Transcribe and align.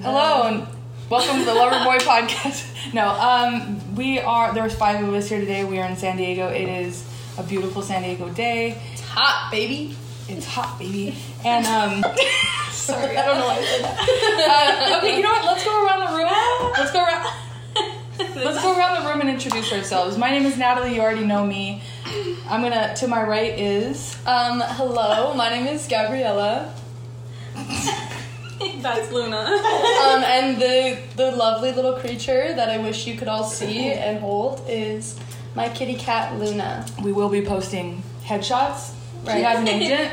Hello 0.00 0.44
and 0.44 0.66
welcome 1.10 1.40
to 1.40 1.44
the 1.44 1.54
Lover 1.54 1.84
Boy 1.84 1.98
podcast. 1.98 2.66
No, 2.94 3.08
um, 3.08 3.96
we 3.96 4.18
are. 4.20 4.54
There's 4.54 4.74
five 4.74 5.06
of 5.06 5.12
us 5.12 5.28
here 5.28 5.40
today. 5.40 5.64
We 5.64 5.78
are 5.78 5.86
in 5.86 5.96
San 5.96 6.16
Diego. 6.16 6.48
It 6.48 6.68
is 6.68 7.04
a 7.36 7.42
beautiful 7.42 7.82
San 7.82 8.02
Diego 8.02 8.30
day. 8.30 8.80
It's 8.92 9.02
hot, 9.02 9.50
baby. 9.50 9.94
It's 10.28 10.46
hot, 10.46 10.78
baby. 10.78 11.18
And 11.44 11.66
um, 11.66 12.14
Sorry, 12.70 13.16
I 13.16 13.26
don't 13.26 13.38
know 13.38 13.46
why 13.46 13.58
I 13.58 13.64
said 13.64 13.84
that. 13.84 14.88
uh, 14.94 14.98
okay, 14.98 15.16
you 15.16 15.22
know 15.22 15.30
what? 15.30 15.44
Let's 15.44 15.64
go 15.64 15.84
around 15.84 16.00
the 16.00 16.16
room. 16.16 16.72
Let's 16.78 16.92
go 16.92 17.04
around. 17.04 18.44
Let's 18.44 18.62
go 18.62 18.78
around 18.78 19.02
the 19.02 19.10
room 19.10 19.20
and 19.20 19.28
introduce 19.28 19.72
ourselves. 19.72 20.16
My 20.16 20.30
name 20.30 20.46
is 20.46 20.56
Natalie. 20.56 20.94
You 20.94 21.02
already 21.02 21.26
know 21.26 21.44
me. 21.44 21.82
I'm 22.48 22.62
gonna. 22.62 22.94
To 22.96 23.08
my 23.08 23.22
right 23.22 23.58
is. 23.58 24.16
Um, 24.24 24.62
hello, 24.64 25.34
my 25.34 25.50
name 25.50 25.66
is 25.66 25.86
Gabriela. 25.88 26.72
That's 28.82 29.12
Luna. 29.12 29.36
Um, 29.98 30.22
and 30.24 30.60
the 30.60 30.98
the 31.16 31.32
lovely 31.32 31.72
little 31.72 31.94
creature 31.94 32.54
that 32.54 32.68
I 32.70 32.78
wish 32.78 33.06
you 33.06 33.16
could 33.16 33.28
all 33.28 33.44
see 33.44 33.92
and 33.92 34.18
hold 34.20 34.64
is 34.68 35.18
my 35.54 35.68
kitty 35.68 35.94
cat 35.94 36.38
Luna. 36.38 36.86
We 37.02 37.12
will 37.12 37.28
be 37.28 37.42
posting 37.42 38.02
headshots. 38.24 38.94
She 39.26 39.40
has 39.42 39.58
an 39.58 39.68
agent. 39.68 40.12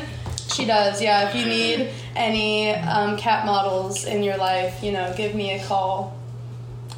She 0.53 0.65
does, 0.65 1.01
yeah. 1.01 1.29
If 1.29 1.35
you 1.35 1.45
need 1.45 1.89
any 2.15 2.71
um, 2.71 3.17
cat 3.17 3.45
models 3.45 4.05
in 4.05 4.23
your 4.23 4.37
life, 4.37 4.83
you 4.83 4.91
know, 4.91 5.13
give 5.15 5.35
me 5.35 5.51
a 5.51 5.63
call. 5.63 6.17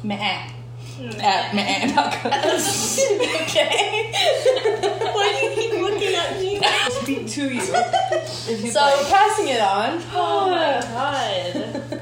Meh. 0.02 0.50
At 1.00 1.54
meh. 1.54 1.86
Not 1.94 2.12
good. 2.22 2.32
okay. 3.42 4.10
Why 5.14 5.32
do 5.32 5.38
you 5.46 5.52
keep 5.54 5.72
looking 5.80 6.14
at 6.14 6.30
me? 6.40 6.60
Speak 6.90 7.28
to 7.28 7.42
you. 7.54 7.60
If 7.62 8.60
you'd 8.64 8.72
So 8.72 8.80
like. 8.80 9.06
passing 9.08 9.48
it 9.48 9.60
on. 9.60 10.02
Oh 10.12 10.50
my 10.50 10.80
god. 10.82 12.00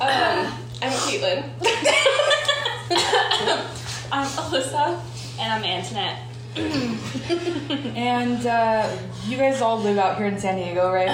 Um, 0.00 0.52
I'm 0.80 0.92
Kaitlyn. 0.92 1.42
I'm 4.12 4.26
Alyssa. 4.26 5.00
And 5.40 5.52
I'm 5.52 5.64
Antoinette. 5.64 6.18
And 7.96 8.46
uh, 8.46 8.88
you 9.26 9.36
guys 9.36 9.60
all 9.60 9.78
live 9.80 9.98
out 9.98 10.16
here 10.18 10.26
in 10.26 10.38
San 10.38 10.54
Diego, 10.56 10.92
right? 10.92 11.08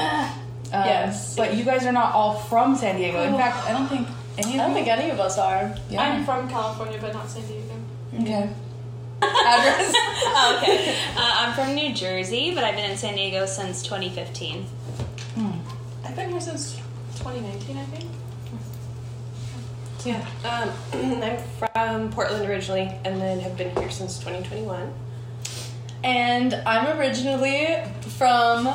Um, 0.72 0.84
Yes. 0.84 1.34
But 1.36 1.54
you 1.56 1.64
guys 1.64 1.86
are 1.86 1.92
not 1.92 2.12
all 2.14 2.34
from 2.34 2.76
San 2.76 2.96
Diego. 2.96 3.22
In 3.22 3.34
fact, 3.34 3.66
I 3.68 3.72
don't 3.72 3.88
think 3.88 4.06
any 4.38 4.54
of 4.54 4.60
I 4.60 4.64
don't 4.64 4.74
think 4.74 4.88
any 4.88 5.10
of 5.10 5.20
us 5.20 5.38
are. 5.38 5.74
Yeah. 5.90 6.02
I'm 6.02 6.24
from 6.24 6.48
California, 6.48 6.98
but 7.00 7.12
not 7.12 7.28
San 7.28 7.46
Diego. 7.46 7.74
okay. 8.20 8.50
Address. 9.22 9.94
Oh, 10.36 10.58
okay. 10.60 10.96
Uh, 11.16 11.32
I'm 11.36 11.52
from 11.54 11.74
New 11.76 11.94
Jersey, 11.94 12.54
but 12.54 12.64
I've 12.64 12.74
been 12.74 12.90
in 12.90 12.96
San 12.96 13.14
Diego 13.14 13.46
since 13.46 13.82
2015. 13.82 14.66
I've 16.04 16.16
been 16.16 16.30
here 16.30 16.40
since 16.40 16.74
2019, 17.16 17.76
I 17.76 17.84
think. 17.84 18.10
Yeah, 20.04 20.26
um, 20.44 21.22
I'm 21.22 21.38
from 21.58 22.10
Portland 22.10 22.48
originally, 22.48 22.90
and 23.04 23.20
then 23.20 23.38
have 23.40 23.56
been 23.56 23.74
here 23.76 23.90
since 23.90 24.18
2021. 24.18 24.92
And 26.02 26.54
I'm 26.66 26.98
originally 26.98 27.78
from 28.18 28.68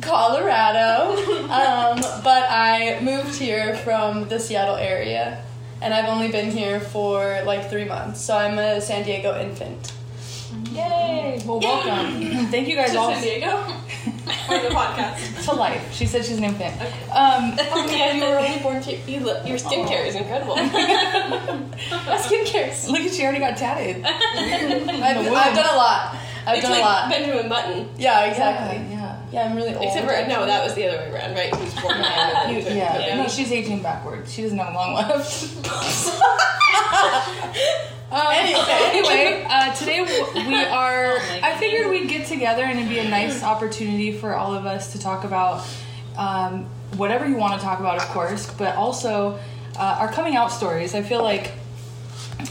Colorado, 0.00 1.12
um, 1.50 2.00
but 2.22 2.46
I 2.48 3.00
moved 3.02 3.34
here 3.38 3.74
from 3.76 4.28
the 4.28 4.38
Seattle 4.38 4.76
area. 4.76 5.42
And 5.82 5.94
I've 5.94 6.10
only 6.10 6.30
been 6.30 6.50
here 6.50 6.78
for 6.78 7.40
like 7.46 7.70
three 7.70 7.86
months, 7.86 8.20
so 8.20 8.36
I'm 8.36 8.58
a 8.58 8.80
San 8.82 9.02
Diego 9.02 9.38
infant. 9.40 9.92
Yay! 10.72 11.40
Well, 11.46 11.58
welcome. 11.60 12.46
Thank 12.48 12.68
you 12.68 12.76
guys 12.76 12.92
To 12.92 12.98
all 12.98 13.14
San 13.14 13.22
Diego? 13.22 13.56
for 14.46 14.58
the 14.58 14.68
podcast? 14.68 15.44
to 15.46 15.54
life. 15.54 15.92
She 15.94 16.04
said 16.06 16.24
she's 16.24 16.36
an 16.38 16.44
infant. 16.44 16.74
Um, 17.10 17.56
Oh 17.72 17.86
yeah, 17.90 18.12
you 18.12 18.22
were 18.24 18.38
only 18.38 18.58
born 18.62 18.82
to 18.82 18.94
you 19.10 19.20
look, 19.20 19.46
your 19.46 19.56
skincare 19.58 20.06
is 20.06 20.14
incredible. 20.16 20.56
My 20.56 22.16
skincare. 22.18 22.88
look 22.90 23.00
at 23.00 23.12
she 23.14 23.22
already 23.22 23.38
got 23.38 23.56
tatted. 23.56 24.04
I've, 24.04 25.18
I've 25.18 25.54
done 25.56 25.74
a 25.74 25.76
lot. 25.76 26.16
I've 26.46 26.56
it's 26.58 26.62
done 26.62 26.72
like 26.72 26.82
a 26.82 26.84
lot. 26.84 27.10
Benjamin 27.10 27.48
Button. 27.48 27.88
Yeah, 27.96 28.24
exactly. 28.26 28.76
Yeah. 28.90 28.99
Yeah, 28.99 28.99
I'm 29.32 29.54
really 29.56 29.74
old. 29.74 29.84
Except 29.84 30.06
for 30.06 30.28
no, 30.28 30.46
that 30.46 30.64
was 30.64 30.74
the 30.74 30.86
other 30.88 30.98
way 30.98 31.10
around, 31.12 31.34
right? 31.34 31.54
He 31.54 31.62
was 31.64 31.74
born 31.74 31.96
behind 31.98 32.52
You- 32.56 32.62
then- 32.62 32.76
yeah. 32.76 33.16
No, 33.22 33.28
she's 33.28 33.50
aging 33.52 33.82
backwards. 33.82 34.32
She 34.32 34.42
doesn't 34.42 34.58
have 34.58 34.74
long 34.74 34.94
left. 34.94 35.56
Um, 38.12 38.26
Anyway. 38.32 38.60
anyway, 38.68 39.46
uh, 39.48 39.72
today 39.74 40.00
we 40.02 40.54
are. 40.64 41.14
my 41.18 41.40
I 41.44 41.56
figured 41.60 41.88
we'd 41.90 42.08
get 42.08 42.26
together 42.26 42.64
and 42.64 42.76
it'd 42.76 42.90
be 42.90 42.98
a 42.98 43.08
nice 43.08 43.44
opportunity 43.44 44.10
for 44.10 44.34
all 44.34 44.52
of 44.52 44.66
us 44.66 44.90
to 44.94 44.98
talk 44.98 45.22
about 45.22 45.64
um, 46.16 46.64
whatever 46.96 47.24
you 47.28 47.36
want 47.36 47.54
to 47.54 47.60
talk 47.64 47.78
about, 47.78 47.98
of 47.98 48.08
course, 48.08 48.52
but 48.58 48.74
also 48.74 49.38
uh, 49.76 49.98
our 50.00 50.10
coming 50.10 50.34
out 50.34 50.50
stories. 50.50 50.96
I 50.96 51.02
feel 51.02 51.22
like 51.22 51.52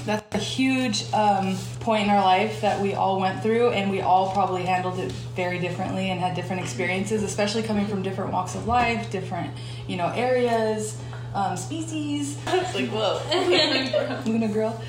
that's 0.06 0.36
a 0.36 0.40
huge 0.40 1.12
um, 1.14 1.56
point 1.80 2.04
in 2.04 2.10
our 2.10 2.24
life 2.24 2.62
that 2.62 2.82
we 2.82 2.94
all 2.94 3.20
went 3.20 3.42
through, 3.44 3.70
and 3.70 3.90
we 3.92 4.02
all 4.02 4.32
probably 4.32 4.64
handled 4.64 5.00
it 5.00 5.12
very 5.12 5.60
differently 5.60 6.10
and 6.10 6.20
had 6.20 6.36
different 6.36 6.62
experiences, 6.62 7.24
especially 7.24 7.64
coming 7.64 7.88
from 7.88 8.02
different 8.02 8.32
walks 8.32 8.56
of 8.56 8.68
life, 8.68 9.12
different 9.12 9.52
you 9.88 9.98
know 9.98 10.08
areas, 10.16 11.00
um, 11.34 11.56
species. 11.58 12.38
It's 12.48 12.76
like 12.76 12.90
whoa. 12.90 14.24
Luna 14.26 14.48
Grill. 14.48 14.80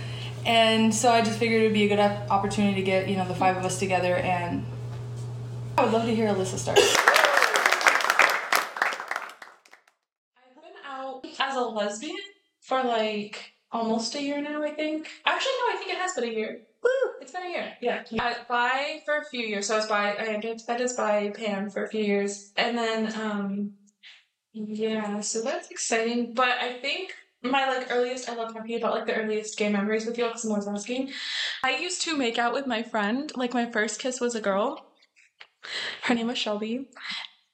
And 0.46 0.94
so 0.94 1.12
I 1.12 1.20
just 1.20 1.38
figured 1.38 1.60
it 1.60 1.64
would 1.66 1.74
be 1.74 1.84
a 1.84 1.88
good 1.88 2.00
op- 2.00 2.30
opportunity 2.30 2.76
to 2.76 2.82
get, 2.82 3.08
you 3.08 3.16
know, 3.16 3.28
the 3.28 3.34
five 3.34 3.56
of 3.56 3.64
us 3.64 3.78
together 3.78 4.16
and 4.16 4.64
I 5.76 5.84
would 5.84 5.92
love 5.92 6.06
to 6.06 6.14
hear 6.14 6.28
Alyssa 6.28 6.58
start. 6.58 6.78
I've 10.38 10.54
been 10.62 10.72
out 10.86 11.24
as 11.38 11.56
a 11.56 11.60
lesbian 11.60 12.16
for 12.60 12.82
like 12.82 13.49
almost 13.72 14.14
a 14.14 14.22
year 14.22 14.40
now, 14.40 14.62
I 14.62 14.70
think. 14.70 15.08
Actually, 15.24 15.52
no, 15.52 15.74
I 15.74 15.76
think 15.78 15.90
it 15.92 15.98
has 15.98 16.14
been 16.14 16.24
a 16.24 16.32
year. 16.32 16.60
Woo! 16.82 17.10
It's 17.20 17.32
been 17.32 17.42
a 17.42 17.50
year. 17.50 17.72
Yeah. 17.80 18.04
I 18.18 18.36
bi 18.48 19.02
for 19.04 19.18
a 19.18 19.24
few 19.24 19.46
years. 19.46 19.66
So 19.66 19.74
I 19.74 19.76
was 19.78 19.86
bi, 19.86 20.14
I 20.14 20.36
identified 20.36 20.80
as 20.80 20.94
bi 20.94 21.30
pan 21.30 21.70
for 21.70 21.84
a 21.84 21.88
few 21.88 22.02
years. 22.02 22.52
And 22.56 22.76
then, 22.76 23.20
um, 23.20 23.72
yeah, 24.52 25.20
so 25.20 25.42
that's 25.42 25.70
exciting. 25.70 26.34
But 26.34 26.58
I 26.60 26.80
think 26.80 27.12
my 27.42 27.66
like 27.66 27.88
earliest, 27.90 28.28
I 28.28 28.34
love 28.34 28.52
talking 28.52 28.76
about 28.76 28.94
like 28.94 29.06
the 29.06 29.14
earliest 29.14 29.56
gay 29.56 29.68
memories 29.68 30.06
with 30.06 30.18
you 30.18 30.24
because 30.26 30.44
I'm 30.44 30.52
always 30.52 30.68
asking. 30.68 31.12
I 31.62 31.76
used 31.76 32.02
to 32.02 32.16
make 32.16 32.38
out 32.38 32.52
with 32.52 32.66
my 32.66 32.82
friend. 32.82 33.30
Like 33.36 33.54
my 33.54 33.70
first 33.70 34.00
kiss 34.00 34.20
was 34.20 34.34
a 34.34 34.40
girl. 34.40 34.86
Her 36.02 36.14
name 36.14 36.26
was 36.26 36.38
Shelby. 36.38 36.88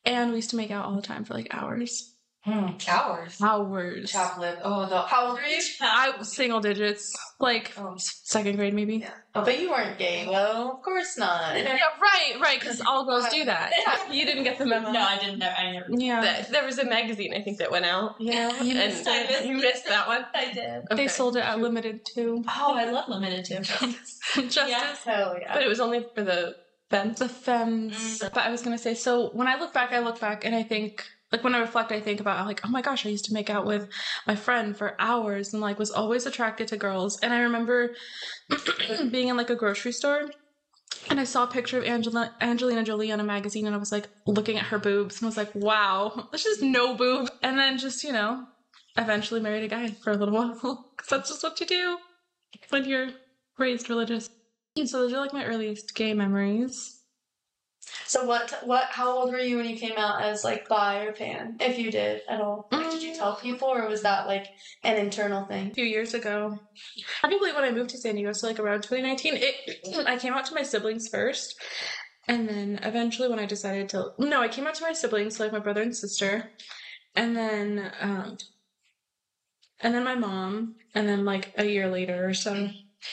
And 0.04 0.30
we 0.30 0.36
used 0.36 0.50
to 0.50 0.56
make 0.56 0.70
out 0.70 0.84
all 0.84 0.94
the 0.94 1.02
time 1.02 1.24
for 1.24 1.34
like 1.34 1.48
hours. 1.50 2.15
Hmm. 2.46 2.68
Hours. 2.88 3.42
Hours. 3.42 4.12
Chocolate. 4.12 4.60
Oh, 4.62 4.86
the 4.88 5.02
how 5.02 5.30
old 5.30 5.34
were 5.40 5.44
you? 5.44 5.60
I 5.80 6.12
was 6.16 6.32
single 6.32 6.60
digits, 6.60 7.12
like 7.40 7.72
Oh, 7.76 7.94
second 7.98 8.54
grade 8.54 8.72
maybe. 8.72 8.98
Yeah. 8.98 9.10
Oh, 9.34 9.44
but 9.44 9.58
you 9.58 9.68
weren't 9.68 9.98
gay. 9.98 10.28
Well, 10.28 10.70
of 10.76 10.82
course 10.82 11.18
not. 11.18 11.56
Yeah, 11.56 11.76
right, 12.00 12.40
right, 12.40 12.60
because 12.60 12.80
all 12.80 13.04
girls 13.04 13.28
do 13.30 13.44
that. 13.46 13.72
You 14.12 14.24
didn't 14.24 14.44
get 14.44 14.58
the 14.58 14.64
memo. 14.66 14.92
No, 14.92 15.00
I 15.00 15.18
didn't 15.18 15.40
know. 15.40 15.48
I 15.48 15.72
never. 15.72 15.86
Yeah. 15.90 16.20
That- 16.20 16.52
there 16.52 16.64
was 16.64 16.78
a 16.78 16.84
magazine 16.86 17.34
I 17.34 17.42
think 17.42 17.58
that 17.58 17.72
went 17.72 17.84
out. 17.84 18.14
Yeah. 18.20 18.52
And 18.60 18.68
missed 18.68 19.04
it. 19.08 19.44
you 19.44 19.56
missed 19.56 19.86
that 19.88 20.06
one. 20.06 20.24
I 20.32 20.52
did. 20.52 20.84
They 20.96 21.08
sold 21.08 21.36
it 21.36 21.40
at 21.44 21.58
limited 21.58 22.04
too. 22.06 22.44
Oh, 22.48 22.74
I 22.76 22.88
love 22.90 23.08
limited 23.08 23.44
too. 23.44 23.60
Justice. 23.60 25.04
Hell 25.04 25.36
yeah. 25.40 25.52
But 25.52 25.62
it 25.62 25.68
was 25.68 25.80
only 25.80 26.06
for 26.14 26.22
the 26.22 26.54
femmes. 26.90 27.18
The 27.18 27.28
femmes. 27.28 28.20
Mm. 28.20 28.32
But 28.32 28.44
I 28.44 28.50
was 28.50 28.62
gonna 28.62 28.78
say, 28.78 28.94
so 28.94 29.30
when 29.32 29.48
I 29.48 29.58
look 29.58 29.72
back, 29.74 29.92
I 29.92 29.98
look 29.98 30.20
back 30.20 30.44
and 30.44 30.54
I 30.54 30.62
think, 30.62 31.04
like 31.32 31.42
when 31.42 31.54
I 31.54 31.58
reflect, 31.58 31.92
I 31.92 32.00
think 32.00 32.20
about 32.20 32.46
like, 32.46 32.60
oh 32.64 32.70
my 32.70 32.82
gosh, 32.82 33.04
I 33.04 33.08
used 33.08 33.24
to 33.26 33.34
make 33.34 33.50
out 33.50 33.66
with 33.66 33.88
my 34.26 34.36
friend 34.36 34.76
for 34.76 34.94
hours 35.00 35.52
and 35.52 35.60
like 35.60 35.78
was 35.78 35.90
always 35.90 36.26
attracted 36.26 36.68
to 36.68 36.76
girls. 36.76 37.18
And 37.22 37.32
I 37.32 37.40
remember 37.40 37.94
being 39.10 39.28
in 39.28 39.36
like 39.36 39.50
a 39.50 39.56
grocery 39.56 39.92
store 39.92 40.30
and 41.10 41.20
I 41.20 41.24
saw 41.24 41.44
a 41.44 41.48
picture 41.48 41.78
of 41.78 41.84
Angela 41.84 42.32
Angelina 42.40 42.82
Jolie 42.84 43.12
on 43.12 43.20
a 43.20 43.24
magazine 43.24 43.66
and 43.66 43.74
I 43.74 43.78
was 43.78 43.92
like 43.92 44.08
looking 44.26 44.56
at 44.56 44.66
her 44.66 44.78
boobs 44.78 45.20
and 45.20 45.26
was 45.26 45.36
like, 45.36 45.54
wow, 45.54 46.28
there's 46.30 46.44
just 46.44 46.62
no 46.62 46.94
boob. 46.94 47.28
And 47.42 47.58
then 47.58 47.78
just, 47.78 48.02
you 48.04 48.12
know, 48.12 48.46
eventually 48.96 49.40
married 49.40 49.64
a 49.64 49.68
guy 49.68 49.88
for 50.02 50.12
a 50.12 50.16
little 50.16 50.34
while. 50.34 50.54
Cause 50.96 51.08
that's 51.10 51.28
just 51.28 51.42
what 51.42 51.60
you 51.60 51.66
do 51.66 51.98
when 52.70 52.84
you're 52.84 53.10
raised 53.58 53.90
religious. 53.90 54.28
So 54.76 55.00
those 55.00 55.12
are 55.12 55.20
like 55.20 55.32
my 55.32 55.44
earliest 55.44 55.94
gay 55.94 56.14
memories. 56.14 56.95
So 58.06 58.24
what? 58.24 58.52
What? 58.64 58.88
How 58.90 59.10
old 59.10 59.32
were 59.32 59.38
you 59.38 59.56
when 59.56 59.66
you 59.66 59.76
came 59.76 59.96
out 59.96 60.22
as 60.22 60.44
like 60.44 60.68
bi 60.68 61.04
or 61.04 61.12
pan? 61.12 61.56
If 61.60 61.78
you 61.78 61.90
did 61.90 62.22
at 62.28 62.40
all, 62.40 62.68
like, 62.70 62.90
did 62.90 63.02
you 63.02 63.14
tell 63.14 63.36
people, 63.36 63.68
or 63.68 63.88
was 63.88 64.02
that 64.02 64.26
like 64.26 64.46
an 64.84 64.96
internal 64.96 65.44
thing? 65.44 65.70
a 65.70 65.74
few 65.74 65.84
years 65.84 66.14
ago. 66.14 66.58
Probably 67.20 67.52
when 67.52 67.64
I 67.64 67.70
moved 67.70 67.90
to 67.90 67.98
San 67.98 68.14
Diego, 68.14 68.32
so 68.32 68.46
like 68.46 68.58
around 68.58 68.82
2019. 68.82 69.34
It 69.36 69.96
I 70.06 70.16
came 70.16 70.34
out 70.34 70.46
to 70.46 70.54
my 70.54 70.62
siblings 70.62 71.08
first, 71.08 71.60
and 72.28 72.48
then 72.48 72.80
eventually 72.82 73.28
when 73.28 73.38
I 73.38 73.46
decided 73.46 73.88
to 73.90 74.12
no, 74.18 74.40
I 74.40 74.48
came 74.48 74.66
out 74.66 74.74
to 74.76 74.82
my 74.82 74.92
siblings, 74.92 75.36
so 75.36 75.44
like 75.44 75.52
my 75.52 75.58
brother 75.58 75.82
and 75.82 75.96
sister, 75.96 76.50
and 77.14 77.36
then 77.36 77.92
um, 78.00 78.38
and 79.80 79.94
then 79.94 80.04
my 80.04 80.14
mom, 80.14 80.76
and 80.94 81.08
then 81.08 81.24
like 81.24 81.52
a 81.56 81.64
year 81.64 81.88
later 81.88 82.28
or 82.28 82.34
so. 82.34 82.70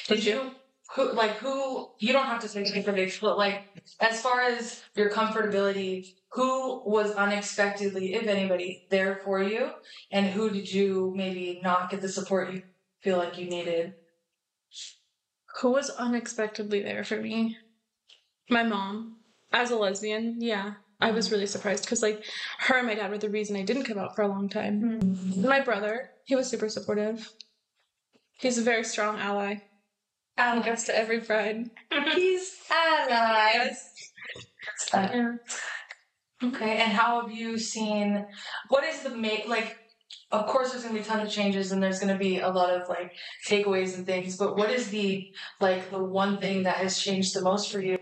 Did 0.08 0.26
you? 0.26 0.52
Who 0.96 1.12
like 1.14 1.38
who? 1.38 1.90
You 2.00 2.14
don't 2.14 2.28
have 2.28 2.42
to 2.42 2.48
say 2.48 2.66
specifics, 2.66 3.20
but 3.20 3.38
like 3.38 3.64
as 4.00 4.22
far 4.22 4.42
as 4.42 4.84
your 4.96 5.10
comfortability 5.10 6.14
who 6.30 6.82
was 6.86 7.12
unexpectedly, 7.12 8.14
if 8.14 8.28
anybody, 8.28 8.88
there 8.90 9.22
for 9.24 9.42
you, 9.42 9.72
and 10.12 10.26
who 10.28 10.50
did 10.50 10.72
you 10.72 11.14
maybe 11.16 11.60
not 11.64 11.90
get 11.90 12.02
the 12.02 12.10
support 12.10 12.54
you 12.54 12.64
feel 13.02 13.18
like 13.18 13.38
you 13.38 13.46
needed? 13.46 13.94
Who 15.62 15.72
was 15.72 15.90
unexpectedly 15.92 16.82
there 16.82 17.04
for 17.04 17.18
me? 17.18 17.58
My 18.50 18.64
mom. 18.64 19.18
As 19.52 19.70
a 19.70 19.76
lesbian, 19.76 20.38
yeah. 20.40 20.74
I 21.00 21.12
was 21.12 21.32
really 21.32 21.46
surprised 21.48 21.84
because, 21.84 22.02
like, 22.02 22.24
her 22.60 22.78
and 22.78 22.88
my 22.88 22.96
dad 22.96 23.12
were 23.12 23.18
the 23.18 23.30
reason 23.30 23.56
I 23.56 23.64
didn't 23.64 23.84
come 23.84 24.00
out 24.00 24.16
for 24.16 24.22
a 24.22 24.28
long 24.28 24.50
time. 24.50 24.82
Mm-hmm. 25.02 25.48
My 25.48 25.60
brother, 25.60 26.10
he 26.24 26.36
was 26.36 26.50
super 26.50 26.70
supportive. 26.70 27.30
He's 28.40 28.58
a 28.58 28.64
very 28.64 28.84
strong 28.84 29.20
ally. 29.20 29.58
He 30.38 30.62
goes 30.62 30.84
to 30.86 30.98
every 30.98 31.22
pride. 31.22 31.70
He's. 32.16 32.56
Yeah. 32.70 33.74
Okay, 36.44 36.78
and 36.78 36.92
how 36.92 37.22
have 37.22 37.32
you 37.32 37.58
seen? 37.58 38.26
What 38.70 38.84
is 38.84 39.02
the 39.02 39.16
main 39.16 39.48
like? 39.48 39.78
Of 40.32 40.48
course, 40.48 40.72
there's 40.72 40.84
gonna 40.84 40.98
be 41.00 41.04
tons 41.04 41.28
of 41.28 41.34
changes, 41.34 41.72
and 41.72 41.82
there's 41.82 42.00
gonna 42.00 42.18
be 42.18 42.40
a 42.40 42.50
lot 42.50 42.70
of 42.70 42.90
like 42.90 43.14
takeaways 43.48 43.96
and 43.96 44.06
things. 44.06 44.36
But 44.38 44.58
what 44.58 44.70
is 44.72 44.90
the 44.90 45.32
like 45.62 45.90
the 45.90 46.04
one 46.04 46.40
thing 46.40 46.64
that 46.64 46.78
has 46.78 47.00
changed 47.00 47.34
the 47.36 47.42
most 47.42 47.72
for 47.72 47.80
you? 47.80 47.98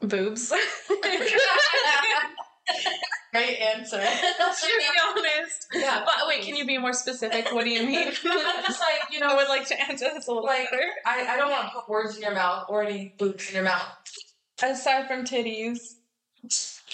Boobs. 0.00 0.52
Great 3.32 3.58
answer. 3.60 3.96
to 4.00 4.66
be 4.78 4.84
honest. 5.08 5.66
Yeah, 5.72 6.02
But 6.04 6.26
wait, 6.28 6.42
can 6.42 6.54
you 6.54 6.66
be 6.66 6.76
more 6.78 6.92
specific? 6.92 7.52
What 7.52 7.64
do 7.64 7.70
you 7.70 7.86
mean? 7.86 8.10
just 8.12 8.24
like 8.24 9.10
you 9.10 9.20
know, 9.20 9.28
I 9.28 9.36
would 9.36 9.48
like 9.48 9.66
to 9.68 9.80
answer 9.88 10.06
this 10.14 10.26
a 10.28 10.32
little 10.32 10.44
like 10.44 10.70
better. 10.70 10.82
I, 11.06 11.26
I 11.30 11.36
don't 11.36 11.50
want 11.50 11.68
to 11.68 11.72
put 11.72 11.88
words 11.88 12.16
in 12.16 12.22
your 12.22 12.34
mouth 12.34 12.66
or 12.68 12.82
any 12.82 13.14
boobs 13.18 13.48
in 13.48 13.54
your 13.54 13.64
mouth. 13.64 13.86
Aside 14.62 15.08
from 15.08 15.24
titties 15.24 15.78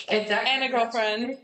Exactly. 0.09 0.51
and 0.51 0.65
a 0.65 0.69
girlfriend. 0.69 1.39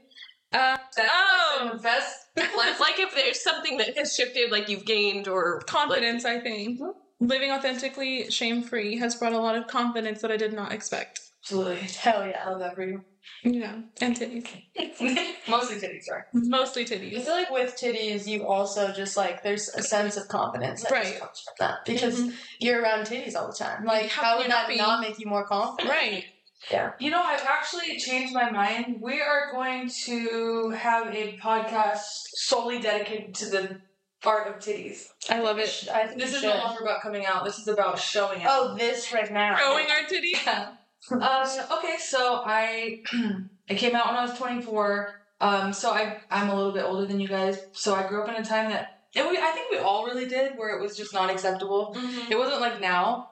Uh, 0.52 0.76
Oh. 0.96 1.78
best. 1.82 2.26
Like, 2.36 2.78
like 2.78 2.98
if 3.00 3.12
there's 3.14 3.42
something 3.42 3.76
that 3.78 3.96
has 3.98 4.14
shifted, 4.14 4.52
like 4.52 4.68
you've 4.68 4.84
gained 4.84 5.26
or 5.26 5.60
confidence, 5.62 6.24
I 6.24 6.38
think. 6.38 6.80
Living 7.20 7.50
authentically, 7.50 8.30
shame 8.30 8.62
free, 8.62 8.96
has 8.98 9.16
brought 9.16 9.32
a 9.32 9.38
lot 9.38 9.56
of 9.56 9.66
confidence 9.66 10.20
that 10.22 10.30
I 10.30 10.36
did 10.36 10.52
not 10.52 10.72
expect. 10.72 11.20
Absolutely. 11.44 11.76
Hell 11.76 12.26
yeah. 12.26 12.42
I 12.46 12.48
love 12.50 12.60
that 12.60 12.74
for 12.74 12.84
you. 12.86 13.04
Yeah, 13.42 13.76
and 14.00 14.16
titties. 14.16 14.46
Mostly 15.48 15.76
titties, 15.76 16.10
right? 16.10 16.22
Mostly 16.32 16.84
titties. 16.86 17.18
I 17.18 17.20
feel 17.22 17.34
like 17.34 17.50
with 17.50 17.76
titties, 17.76 18.26
you 18.26 18.46
also 18.46 18.92
just 18.92 19.16
like 19.16 19.42
there's 19.42 19.68
a 19.70 19.82
sense 19.82 20.16
of 20.16 20.28
confidence 20.28 20.82
that 20.82 20.90
Right. 20.92 21.04
just 21.06 21.20
comes 21.20 21.40
from 21.40 21.54
that 21.60 21.84
because 21.84 22.20
Mhm. 22.22 22.34
you're 22.60 22.80
around 22.82 23.02
titties 23.06 23.34
all 23.36 23.46
the 23.46 23.52
time. 23.54 23.84
Like, 23.84 24.08
How 24.10 24.22
how, 24.22 24.36
would 24.38 24.46
that 24.46 24.50
not 24.50 24.68
be? 24.68 24.76
not 24.76 25.00
make 25.00 25.18
you 25.18 25.26
more 25.26 25.46
confident? 25.46 25.90
Right. 25.90 26.24
Yeah. 26.70 26.92
You 26.98 27.10
know, 27.10 27.22
I've 27.22 27.44
actually 27.44 27.98
changed 27.98 28.32
my 28.32 28.50
mind. 28.50 28.96
We 29.02 29.20
are 29.20 29.52
going 29.52 29.90
to 30.06 30.70
have 30.70 31.14
a 31.14 31.36
podcast 31.36 32.00
solely 32.36 32.78
dedicated 32.78 33.34
to 33.36 33.46
the 33.50 33.80
art 34.24 34.48
of 34.48 34.54
titties. 34.62 35.08
I 35.28 35.40
love 35.40 35.58
it. 35.58 35.88
I 35.92 36.06
think 36.06 36.20
This 36.20 36.30
you 36.30 36.36
is 36.36 36.42
should. 36.42 36.48
no 36.54 36.64
longer 36.64 36.82
about 36.82 37.02
coming 37.02 37.26
out. 37.26 37.44
This 37.44 37.58
is 37.58 37.68
about 37.68 37.98
showing 37.98 38.42
out. 38.42 38.50
Oh, 38.50 38.74
this 38.76 39.12
right 39.12 39.30
now. 39.30 39.56
Showing 39.56 39.90
our 39.90 40.06
titties. 40.08 40.44
Yeah. 40.46 40.68
Um, 41.10 41.46
okay, 41.78 41.96
so 41.98 42.42
I 42.44 43.02
I 43.70 43.74
came 43.74 43.94
out 43.94 44.06
when 44.06 44.16
I 44.16 44.24
was 44.24 44.36
24. 44.38 45.20
Um, 45.40 45.72
so 45.72 45.90
I 45.90 46.18
I'm 46.30 46.48
a 46.48 46.54
little 46.54 46.72
bit 46.72 46.84
older 46.84 47.06
than 47.06 47.20
you 47.20 47.28
guys. 47.28 47.58
So 47.72 47.94
I 47.94 48.06
grew 48.06 48.22
up 48.22 48.28
in 48.28 48.36
a 48.36 48.44
time 48.44 48.70
that 48.70 49.02
it, 49.14 49.28
we, 49.28 49.38
I 49.38 49.50
think 49.50 49.70
we 49.70 49.78
all 49.78 50.06
really 50.06 50.26
did, 50.26 50.56
where 50.56 50.76
it 50.76 50.82
was 50.82 50.96
just 50.96 51.12
not 51.12 51.30
acceptable. 51.30 51.96
It 52.30 52.38
wasn't 52.38 52.60
like 52.60 52.80
now. 52.80 53.30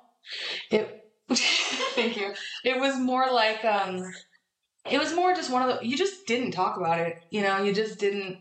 It 0.70 1.04
thank 1.30 2.16
you. 2.16 2.34
It 2.64 2.78
was 2.78 2.98
more 2.98 3.30
like 3.32 3.64
um 3.64 4.04
it 4.90 4.98
was 4.98 5.14
more 5.14 5.34
just 5.34 5.50
one 5.50 5.68
of 5.68 5.80
the 5.80 5.86
you 5.86 5.96
just 5.96 6.26
didn't 6.26 6.52
talk 6.52 6.76
about 6.76 7.00
it. 7.00 7.22
You 7.30 7.42
know, 7.42 7.62
you 7.62 7.72
just 7.72 7.98
didn't 7.98 8.38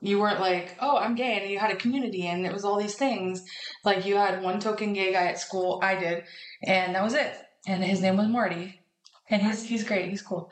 you 0.00 0.20
weren't 0.20 0.40
like, 0.40 0.76
oh, 0.80 0.96
I'm 0.96 1.16
gay, 1.16 1.40
and 1.40 1.50
you 1.50 1.58
had 1.58 1.72
a 1.72 1.76
community, 1.76 2.26
and 2.28 2.46
it 2.46 2.52
was 2.52 2.64
all 2.64 2.78
these 2.78 2.94
things. 2.94 3.42
Like 3.84 4.06
you 4.06 4.16
had 4.16 4.42
one 4.42 4.60
token 4.60 4.92
gay 4.92 5.12
guy 5.12 5.26
at 5.26 5.40
school, 5.40 5.80
I 5.82 5.96
did, 5.96 6.24
and 6.62 6.94
that 6.94 7.02
was 7.02 7.14
it. 7.14 7.34
And 7.66 7.82
his 7.84 8.00
name 8.00 8.16
was 8.16 8.28
Marty, 8.28 8.80
and 9.28 9.42
he's 9.42 9.62
he's 9.64 9.84
great, 9.84 10.08
he's 10.08 10.22
cool. 10.22 10.50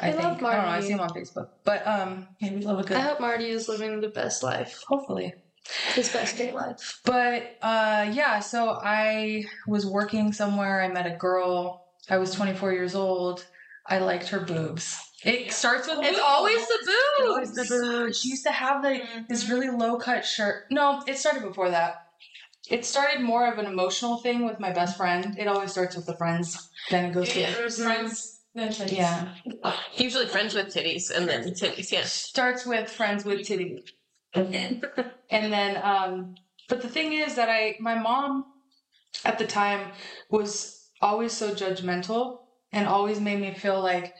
I, 0.00 0.08
I 0.08 0.12
think 0.12 0.40
love 0.42 0.52
I 0.52 0.56
don't 0.56 0.64
know. 0.66 0.70
I 0.70 0.80
see 0.80 0.92
him 0.92 1.00
on 1.00 1.10
Facebook, 1.10 1.48
but 1.64 1.86
um, 1.86 2.26
yeah, 2.40 2.52
we 2.52 2.60
love 2.62 2.78
a 2.80 2.82
good. 2.82 2.96
I 2.96 3.00
hope 3.00 3.20
Marty 3.20 3.48
is 3.50 3.68
living 3.68 4.00
the 4.00 4.08
best 4.08 4.42
life, 4.42 4.82
hopefully, 4.88 5.34
his 5.94 6.12
best 6.12 6.36
gay 6.36 6.52
life. 6.52 7.00
But 7.04 7.56
uh, 7.62 8.10
yeah, 8.12 8.40
so 8.40 8.70
I 8.82 9.44
was 9.66 9.86
working 9.86 10.32
somewhere. 10.32 10.82
I 10.82 10.88
met 10.88 11.06
a 11.06 11.16
girl. 11.16 11.84
I 12.10 12.18
was 12.18 12.32
24 12.32 12.72
years 12.72 12.94
old. 12.94 13.44
I 13.86 13.98
liked 13.98 14.28
her 14.28 14.40
boobs. 14.40 14.98
It 15.24 15.52
starts 15.52 15.88
with 15.88 15.98
It's 16.00 16.10
boobs. 16.10 16.20
always 16.24 16.66
the 16.66 16.78
It's 16.80 17.20
always 17.28 17.50
boobs. 17.52 17.68
the 17.68 17.76
boobs. 17.76 18.20
She 18.20 18.28
used 18.30 18.44
to 18.44 18.52
have 18.52 18.82
the 18.82 19.00
this 19.28 19.48
really 19.48 19.70
low 19.70 19.96
cut 19.98 20.24
shirt. 20.24 20.64
No, 20.70 21.02
it 21.06 21.18
started 21.18 21.42
before 21.42 21.70
that. 21.70 22.05
It 22.68 22.84
started 22.84 23.20
more 23.22 23.50
of 23.50 23.58
an 23.58 23.66
emotional 23.66 24.18
thing 24.18 24.44
with 24.44 24.58
my 24.58 24.72
best 24.72 24.96
friend. 24.96 25.36
It 25.38 25.46
always 25.46 25.70
starts 25.70 25.94
with 25.96 26.06
the 26.06 26.16
friends, 26.16 26.68
then 26.90 27.06
it 27.06 27.14
goes 27.14 27.28
to 27.28 27.40
the 27.40 27.70
friends. 27.70 28.40
yeah. 28.54 29.28
usually 29.96 30.26
friends 30.26 30.54
with 30.54 30.68
titties 30.74 31.10
and 31.10 31.28
then 31.28 31.44
titties. 31.50 31.92
yeah. 31.92 32.04
Starts 32.04 32.66
with 32.66 32.90
friends 32.90 33.24
with 33.24 33.46
titty. 33.46 33.84
and 34.34 35.52
then 35.52 35.80
um 35.82 36.34
but 36.68 36.82
the 36.82 36.88
thing 36.88 37.12
is 37.12 37.36
that 37.36 37.48
I 37.48 37.76
my 37.80 37.94
mom 37.94 38.44
at 39.24 39.38
the 39.38 39.46
time 39.46 39.92
was 40.30 40.88
always 41.00 41.32
so 41.32 41.54
judgmental 41.54 42.40
and 42.72 42.86
always 42.86 43.20
made 43.20 43.40
me 43.40 43.54
feel 43.54 43.80
like 43.80 44.14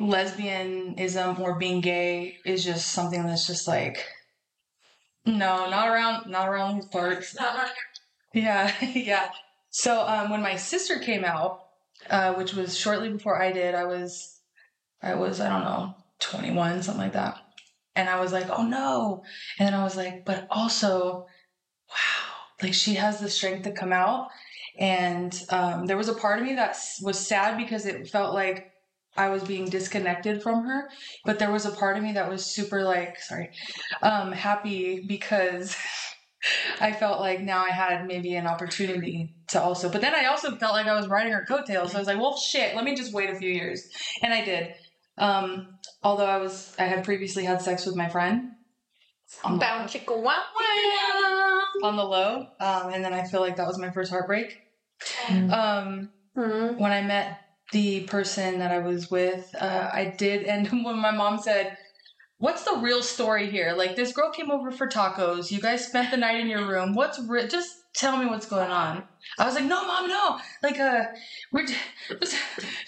lesbianism 0.00 1.38
or 1.40 1.58
being 1.58 1.80
gay 1.80 2.38
is 2.44 2.64
just 2.64 2.92
something 2.92 3.26
that's 3.26 3.46
just 3.46 3.66
like 3.66 4.04
no, 5.26 5.68
not 5.68 5.88
around 5.88 6.30
not 6.30 6.48
around 6.48 6.76
these 6.76 6.86
parts. 6.86 7.36
Yeah, 8.32 8.72
yeah. 8.94 9.30
So 9.70 10.06
um, 10.06 10.30
when 10.30 10.42
my 10.42 10.56
sister 10.56 10.98
came 10.98 11.24
out, 11.24 11.66
uh, 12.10 12.34
which 12.34 12.54
was 12.54 12.76
shortly 12.76 13.10
before 13.10 13.40
I 13.40 13.52
did, 13.52 13.74
I 13.74 13.84
was, 13.84 14.40
I 15.02 15.14
was, 15.14 15.40
I 15.40 15.48
don't 15.48 15.64
know, 15.64 15.94
21, 16.20 16.82
something 16.82 17.02
like 17.02 17.12
that. 17.12 17.38
And 17.94 18.08
I 18.08 18.20
was 18.20 18.32
like, 18.32 18.48
oh 18.50 18.62
no. 18.62 19.22
And 19.58 19.66
then 19.66 19.74
I 19.74 19.82
was 19.82 19.96
like, 19.96 20.24
but 20.24 20.46
also, 20.50 21.26
wow, 21.88 22.34
like 22.62 22.74
she 22.74 22.94
has 22.94 23.20
the 23.20 23.28
strength 23.30 23.64
to 23.64 23.72
come 23.72 23.92
out. 23.92 24.28
And 24.78 25.38
um, 25.48 25.86
there 25.86 25.96
was 25.96 26.08
a 26.08 26.14
part 26.14 26.38
of 26.38 26.44
me 26.44 26.54
that 26.54 26.78
was 27.02 27.18
sad 27.18 27.56
because 27.56 27.86
it 27.86 28.08
felt 28.08 28.34
like 28.34 28.70
I 29.16 29.28
was 29.28 29.42
being 29.44 29.66
disconnected 29.66 30.42
from 30.42 30.66
her. 30.66 30.88
But 31.24 31.38
there 31.38 31.50
was 31.50 31.66
a 31.66 31.70
part 31.70 31.96
of 31.96 32.02
me 32.02 32.12
that 32.12 32.28
was 32.28 32.44
super 32.54 32.82
like, 32.82 33.18
sorry, 33.20 33.50
um, 34.02 34.32
happy 34.32 35.04
because 35.06 35.76
I 36.80 36.92
felt 36.92 37.20
like 37.20 37.40
now 37.40 37.64
I 37.64 37.70
had 37.70 38.06
maybe 38.06 38.34
an 38.36 38.46
opportunity 38.46 39.34
to 39.48 39.62
also, 39.62 39.88
but 39.88 40.00
then 40.00 40.14
I 40.14 40.26
also 40.26 40.56
felt 40.56 40.72
like 40.74 40.86
I 40.86 40.94
was 40.94 41.08
riding 41.08 41.32
her 41.32 41.44
coattails. 41.46 41.92
So 41.92 41.98
I 41.98 42.00
was 42.00 42.08
like, 42.08 42.20
well, 42.20 42.36
shit, 42.36 42.74
let 42.76 42.84
me 42.84 42.94
just 42.94 43.12
wait 43.12 43.30
a 43.30 43.36
few 43.36 43.50
years. 43.50 43.82
And 44.22 44.32
I 44.32 44.44
did. 44.44 44.74
Um, 45.18 45.78
although 46.02 46.26
I 46.26 46.36
was, 46.38 46.74
I 46.78 46.84
had 46.84 47.04
previously 47.04 47.44
had 47.44 47.62
sex 47.62 47.86
with 47.86 47.96
my 47.96 48.08
friend 48.08 48.50
on 49.42 49.54
the, 49.54 49.58
Bound 49.58 49.88
chicka 49.88 50.16
wow 50.16 50.42
wow. 50.58 51.62
on 51.82 51.96
the 51.96 52.04
low. 52.04 52.46
Um, 52.60 52.92
and 52.92 53.04
then 53.04 53.12
I 53.12 53.24
feel 53.24 53.40
like 53.40 53.56
that 53.56 53.66
was 53.66 53.78
my 53.78 53.90
first 53.90 54.10
heartbreak. 54.10 54.56
Um, 55.28 56.10
Mhm. 56.36 56.78
when 56.78 56.92
I 56.92 57.02
met 57.02 57.38
the 57.72 58.02
person 58.02 58.58
that 58.60 58.70
I 58.70 58.78
was 58.78 59.10
with, 59.10 59.44
uh, 59.60 59.90
I 59.92 60.14
did, 60.18 60.44
and 60.44 60.68
when 60.84 60.98
my 60.98 61.10
mom 61.10 61.38
said, 61.38 61.76
What's 62.38 62.64
the 62.64 62.76
real 62.76 63.02
story 63.02 63.50
here? 63.50 63.74
Like, 63.76 63.96
this 63.96 64.12
girl 64.12 64.30
came 64.30 64.50
over 64.50 64.70
for 64.70 64.86
tacos. 64.88 65.50
You 65.50 65.58
guys 65.58 65.86
spent 65.86 66.10
the 66.10 66.18
night 66.18 66.38
in 66.38 66.48
your 66.48 66.68
room. 66.68 66.94
What's 66.94 67.18
re- 67.26 67.48
just 67.48 67.70
tell 67.94 68.18
me 68.18 68.26
what's 68.26 68.46
going 68.46 68.70
on? 68.70 69.04
I 69.38 69.46
was 69.46 69.54
like, 69.54 69.64
No, 69.64 69.86
mom, 69.86 70.08
no. 70.08 70.38
Like, 70.62 70.78
uh, 70.78 71.04
we're 71.52 71.66
just, 72.20 72.36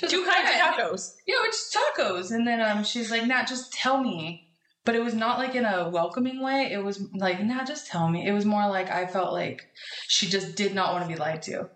just 0.00 0.11
Two 0.11 0.25
kinds 0.26 0.50
of 0.50 0.56
tacos. 0.61 1.12
Yeah, 1.26 1.37
we're 1.42 1.47
just 1.50 1.75
tacos. 1.75 2.30
And 2.30 2.47
then 2.47 2.61
um, 2.61 2.85
she's 2.85 3.11
like, 3.11 3.26
Nah, 3.26 3.44
just 3.44 3.73
tell 3.73 4.02
me. 4.02 4.48
But 4.88 4.95
it 4.97 5.04
was 5.04 5.12
not 5.12 5.38
like 5.38 5.54
in 5.54 5.66
a 5.66 5.90
welcoming 5.90 6.40
way. 6.42 6.73
It 6.73 6.83
was 6.83 7.12
like, 7.12 7.45
Nah, 7.45 7.62
just 7.62 7.88
tell 7.88 8.09
me. 8.09 8.26
It 8.26 8.33
was 8.33 8.47
more 8.47 8.66
like 8.71 8.90
I 8.90 9.04
felt 9.04 9.35
like 9.35 9.66
she 10.07 10.26
just 10.26 10.57
did 10.57 10.75
not 10.75 10.95
want 10.95 11.04
to 11.04 11.14
be 11.14 11.21
lied 11.21 11.42
to. 11.42 11.68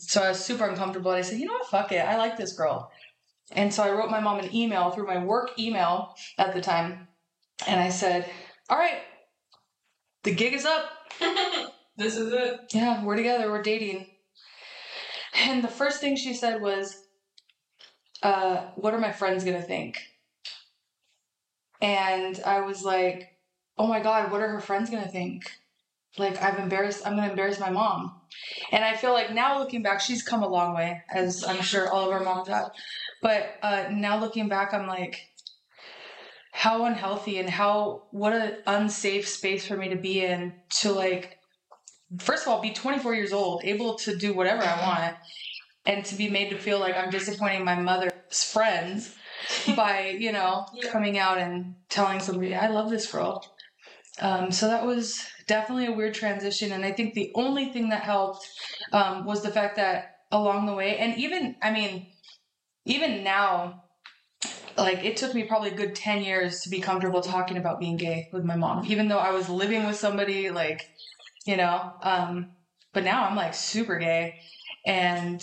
So 0.00 0.22
I 0.22 0.28
was 0.28 0.44
super 0.44 0.66
uncomfortable. 0.66 1.10
And 1.10 1.18
I 1.18 1.22
said, 1.22 1.38
you 1.38 1.46
know 1.46 1.54
what? 1.54 1.68
Fuck 1.68 1.92
it. 1.92 2.04
I 2.04 2.18
like 2.18 2.36
this 2.36 2.52
girl. 2.52 2.90
And 3.52 3.72
so 3.72 3.82
I 3.82 3.90
wrote 3.90 4.10
my 4.10 4.20
mom 4.20 4.40
an 4.40 4.54
email 4.54 4.90
through 4.90 5.06
my 5.06 5.16
work 5.16 5.58
email 5.58 6.14
at 6.36 6.52
the 6.52 6.60
time. 6.60 7.08
And 7.66 7.80
I 7.80 7.88
said, 7.88 8.28
all 8.68 8.76
right, 8.76 8.98
the 10.24 10.34
gig 10.34 10.52
is 10.52 10.66
up. 10.66 10.90
This 11.96 12.18
is 12.18 12.30
it. 12.34 12.60
Yeah, 12.74 13.02
we're 13.02 13.16
together. 13.16 13.50
We're 13.50 13.62
dating. 13.62 14.08
And 15.34 15.64
the 15.64 15.68
first 15.68 16.02
thing 16.02 16.16
she 16.16 16.34
said 16.34 16.60
was, 16.60 17.02
uh, 18.22 18.66
what 18.76 18.92
are 18.92 19.00
my 19.00 19.10
friends 19.10 19.42
going 19.42 19.56
to 19.56 19.66
think? 19.66 19.96
And 21.80 22.40
I 22.44 22.60
was 22.60 22.84
like, 22.84 23.28
oh 23.76 23.86
my 23.86 24.00
God, 24.00 24.32
what 24.32 24.40
are 24.40 24.48
her 24.48 24.60
friends 24.60 24.90
going 24.90 25.02
to 25.02 25.08
think? 25.08 25.50
Like, 26.16 26.42
I've 26.42 26.58
embarrassed, 26.58 27.06
I'm 27.06 27.14
going 27.14 27.24
to 27.24 27.30
embarrass 27.30 27.60
my 27.60 27.70
mom. 27.70 28.12
And 28.72 28.84
I 28.84 28.96
feel 28.96 29.12
like 29.12 29.32
now 29.32 29.58
looking 29.58 29.82
back, 29.82 30.00
she's 30.00 30.22
come 30.22 30.42
a 30.42 30.48
long 30.48 30.74
way, 30.74 31.02
as 31.12 31.44
I'm 31.44 31.62
sure 31.62 31.88
all 31.88 32.06
of 32.06 32.12
our 32.12 32.24
moms 32.24 32.48
have. 32.48 32.72
But 33.22 33.54
uh, 33.62 33.84
now 33.90 34.18
looking 34.18 34.48
back, 34.48 34.74
I'm 34.74 34.86
like, 34.86 35.28
how 36.52 36.86
unhealthy 36.86 37.38
and 37.38 37.48
how 37.48 38.02
what 38.10 38.32
an 38.32 38.56
unsafe 38.66 39.28
space 39.28 39.66
for 39.66 39.76
me 39.76 39.90
to 39.90 39.96
be 39.96 40.24
in 40.24 40.54
to 40.80 40.90
like, 40.90 41.38
first 42.18 42.46
of 42.46 42.52
all, 42.52 42.60
be 42.60 42.72
24 42.72 43.14
years 43.14 43.32
old, 43.32 43.62
able 43.64 43.94
to 43.96 44.16
do 44.16 44.34
whatever 44.34 44.62
I 44.64 44.82
want, 44.82 45.16
and 45.86 46.04
to 46.06 46.16
be 46.16 46.28
made 46.28 46.50
to 46.50 46.58
feel 46.58 46.80
like 46.80 46.96
I'm 46.96 47.10
disappointing 47.10 47.64
my 47.64 47.76
mother's 47.76 48.12
friends 48.42 49.14
by 49.76 50.16
you 50.18 50.32
know 50.32 50.66
coming 50.90 51.18
out 51.18 51.38
and 51.38 51.74
telling 51.88 52.20
somebody 52.20 52.54
I 52.54 52.68
love 52.68 52.90
this 52.90 53.10
girl. 53.10 53.44
Um, 54.20 54.50
so 54.50 54.66
that 54.66 54.84
was 54.84 55.24
definitely 55.46 55.86
a 55.86 55.92
weird 55.92 56.14
transition, 56.14 56.72
and 56.72 56.84
I 56.84 56.92
think 56.92 57.14
the 57.14 57.30
only 57.34 57.66
thing 57.66 57.90
that 57.90 58.02
helped 58.02 58.46
um, 58.92 59.24
was 59.24 59.42
the 59.42 59.50
fact 59.50 59.76
that 59.76 60.16
along 60.32 60.66
the 60.66 60.74
way, 60.74 60.98
and 60.98 61.16
even 61.18 61.56
I 61.62 61.70
mean, 61.70 62.08
even 62.84 63.22
now, 63.22 63.84
like 64.76 65.04
it 65.04 65.16
took 65.16 65.34
me 65.34 65.44
probably 65.44 65.70
a 65.70 65.76
good 65.76 65.94
ten 65.94 66.22
years 66.22 66.62
to 66.62 66.70
be 66.70 66.80
comfortable 66.80 67.20
talking 67.20 67.56
about 67.56 67.78
being 67.78 67.96
gay 67.96 68.28
with 68.32 68.44
my 68.44 68.56
mom, 68.56 68.84
even 68.86 69.08
though 69.08 69.18
I 69.18 69.30
was 69.30 69.48
living 69.48 69.86
with 69.86 69.96
somebody 69.96 70.50
like, 70.50 70.88
you 71.46 71.56
know. 71.56 71.92
Um, 72.02 72.50
but 72.92 73.04
now 73.04 73.24
I'm 73.24 73.36
like 73.36 73.54
super 73.54 73.98
gay, 73.98 74.40
and 74.84 75.40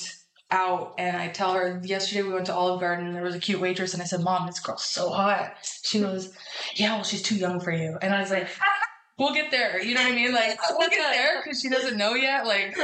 out 0.52 0.94
and 0.98 1.18
I 1.18 1.30
tell 1.30 1.54
her 1.54 1.82
yesterday 1.84 2.22
we 2.22 2.34
went 2.34 2.46
to 2.48 2.54
Olive 2.54 2.80
Garden 2.80 3.08
and 3.08 3.16
there 3.16 3.24
was 3.24 3.36
a 3.36 3.40
cute 3.40 3.60
waitress 3.60 3.94
and 3.94 4.02
I 4.02 4.06
said, 4.06 4.22
Mom, 4.22 4.46
this 4.46 4.60
girl's 4.60 4.84
so 4.84 5.10
hot. 5.10 5.56
She 5.84 6.00
goes, 6.00 6.34
Yeah, 6.76 6.96
well 6.96 7.04
she's 7.04 7.22
too 7.24 7.36
young 7.36 7.60
for 7.60 7.72
you. 7.72 7.98
And 8.02 8.14
I 8.14 8.22
was 8.22 8.32
like, 8.32 8.48
We'll 9.18 9.34
get 9.34 9.50
there. 9.50 9.82
You 9.82 9.96
know 9.96 10.04
what 10.04 10.12
I 10.12 10.16
mean? 10.16 10.34
Like 10.34 10.60
we'll 10.78 10.90
get 10.90 11.14
there 11.14 11.42
because 11.44 11.62
she 11.62 11.70
doesn't 11.70 11.98
know 11.98 12.14
yet. 12.14 12.46
Like 12.46 12.76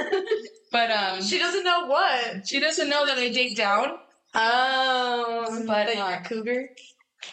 but 0.72 0.90
um 0.92 1.22
She 1.22 1.38
doesn't 1.38 1.64
know 1.64 1.88
what. 1.88 2.48
she 2.48 2.60
doesn't 2.60 2.90
know 2.90 3.06
that 3.06 3.18
I 3.18 3.30
date 3.30 3.58
down. 3.58 3.98
Um, 4.34 5.66
But, 5.68 5.88
that 5.88 5.96
you're 5.96 6.06
uh, 6.06 6.20
a 6.20 6.24
cougar. 6.24 6.70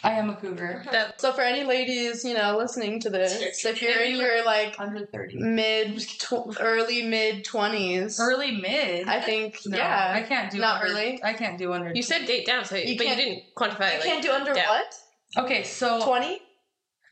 I 0.03 0.11
am 0.13 0.29
a 0.29 0.35
cougar. 0.35 0.85
That 0.91 1.19
So 1.19 1.33
for 1.33 1.41
any 1.41 1.63
ladies, 1.63 2.23
you 2.23 2.33
know, 2.33 2.57
listening 2.57 2.99
to 3.01 3.09
this, 3.09 3.65
if 3.65 3.81
you're 3.81 3.99
in 4.01 4.15
your 4.15 4.45
like 4.45 4.75
Under 4.79 5.07
mid, 5.33 5.99
tw- 5.99 6.59
early 6.59 7.03
mid 7.03 7.43
twenties, 7.43 8.19
Early 8.19 8.51
mid. 8.51 9.07
I 9.07 9.19
think, 9.19 9.59
no, 9.65 9.77
yeah, 9.77 10.13
I 10.15 10.21
can't 10.21 10.51
do 10.51 10.59
Not 10.59 10.81
under, 10.81 10.93
early? 10.93 11.19
I 11.23 11.33
can't 11.33 11.57
do 11.57 11.73
under 11.73 11.91
you 11.93 12.01
said 12.01 12.25
date 12.25 12.45
down, 12.45 12.63
so 12.65 12.75
You 12.75 12.97
but 12.97 13.07
you 13.07 13.15
didn't 13.15 13.43
quantify. 13.57 13.91
you 13.93 13.99
like, 13.99 14.03
can't 14.03 14.23
do 14.23 14.31
under 14.31 14.53
down. 14.53 14.67
what? 14.67 14.95
Okay, 15.37 15.63
so 15.63 16.03
Twenty? 16.05 16.41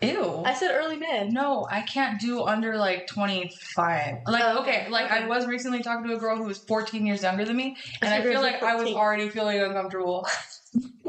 ew. 0.01 0.43
I 0.45 0.53
said 0.53 0.71
early 0.73 0.95
mid. 0.95 1.33
No, 1.33 1.67
I 1.69 1.81
can't 1.81 2.19
do 2.21 2.43
under 2.43 2.77
like 2.77 3.07
25. 3.07 4.17
Like, 4.27 4.43
Oh, 4.45 4.61
okay, 4.61 4.81
okay, 4.83 4.89
like 4.89 5.11
I 5.11 5.27
was 5.27 5.45
recently 5.45 5.81
talking 5.83 6.07
to 6.09 6.15
a 6.15 6.19
girl 6.19 6.37
who 6.37 6.43
was 6.45 6.59
14 6.59 7.05
years 7.05 7.23
younger 7.23 7.43
than 7.45 7.57
me, 7.57 7.75
and 8.01 8.13
I 8.13 8.17
thought 8.17 8.27
feel 8.27 8.39
were 8.39 8.41
like 8.47 8.63
I 8.63 8.75
was 8.75 8.93
already 8.93 9.27
feeling 9.29 9.59
uncomfortable. 9.59 10.25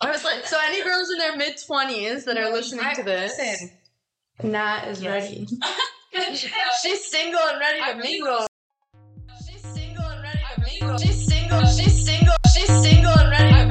I 0.00 0.10
was 0.10 0.24
like, 0.24 0.46
so 0.46 0.58
any 0.64 0.82
girls 0.82 1.10
in 1.10 1.18
their 1.18 1.36
mid 1.36 1.54
twenties 1.64 2.24
that 2.24 2.36
are 2.36 2.50
listening 2.52 2.84
I- 2.84 2.94
to 2.94 3.02
this, 3.02 3.38
listen, 3.38 3.70
Nat 4.42 4.88
is 4.88 5.02
Yes. 5.02 5.22
ready. 5.22 5.46
She's 6.82 7.10
single 7.10 7.40
and 7.40 7.58
ready 7.60 7.80
to 7.80 7.96
mingle. 7.96 8.46
She's 9.48 9.62
single 9.62 10.04
and 10.04 10.22
ready 10.22 10.38
to 10.54 10.60
mingle. 10.60 10.98
She's 10.98 11.26
single. 11.26 11.60
She's 11.66 12.04
single. 12.04 12.34
She's 12.54 12.66
single 12.82 13.12
and 13.18 13.30
ready 13.30 13.63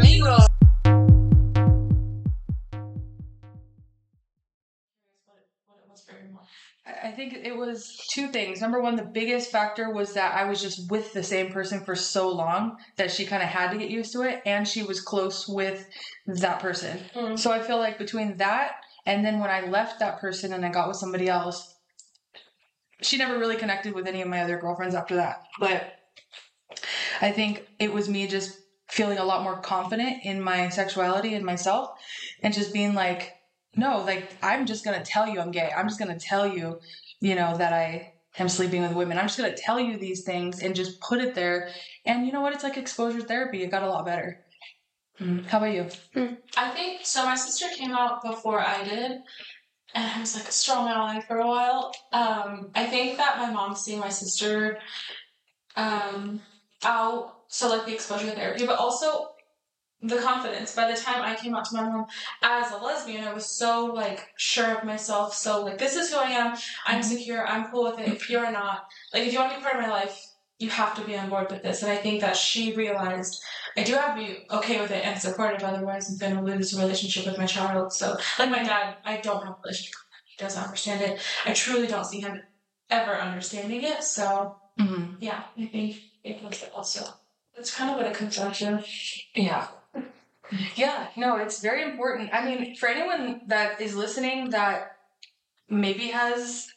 I 7.03 7.12
think 7.12 7.33
it 7.33 7.55
was 7.55 8.00
two 8.12 8.29
things. 8.29 8.62
Number 8.62 8.81
one, 8.81 8.95
the 8.95 9.03
biggest 9.03 9.51
factor 9.51 9.91
was 9.91 10.13
that 10.13 10.36
I 10.36 10.45
was 10.45 10.62
just 10.62 10.89
with 10.89 11.12
the 11.13 11.24
same 11.24 11.51
person 11.51 11.83
for 11.83 11.95
so 11.95 12.29
long 12.29 12.77
that 12.95 13.12
she 13.12 13.25
kind 13.25 13.43
of 13.43 13.50
had 13.50 13.72
to 13.72 13.77
get 13.77 13.89
used 13.89 14.13
to 14.13 14.22
it, 14.22 14.41
and 14.45 14.67
she 14.67 14.83
was 14.83 15.01
close 15.01 15.48
with 15.48 15.86
that 16.27 16.60
person. 16.60 17.00
Mm. 17.13 17.38
So 17.38 17.51
I 17.51 17.60
feel 17.60 17.77
like 17.77 17.98
between 17.98 18.38
that 18.38 18.75
and 19.05 19.25
then 19.25 19.39
when 19.39 19.50
I 19.50 19.67
left 19.67 20.00
that 20.00 20.19
person 20.19 20.53
and 20.53 20.65
I 20.65 20.69
got 20.69 20.88
with 20.88 20.98
somebody 20.98 21.27
else, 21.27 21.75
she 23.01 23.17
never 23.17 23.38
really 23.38 23.57
connected 23.57 23.93
with 23.93 24.07
any 24.07 24.22
of 24.22 24.29
my 24.29 24.41
other 24.41 24.57
girlfriends 24.57 24.95
after 24.95 25.15
that. 25.15 25.43
But 25.60 25.93
I 27.19 27.31
think 27.31 27.67
it 27.79 27.93
was 27.93 28.07
me 28.07 28.27
just 28.27 28.57
feeling 28.89 29.17
a 29.17 29.25
lot 29.25 29.43
more 29.43 29.57
confident 29.57 30.24
in 30.24 30.41
my 30.41 30.69
sexuality 30.69 31.33
and 31.33 31.45
myself 31.45 31.89
and 32.41 32.53
just 32.53 32.74
being 32.74 32.93
like, 32.93 33.33
no, 33.75 34.03
like 34.03 34.36
I'm 34.42 34.65
just 34.65 34.86
gonna 34.86 35.03
tell 35.03 35.27
you 35.27 35.39
I'm 35.39 35.51
gay. 35.51 35.72
I'm 35.75 35.88
just 35.88 36.00
gonna 36.00 36.20
tell 36.20 36.48
you, 36.48 36.80
you 37.20 37.36
know, 37.36 37.58
that 37.58 37.74
I 37.74 38.13
am 38.38 38.50
sleeping 38.50 38.82
with 38.82 38.94
women. 38.94 39.18
I'm 39.18 39.25
just 39.25 39.38
gonna 39.38 39.56
tell 39.56 39.80
you 39.80 39.98
these 39.98 40.24
things 40.24 40.62
and 40.62 40.75
just 40.75 41.00
put 41.01 41.22
it 41.22 41.36
there. 41.36 41.70
And 42.06 42.25
you 42.25 42.32
know 42.32 42.42
what? 42.42 42.53
It's 42.53 42.63
like 42.63 42.77
exposure 42.77 43.22
therapy. 43.22 43.63
It 43.63 43.72
got 43.72 43.84
a 43.84 43.89
lot 43.89 44.06
better. 44.06 44.44
Mm. 45.20 45.46
How 45.46 45.60
about 45.60 45.74
you? 45.74 45.88
I 46.58 46.70
think 46.70 47.01
so. 47.03 47.25
My 47.25 47.36
sister 47.36 47.68
came 47.75 47.92
out 47.92 48.24
before 48.24 48.60
I 48.60 48.84
did, 48.84 49.12
and 49.94 50.12
I 50.12 50.20
was 50.20 50.36
like 50.36 50.48
a 50.48 50.51
strong 50.51 50.88
ally 50.88 51.22
for 51.22 51.38
a 51.38 51.48
while. 51.48 51.94
Um, 52.12 52.72
I 52.75 52.86
think 52.86 53.18
that 53.18 53.38
my 53.38 53.51
mom 53.51 53.75
seeing 53.75 54.00
my 54.00 54.10
sister 54.10 54.80
um, 55.75 56.42
out, 56.84 57.44
so 57.48 57.70
like 57.70 57.86
the 57.86 57.94
exposure 57.94 58.32
therapy, 58.32 58.65
but 58.65 58.80
also 58.80 59.32
the 60.03 60.17
confidence. 60.17 60.75
By 60.75 60.91
the 60.91 60.98
time 60.98 61.22
I 61.24 61.36
came 61.36 61.55
out 61.55 61.65
to 61.65 61.75
my 61.75 61.83
mom 61.83 62.05
as 62.41 62.72
a 62.72 62.77
lesbian, 62.77 63.24
I 63.24 63.33
was 63.33 63.45
so 63.45 63.86
like 63.86 64.27
sure 64.38 64.77
of 64.77 64.83
myself. 64.83 65.33
So 65.33 65.63
like 65.63 65.77
this 65.77 65.95
is 65.95 66.12
who 66.12 66.17
I 66.19 66.29
am. 66.31 66.57
I'm 66.86 67.01
secure. 67.01 67.48
I'm 67.48 67.65
cool 67.72 67.86
with 67.86 68.00
it. 68.00 68.10
If 68.10 68.29
you're 68.29 68.51
not, 68.51 68.86
like 69.13 69.24
if 69.25 69.33
you 69.33 69.39
want 69.39 69.51
to 69.53 69.57
be 69.57 69.63
part 69.63 69.75
of 69.77 69.81
my 69.81 69.89
life, 69.89 70.19
you 70.60 70.69
have 70.69 70.95
to 70.95 71.03
be 71.05 71.17
on 71.17 71.29
board 71.29 71.50
with 71.51 71.63
this. 71.63 71.81
And 71.83 71.91
I 71.91 71.98
think 71.98 72.22
that 72.22 72.38
she 72.38 72.75
realized 72.75 73.41
I 73.77 73.83
do 73.83 73.93
have 73.95 74.15
to 74.15 74.22
be 74.24 74.45
okay 74.51 74.79
with 74.79 74.91
it 74.91 75.05
and 75.05 75.19
supportive. 75.19 75.63
Otherwise, 75.63 76.10
I'm 76.10 76.17
going 76.19 76.36
to 76.45 76.51
lose 76.57 76.74
a 76.74 76.79
relationship 76.81 77.25
with 77.25 77.38
my 77.39 77.45
child. 77.48 77.91
So, 77.93 78.15
like 78.39 78.51
my 78.51 78.62
dad, 78.63 78.98
I 79.03 79.17
don't 79.17 79.43
have 79.43 79.55
a 79.55 79.62
relationship. 79.63 79.95
with 79.95 80.13
him. 80.13 80.24
He 80.25 80.36
doesn't 80.43 80.63
understand 80.63 81.01
it. 81.01 81.19
I 81.45 81.53
truly 81.53 81.88
don't 81.88 82.05
see 82.05 82.22
him 82.22 82.41
ever 82.89 83.15
understanding 83.15 83.83
it. 83.83 84.03
So, 84.03 84.57
Mm-hmm. 84.79 85.17
yeah, 85.22 85.43
I 85.55 85.65
think 85.67 85.98
it 86.24 86.41
was 86.43 86.65
also. 86.75 87.05
That's 87.55 87.75
kind 87.75 87.91
of 87.91 87.98
what 87.98 88.07
it 88.07 88.15
comes 88.15 88.36
down 88.38 88.53
to. 88.53 88.83
Yeah. 89.36 89.67
Yeah, 90.75 91.07
no, 91.15 91.38
it's 91.38 91.62
very 91.62 91.83
important. 91.83 92.29
I 92.33 92.45
mean, 92.45 92.75
for 92.75 92.88
anyone 92.89 93.41
that 93.48 93.79
is 93.81 93.95
listening 93.95 94.51
that 94.51 94.98
maybe 95.69 96.07
has 96.07 96.67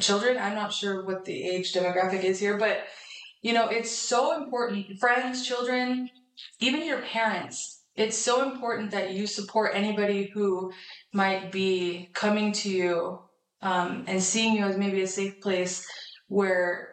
children, 0.00 0.38
I'm 0.38 0.54
not 0.54 0.72
sure 0.72 1.04
what 1.04 1.24
the 1.24 1.42
age 1.44 1.72
demographic 1.72 2.24
is 2.24 2.40
here, 2.40 2.56
but 2.56 2.84
you 3.42 3.52
know, 3.52 3.68
it's 3.68 3.90
so 3.90 4.36
important. 4.36 4.98
Friends, 4.98 5.46
children, 5.46 6.10
even 6.60 6.84
your 6.84 7.02
parents. 7.02 7.82
It's 7.94 8.16
so 8.16 8.48
important 8.48 8.92
that 8.92 9.12
you 9.12 9.26
support 9.26 9.72
anybody 9.74 10.30
who 10.32 10.72
might 11.12 11.50
be 11.50 12.10
coming 12.14 12.52
to 12.52 12.70
you 12.70 13.20
um, 13.60 14.04
and 14.06 14.22
seeing 14.22 14.56
you 14.56 14.64
as 14.64 14.76
maybe 14.76 15.02
a 15.02 15.06
safe 15.06 15.40
place 15.40 15.84
where 16.28 16.90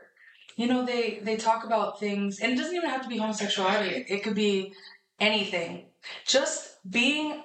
you 0.56 0.68
know 0.68 0.86
they 0.86 1.20
they 1.22 1.36
talk 1.38 1.64
about 1.64 2.00
things 2.00 2.40
and 2.40 2.54
it 2.54 2.56
doesn't 2.56 2.76
even 2.76 2.90
have 2.90 3.04
to 3.04 3.10
be 3.10 3.18
homosexuality 3.18 4.06
it 4.10 4.24
could 4.24 4.36
be 4.36 4.74
anything 5.20 5.86
just 6.26 6.78
being 6.90 7.44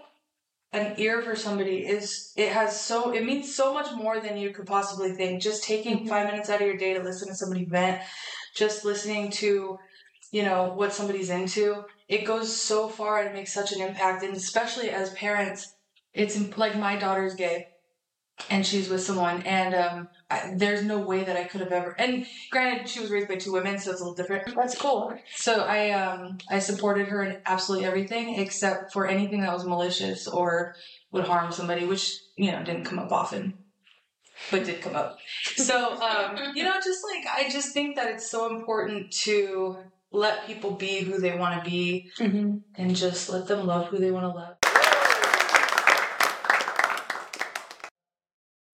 an 0.72 0.94
ear 0.98 1.20
for 1.22 1.34
somebody 1.34 1.78
is 1.78 2.32
it 2.36 2.52
has 2.52 2.80
so 2.80 3.10
it 3.12 3.24
means 3.24 3.52
so 3.52 3.74
much 3.74 3.92
more 3.96 4.20
than 4.20 4.36
you 4.36 4.50
could 4.50 4.66
possibly 4.66 5.12
think. 5.12 5.42
Just 5.42 5.64
taking 5.64 5.98
mm-hmm. 5.98 6.08
five 6.08 6.26
minutes 6.26 6.48
out 6.48 6.60
of 6.60 6.66
your 6.66 6.76
day 6.76 6.94
to 6.94 7.02
listen 7.02 7.28
to 7.28 7.34
somebody 7.34 7.64
vent 7.64 8.00
just 8.54 8.84
listening 8.84 9.30
to 9.30 9.78
you 10.32 10.42
know 10.42 10.72
what 10.74 10.92
somebody's 10.92 11.30
into 11.30 11.84
it 12.08 12.24
goes 12.24 12.54
so 12.54 12.88
far 12.88 13.22
and 13.22 13.34
makes 13.34 13.52
such 13.52 13.72
an 13.72 13.80
impact. 13.80 14.22
And 14.22 14.36
especially 14.36 14.90
as 14.90 15.10
parents 15.14 15.74
it's 16.12 16.38
like 16.56 16.76
my 16.76 16.96
daughter's 16.96 17.34
gay 17.34 17.68
and 18.48 18.64
she's 18.64 18.88
with 18.88 19.02
someone 19.02 19.42
and 19.42 19.74
um 19.74 20.08
I, 20.30 20.54
there's 20.56 20.84
no 20.84 20.98
way 21.00 21.24
that 21.24 21.36
i 21.36 21.44
could 21.44 21.60
have 21.60 21.72
ever 21.72 21.94
and 21.98 22.24
granted 22.50 22.88
she 22.88 23.00
was 23.00 23.10
raised 23.10 23.28
by 23.28 23.36
two 23.36 23.52
women 23.52 23.78
so 23.78 23.90
it's 23.90 24.00
a 24.00 24.04
little 24.04 24.14
different 24.14 24.54
That's 24.54 24.76
cool. 24.78 25.12
so 25.34 25.62
I 25.62 25.90
um 25.90 26.38
I 26.48 26.58
supported 26.60 27.08
her 27.08 27.22
in 27.24 27.38
absolutely 27.46 27.86
everything 27.86 28.36
except 28.38 28.92
for 28.92 29.06
anything 29.06 29.40
that 29.42 29.52
was 29.52 29.64
malicious 29.66 30.26
or 30.28 30.74
would 31.12 31.24
harm 31.24 31.50
somebody, 31.50 31.84
which 31.86 32.12
you 32.36 32.52
know 32.52 32.62
didn't 32.62 32.84
come 32.84 32.98
up 33.00 33.10
often, 33.10 33.54
but 34.50 34.64
did 34.64 34.80
come 34.80 34.94
up. 34.96 35.18
So 35.56 36.00
um 36.00 36.36
you 36.54 36.62
know 36.64 36.74
just 36.74 37.00
like 37.04 37.26
I 37.36 37.50
just 37.50 37.74
think 37.74 37.96
that 37.96 38.08
it's 38.12 38.30
so 38.30 38.54
important 38.56 39.10
to 39.24 39.76
let 40.12 40.46
people 40.46 40.72
be 40.72 41.00
who 41.00 41.18
they 41.18 41.36
want 41.36 41.62
to 41.62 41.68
be 41.70 42.10
Mm-hmm. 42.18 42.58
and 42.76 42.96
just 42.96 43.28
let 43.30 43.46
them 43.48 43.66
love 43.66 43.86
who 43.88 43.98
they 43.98 44.10
want 44.10 44.24
to 44.24 44.36
love. 44.38 44.56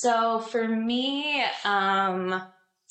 So 0.07 0.39
for 0.39 0.69
me, 0.69 1.43
um, 1.65 2.41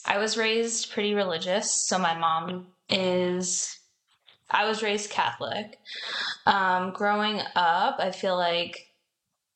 I 0.05 0.17
was 0.17 0.35
raised 0.35 0.91
pretty 0.91 1.13
religious. 1.13 1.87
So 1.87 1.97
my 1.97 2.13
mom 2.17 2.67
is, 2.89 3.79
I 4.51 4.67
was 4.67 4.83
raised 4.83 5.11
Catholic. 5.11 5.79
Um, 6.45 6.91
growing 6.91 7.39
up, 7.55 7.99
I 7.99 8.11
feel 8.11 8.35
like 8.35 8.89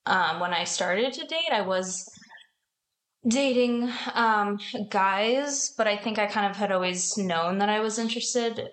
um, 0.06 0.40
when 0.40 0.54
I 0.54 0.64
started 0.64 1.12
to 1.12 1.28
date, 1.28 1.52
I 1.52 1.60
was 1.60 2.10
dating 3.28 3.92
um, 4.14 4.58
guys, 4.90 5.74
but 5.78 5.86
I 5.86 5.98
think 5.98 6.18
I 6.18 6.28
kind 6.28 6.50
of 6.50 6.56
had 6.56 6.72
always 6.72 7.18
known 7.18 7.58
that 7.58 7.68
I 7.68 7.82
was 7.82 8.00
interested 8.00 8.70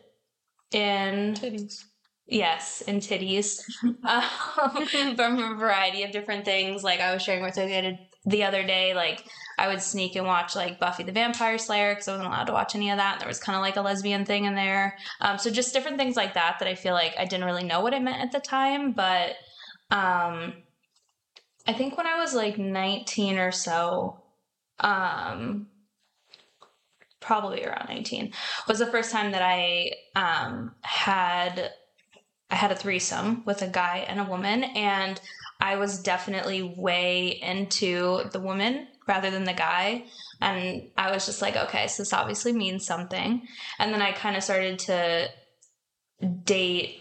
in 0.70 1.34
Titties. 1.34 1.82
Yes, 2.28 2.82
in 2.82 2.98
titties 2.98 3.62
um, 4.04 4.86
from 5.16 5.38
a 5.38 5.56
variety 5.56 6.02
of 6.02 6.10
different 6.10 6.44
things. 6.44 6.82
Like 6.82 7.00
I 7.00 7.12
was 7.12 7.22
sharing 7.22 7.42
with 7.42 7.56
her 7.56 7.66
the 7.66 7.76
other, 7.76 7.98
the 8.26 8.42
other 8.44 8.64
day, 8.64 8.92
like 8.92 9.24
I 9.58 9.68
would 9.68 9.80
sneak 9.80 10.16
and 10.16 10.26
watch 10.26 10.54
like 10.56 10.80
Buffy 10.80 11.04
the 11.04 11.12
Vampire 11.12 11.58
Slayer 11.58 11.94
because 11.94 12.08
I 12.08 12.12
wasn't 12.12 12.28
allowed 12.28 12.44
to 12.44 12.52
watch 12.52 12.74
any 12.74 12.90
of 12.90 12.98
that. 12.98 13.20
There 13.20 13.28
was 13.28 13.38
kind 13.38 13.56
of 13.56 13.62
like 13.62 13.76
a 13.76 13.80
lesbian 13.80 14.24
thing 14.24 14.44
in 14.44 14.54
there. 14.54 14.98
Um, 15.20 15.38
so 15.38 15.50
just 15.50 15.72
different 15.72 15.96
things 15.96 16.16
like 16.16 16.34
that 16.34 16.56
that 16.58 16.68
I 16.68 16.74
feel 16.74 16.92
like 16.92 17.14
I 17.18 17.24
didn't 17.24 17.46
really 17.46 17.64
know 17.64 17.80
what 17.80 17.94
it 17.94 18.02
meant 18.02 18.20
at 18.20 18.32
the 18.32 18.40
time. 18.40 18.92
But 18.92 19.36
um, 19.90 20.54
I 21.66 21.72
think 21.72 21.96
when 21.96 22.06
I 22.06 22.18
was 22.18 22.34
like 22.34 22.58
19 22.58 23.38
or 23.38 23.52
so, 23.52 24.20
um, 24.80 25.68
probably 27.20 27.64
around 27.64 27.88
19 27.88 28.32
was 28.68 28.78
the 28.78 28.86
first 28.86 29.10
time 29.10 29.32
that 29.32 29.42
I 29.42 29.92
um, 30.14 30.74
had 30.82 31.70
I 32.50 32.54
had 32.54 32.70
a 32.70 32.76
threesome 32.76 33.42
with 33.44 33.62
a 33.62 33.66
guy 33.66 34.04
and 34.08 34.20
a 34.20 34.24
woman, 34.24 34.62
and 34.62 35.20
I 35.60 35.76
was 35.76 36.02
definitely 36.02 36.62
way 36.62 37.40
into 37.42 38.28
the 38.32 38.40
woman 38.40 38.88
rather 39.06 39.30
than 39.30 39.44
the 39.44 39.52
guy. 39.52 40.04
And 40.40 40.88
I 40.96 41.10
was 41.10 41.26
just 41.26 41.40
like, 41.40 41.56
okay, 41.56 41.86
so 41.86 42.02
this 42.02 42.12
obviously 42.12 42.52
means 42.52 42.86
something. 42.86 43.46
And 43.78 43.92
then 43.92 44.02
I 44.02 44.12
kind 44.12 44.36
of 44.36 44.44
started 44.44 44.78
to 44.80 45.28
date, 46.44 47.00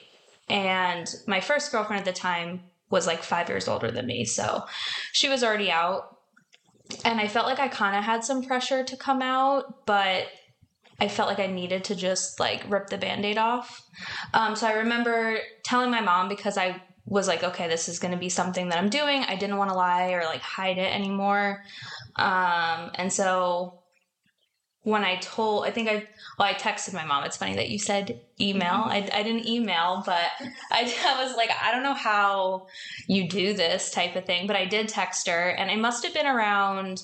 and 0.50 1.08
my 1.28 1.40
first 1.40 1.72
girlfriend 1.72 2.00
at 2.00 2.06
the 2.06 2.20
time 2.20 2.62
was 2.90 3.08
like 3.08 3.24
five 3.24 3.50
years 3.50 3.68
older 3.68 3.92
than 3.92 4.06
me. 4.06 4.26
So 4.26 4.66
she 5.14 5.28
was 5.28 5.44
already 5.44 5.72
out. 5.72 6.18
And 7.04 7.20
I 7.20 7.28
felt 7.28 7.48
like 7.48 7.60
I 7.60 7.68
kind 7.68 7.96
of 7.96 8.04
had 8.04 8.24
some 8.24 8.44
pressure 8.44 8.84
to 8.84 8.96
come 8.96 9.22
out, 9.22 9.86
but 9.88 10.28
I 11.00 11.08
felt 11.08 11.28
like 11.28 11.40
I 11.40 11.48
needed 11.48 11.84
to 11.86 11.96
just 11.96 12.40
like 12.40 12.64
rip 12.70 12.88
the 12.88 12.98
band 12.98 13.26
aid 13.26 13.38
off. 13.38 13.82
Um, 14.34 14.56
so 14.56 14.68
I 14.68 14.74
remember 14.74 15.40
telling 15.64 15.90
my 15.90 16.02
mom 16.02 16.30
because 16.30 16.58
I 16.58 16.82
was 17.06 17.28
like, 17.28 17.44
okay, 17.44 17.68
this 17.68 17.88
is 17.88 18.00
going 18.00 18.14
to 18.14 18.18
be 18.20 18.30
something 18.30 18.70
that 18.70 18.78
I'm 18.78 18.90
doing. 18.90 19.24
I 19.24 19.36
didn't 19.36 19.58
want 19.58 19.70
to 19.70 19.76
lie 19.76 20.12
or 20.12 20.24
like 20.24 20.42
hide 20.42 20.78
it 20.78 20.94
anymore. 20.94 21.64
Um, 22.16 22.92
and 22.96 23.14
so 23.14 23.80
when 24.82 25.04
I 25.04 25.18
told, 25.18 25.66
I 25.66 25.72
think 25.72 25.90
I, 25.90 26.08
well, 26.38 26.48
I 26.48 26.54
texted 26.54 26.94
my 26.94 27.06
mom. 27.06 27.24
It's 27.24 27.38
funny 27.38 27.56
that 27.56 27.70
you 27.70 27.80
said 27.80 28.22
email. 28.40 28.84
I, 28.86 29.08
I 29.14 29.24
didn't 29.24 29.48
email, 29.48 30.04
but 30.06 30.30
I, 30.72 30.94
I 31.06 31.24
was 31.24 31.36
like, 31.36 31.50
I 31.62 31.72
don't 31.72 31.84
know 31.84 31.94
how 31.94 32.68
you 33.08 33.28
do 33.28 33.54
this 33.54 33.92
type 33.92 34.16
of 34.16 34.26
thing, 34.26 34.48
but 34.48 34.56
I 34.56 34.66
did 34.66 34.88
text 34.88 35.28
her, 35.28 35.50
and 35.50 35.72
it 35.72 35.80
must 35.80 36.04
have 36.04 36.14
been 36.14 36.28
around 36.28 37.04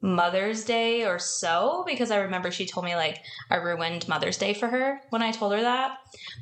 Mother's 0.00 0.64
Day 0.64 1.04
or 1.04 1.18
so 1.18 1.84
because 1.86 2.10
I 2.10 2.18
remember 2.18 2.50
she 2.50 2.66
told 2.66 2.86
me 2.86 2.94
like 2.94 3.20
I 3.50 3.56
ruined 3.56 4.08
Mother's 4.08 4.38
Day 4.38 4.54
for 4.54 4.68
her 4.68 5.00
when 5.10 5.22
I 5.22 5.32
told 5.32 5.52
her 5.52 5.60
that. 5.60 5.98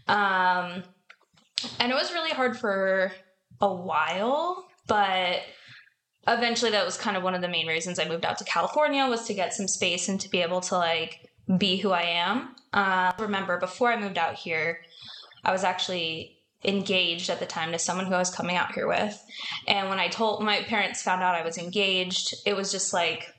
Um, 0.07 0.85
and 1.81 1.91
it 1.91 1.95
was 1.95 2.13
really 2.13 2.31
hard 2.31 2.59
for 2.59 3.13
a 3.61 3.73
while, 3.73 4.67
but 4.87 5.41
eventually 6.29 6.71
that 6.73 6.85
was 6.85 6.97
kind 6.97 7.17
of 7.17 7.23
one 7.23 7.35
of 7.35 7.41
the 7.41 7.49
main 7.49 7.67
reasons 7.67 7.99
I 7.99 8.09
moved 8.09 8.25
out 8.25 8.39
to 8.39 8.45
California 8.45 9.07
was 9.07 9.27
to 9.27 9.35
get 9.35 9.55
some 9.55 9.69
space 9.69 10.09
and 10.09 10.21
to 10.21 10.29
be 10.29 10.43
able 10.43 10.61
to 10.63 10.77
like 10.77 11.21
be 11.59 11.77
who 11.77 11.91
I 11.93 12.03
am. 12.03 12.57
Uh, 12.73 13.13
remember 13.19 13.59
before 13.59 13.93
I 13.93 14.01
moved 14.01 14.19
out 14.19 14.35
here, 14.35 14.81
I 15.45 15.53
was 15.53 15.65
actually 15.65 16.39
engaged 16.65 17.31
at 17.31 17.39
the 17.39 17.47
time 17.47 17.71
to 17.73 17.79
someone 17.79 18.07
who 18.07 18.15
I 18.15 18.19
was 18.19 18.35
coming 18.35 18.57
out 18.57 18.73
here 18.73 18.89
with. 18.89 19.23
And 19.69 19.89
when 19.89 19.99
I 19.99 20.09
told 20.09 20.43
my 20.43 20.63
parents 20.63 21.03
found 21.03 21.23
out 21.23 21.35
I 21.35 21.45
was 21.45 21.59
engaged, 21.59 22.35
it 22.45 22.57
was 22.57 22.73
just 22.73 22.93
like 22.93 23.33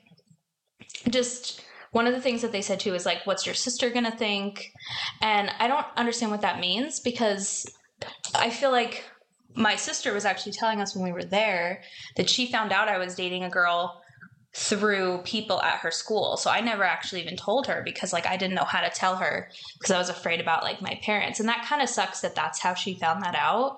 just 1.09 1.61
one 1.91 2.07
of 2.07 2.13
the 2.13 2.21
things 2.21 2.41
that 2.41 2.51
they 2.51 2.61
said 2.61 2.79
too 2.79 2.93
is 2.93 3.05
like 3.05 3.25
what's 3.25 3.45
your 3.45 3.55
sister 3.55 3.89
going 3.89 4.05
to 4.05 4.15
think? 4.15 4.71
And 5.21 5.51
I 5.59 5.67
don't 5.67 5.85
understand 5.97 6.31
what 6.31 6.41
that 6.41 6.59
means 6.59 6.99
because 6.99 7.65
I 8.35 8.49
feel 8.49 8.71
like 8.71 9.05
my 9.55 9.75
sister 9.75 10.13
was 10.13 10.25
actually 10.25 10.51
telling 10.51 10.81
us 10.81 10.95
when 10.95 11.03
we 11.03 11.11
were 11.11 11.23
there 11.23 11.81
that 12.15 12.29
she 12.29 12.45
found 12.51 12.71
out 12.71 12.87
I 12.87 12.97
was 12.97 13.15
dating 13.15 13.43
a 13.43 13.49
girl 13.49 14.01
through 14.53 15.19
people 15.23 15.61
at 15.61 15.79
her 15.79 15.91
school. 15.91 16.35
So 16.37 16.49
I 16.49 16.61
never 16.61 16.83
actually 16.83 17.21
even 17.21 17.37
told 17.37 17.67
her 17.67 17.81
because 17.83 18.11
like 18.13 18.25
I 18.25 18.37
didn't 18.37 18.55
know 18.55 18.63
how 18.63 18.81
to 18.81 18.89
tell 18.89 19.15
her 19.17 19.49
because 19.77 19.91
I 19.91 19.97
was 19.99 20.09
afraid 20.09 20.39
about 20.39 20.63
like 20.63 20.81
my 20.81 20.99
parents. 21.03 21.39
And 21.39 21.47
that 21.49 21.65
kind 21.65 21.81
of 21.81 21.89
sucks 21.89 22.21
that 22.21 22.35
that's 22.35 22.59
how 22.59 22.73
she 22.73 22.95
found 22.95 23.21
that 23.23 23.35
out. 23.35 23.77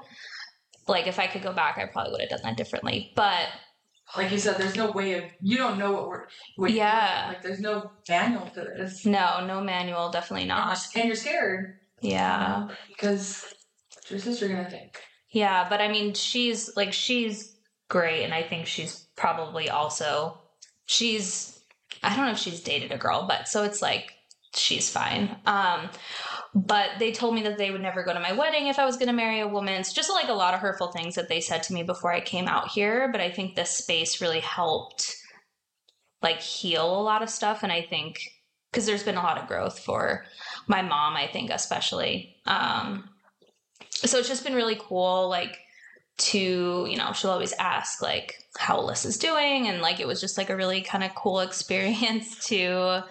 Like 0.88 1.08
if 1.08 1.20
I 1.20 1.28
could 1.28 1.44
go 1.44 1.54
back, 1.54 1.78
I 1.78 1.86
probably 1.86 2.12
would 2.12 2.22
have 2.22 2.30
done 2.30 2.40
that 2.44 2.58
differently. 2.58 3.12
But 3.16 3.48
Like 4.18 4.32
you 4.32 4.40
said, 4.40 4.58
there's 4.58 4.76
no 4.76 4.92
way 4.92 5.14
of 5.14 5.24
you 5.42 5.58
don't 5.58 5.78
know 5.80 5.92
what 5.92 6.08
we're 6.08 6.28
what 6.56 6.72
Yeah. 6.72 7.26
like 7.30 7.42
there's 7.42 7.60
no 7.60 7.92
manual 8.08 8.48
to 8.48 8.62
this. 8.62 9.06
no, 9.06 9.46
no 9.46 9.62
manual, 9.62 10.10
definitely 10.12 10.48
not. 10.48 10.80
and 10.96 11.06
you're 11.06 11.16
scared. 11.16 11.78
Yeah. 12.02 12.70
Because 12.88 13.46
your 14.12 14.20
sister 14.20 14.48
gonna 14.48 14.70
think? 14.70 15.00
Yeah, 15.32 15.68
but 15.70 15.82
I 15.82 15.88
mean, 15.88 16.14
she's 16.14 16.76
like 16.76 16.94
she's 16.94 17.56
great, 17.90 18.24
and 18.24 18.34
I 18.34 18.44
think 18.44 18.68
she's 18.68 19.08
probably 19.16 19.70
also 19.70 20.40
she's 20.86 21.60
I 22.04 22.16
don't 22.16 22.26
know 22.26 22.32
if 22.32 22.38
she's 22.38 22.62
dated 22.62 22.92
a 22.92 22.98
girl, 22.98 23.26
but 23.28 23.48
so 23.48 23.64
it's 23.64 23.82
like 23.82 24.14
she's 24.56 24.90
fine. 24.90 25.36
Um, 25.46 25.90
but 26.56 26.92
they 26.98 27.12
told 27.12 27.36
me 27.36 27.44
that 27.44 27.58
they 27.58 27.72
would 27.72 27.82
never 27.82 28.04
go 28.04 28.14
to 28.14 28.20
my 28.20 28.32
wedding 28.32 28.68
if 28.68 28.80
I 28.80 28.86
was 28.86 28.98
going 28.98 29.08
to 29.08 29.14
marry 29.14 29.40
a 29.40 29.48
woman. 29.48 29.80
It's 29.80 29.94
just 29.94 30.10
like 30.10 30.30
a 30.30 30.34
lot 30.34 30.54
of 30.54 30.60
hurtful 30.60 30.92
things 30.92 31.16
that 31.16 31.30
they 31.30 31.42
said 31.42 31.62
to 31.64 31.74
me 31.74 31.84
before 31.84 32.12
I 32.12 32.22
came 32.22 32.48
out 32.48 32.70
here. 32.70 33.10
But 33.12 33.22
I 33.22 33.30
think 33.30 33.56
this 33.56 33.70
space 33.70 34.22
really 34.22 34.40
helped 34.40 35.16
like 36.22 36.42
heal 36.42 37.00
a 37.00 37.04
lot 37.04 37.22
of 37.22 37.30
stuff, 37.30 37.64
and 37.64 37.72
I 37.72 37.82
think 37.82 38.20
because 38.72 38.86
there's 38.86 39.04
been 39.04 39.16
a 39.16 39.24
lot 39.24 39.38
of 39.38 39.48
growth 39.48 39.80
for 39.80 40.26
my 40.68 40.82
mom, 40.82 41.16
I 41.16 41.28
think 41.28 41.50
especially. 41.50 42.36
Um, 42.46 43.10
so 44.08 44.18
it's 44.18 44.28
just 44.28 44.44
been 44.44 44.54
really 44.54 44.78
cool 44.80 45.30
like 45.30 45.58
to 46.18 46.86
you 46.90 46.98
know 46.98 47.14
she'll 47.14 47.32
always 47.32 47.54
ask 47.54 48.02
like 48.02 48.36
how 48.58 48.78
alyssa's 48.80 49.18
doing 49.18 49.68
and 49.68 49.82
like 49.82 50.00
it 50.00 50.08
was 50.08 50.20
just 50.20 50.38
like 50.38 50.50
a 50.50 50.56
really 50.56 50.82
kind 50.82 51.04
of 51.04 51.16
cool 51.16 51.40
experience 51.42 52.46
to 52.48 53.04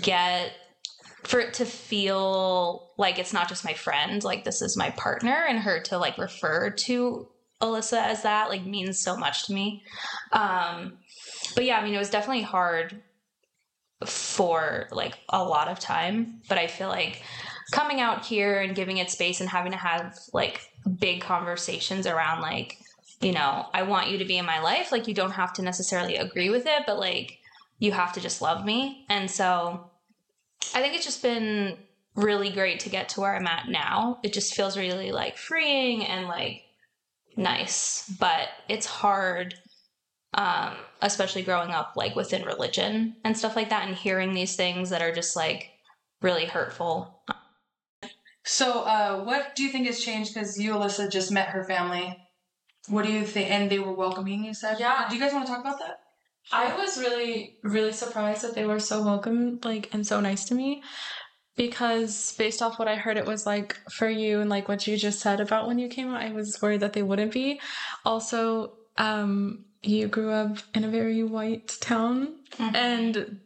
get 0.00 0.52
for 1.24 1.40
it 1.40 1.54
to 1.54 1.64
feel 1.64 2.92
like 2.98 3.18
it's 3.18 3.32
not 3.32 3.48
just 3.48 3.64
my 3.64 3.74
friend 3.74 4.22
like 4.22 4.44
this 4.44 4.62
is 4.62 4.76
my 4.76 4.90
partner 4.90 5.44
and 5.48 5.58
her 5.58 5.80
to 5.80 5.98
like 5.98 6.16
refer 6.18 6.70
to 6.70 7.26
alyssa 7.60 7.98
as 7.98 8.22
that 8.22 8.48
like 8.48 8.64
means 8.64 8.98
so 8.98 9.16
much 9.16 9.46
to 9.46 9.52
me. 9.52 9.82
Um 10.32 10.98
but 11.54 11.64
yeah 11.64 11.78
i 11.78 11.84
mean 11.84 11.94
it 11.94 11.98
was 11.98 12.10
definitely 12.10 12.42
hard 12.42 13.02
for 14.04 14.88
like 14.92 15.18
a 15.30 15.42
lot 15.42 15.68
of 15.68 15.80
time 15.80 16.40
but 16.48 16.58
i 16.58 16.66
feel 16.66 16.88
like 16.88 17.22
coming 17.72 18.00
out 18.00 18.24
here 18.24 18.60
and 18.60 18.74
giving 18.76 18.98
it 18.98 19.10
space 19.10 19.40
and 19.40 19.48
having 19.48 19.72
to 19.72 19.78
have 19.78 20.18
like 20.32 20.60
big 20.98 21.20
conversations 21.20 22.06
around 22.06 22.40
like 22.40 22.78
you 23.20 23.32
know 23.32 23.66
i 23.74 23.82
want 23.82 24.08
you 24.08 24.18
to 24.18 24.24
be 24.24 24.38
in 24.38 24.46
my 24.46 24.60
life. 24.60 24.92
Like 24.92 25.08
you 25.08 25.14
don't 25.14 25.32
have 25.32 25.52
to 25.54 25.62
necessarily 25.62 26.16
agree 26.16 26.50
with 26.50 26.66
it 26.66 26.84
but 26.86 26.98
like 26.98 27.38
you 27.78 27.92
have 27.92 28.12
to 28.14 28.20
just 28.20 28.40
love 28.40 28.64
me. 28.64 29.04
And 29.08 29.30
so 29.30 29.90
i 30.74 30.80
think 30.80 30.94
it's 30.94 31.04
just 31.04 31.22
been 31.22 31.76
really 32.14 32.50
great 32.50 32.80
to 32.80 32.88
get 32.88 33.10
to 33.10 33.20
where 33.20 33.34
i'm 33.34 33.46
at 33.46 33.68
now. 33.68 34.20
It 34.22 34.32
just 34.32 34.54
feels 34.54 34.76
really 34.76 35.12
like 35.12 35.36
freeing 35.36 36.04
and 36.04 36.26
like 36.26 36.62
nice 37.36 38.10
but 38.18 38.48
it's 38.68 38.86
hard 38.86 39.54
um 40.34 40.74
especially 41.02 41.42
growing 41.42 41.70
up 41.70 41.92
like 41.96 42.16
within 42.16 42.42
religion 42.44 43.14
and 43.24 43.36
stuff 43.36 43.56
like 43.56 43.68
that 43.68 43.86
and 43.86 43.94
hearing 43.94 44.32
these 44.32 44.56
things 44.56 44.88
that 44.88 45.02
are 45.02 45.12
just 45.12 45.36
like 45.36 45.70
really 46.22 46.46
hurtful 46.46 47.15
So, 48.46 48.82
uh, 48.82 49.24
what 49.24 49.56
do 49.56 49.64
you 49.64 49.70
think 49.70 49.86
has 49.86 50.00
changed? 50.00 50.32
Because 50.32 50.58
you, 50.58 50.72
Alyssa, 50.72 51.10
just 51.10 51.32
met 51.32 51.48
her 51.48 51.64
family. 51.64 52.16
What 52.88 53.04
do 53.04 53.12
you 53.12 53.26
think? 53.26 53.50
And 53.50 53.68
they 53.68 53.80
were 53.80 53.92
welcoming. 53.92 54.44
You 54.44 54.54
said, 54.54 54.78
Yeah. 54.78 55.08
Do 55.08 55.16
you 55.16 55.20
guys 55.20 55.32
want 55.32 55.46
to 55.46 55.52
talk 55.52 55.60
about 55.60 55.80
that? 55.80 55.98
I 56.52 56.76
was 56.76 56.96
really, 56.96 57.56
really 57.64 57.92
surprised 57.92 58.42
that 58.42 58.54
they 58.54 58.64
were 58.64 58.78
so 58.78 59.02
welcome, 59.02 59.58
like, 59.64 59.92
and 59.92 60.06
so 60.06 60.20
nice 60.20 60.44
to 60.44 60.54
me. 60.54 60.84
Because 61.56 62.36
based 62.38 62.62
off 62.62 62.78
what 62.78 62.86
I 62.86 62.94
heard, 62.94 63.16
it 63.16 63.26
was 63.26 63.46
like 63.46 63.76
for 63.90 64.08
you 64.08 64.40
and 64.40 64.48
like 64.48 64.68
what 64.68 64.86
you 64.86 64.96
just 64.96 65.18
said 65.18 65.40
about 65.40 65.66
when 65.66 65.80
you 65.80 65.88
came 65.88 66.14
out, 66.14 66.22
I 66.22 66.30
was 66.30 66.62
worried 66.62 66.80
that 66.80 66.92
they 66.92 67.02
wouldn't 67.02 67.32
be. 67.32 67.60
Also, 68.04 68.74
um, 68.96 69.64
you 69.82 70.06
grew 70.06 70.30
up 70.30 70.58
in 70.72 70.84
a 70.84 70.88
very 70.88 71.24
white 71.24 71.76
town 71.80 72.36
and 72.58 73.40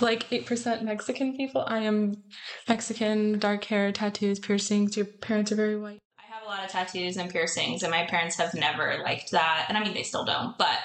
like 0.00 0.28
8% 0.30 0.82
Mexican 0.82 1.36
people. 1.36 1.64
I 1.66 1.80
am 1.80 2.22
Mexican, 2.68 3.38
dark 3.38 3.64
hair, 3.64 3.92
tattoos, 3.92 4.38
piercings. 4.38 4.96
Your 4.96 5.06
parents 5.06 5.52
are 5.52 5.56
very 5.56 5.78
white. 5.78 5.98
I 6.18 6.34
have 6.34 6.42
a 6.44 6.46
lot 6.46 6.64
of 6.64 6.70
tattoos 6.70 7.16
and 7.16 7.30
piercings, 7.30 7.82
and 7.82 7.90
my 7.90 8.04
parents 8.04 8.36
have 8.36 8.54
never 8.54 8.98
liked 9.02 9.32
that. 9.32 9.66
And 9.68 9.78
I 9.78 9.82
mean, 9.82 9.94
they 9.94 10.02
still 10.02 10.24
don't, 10.24 10.56
but 10.58 10.78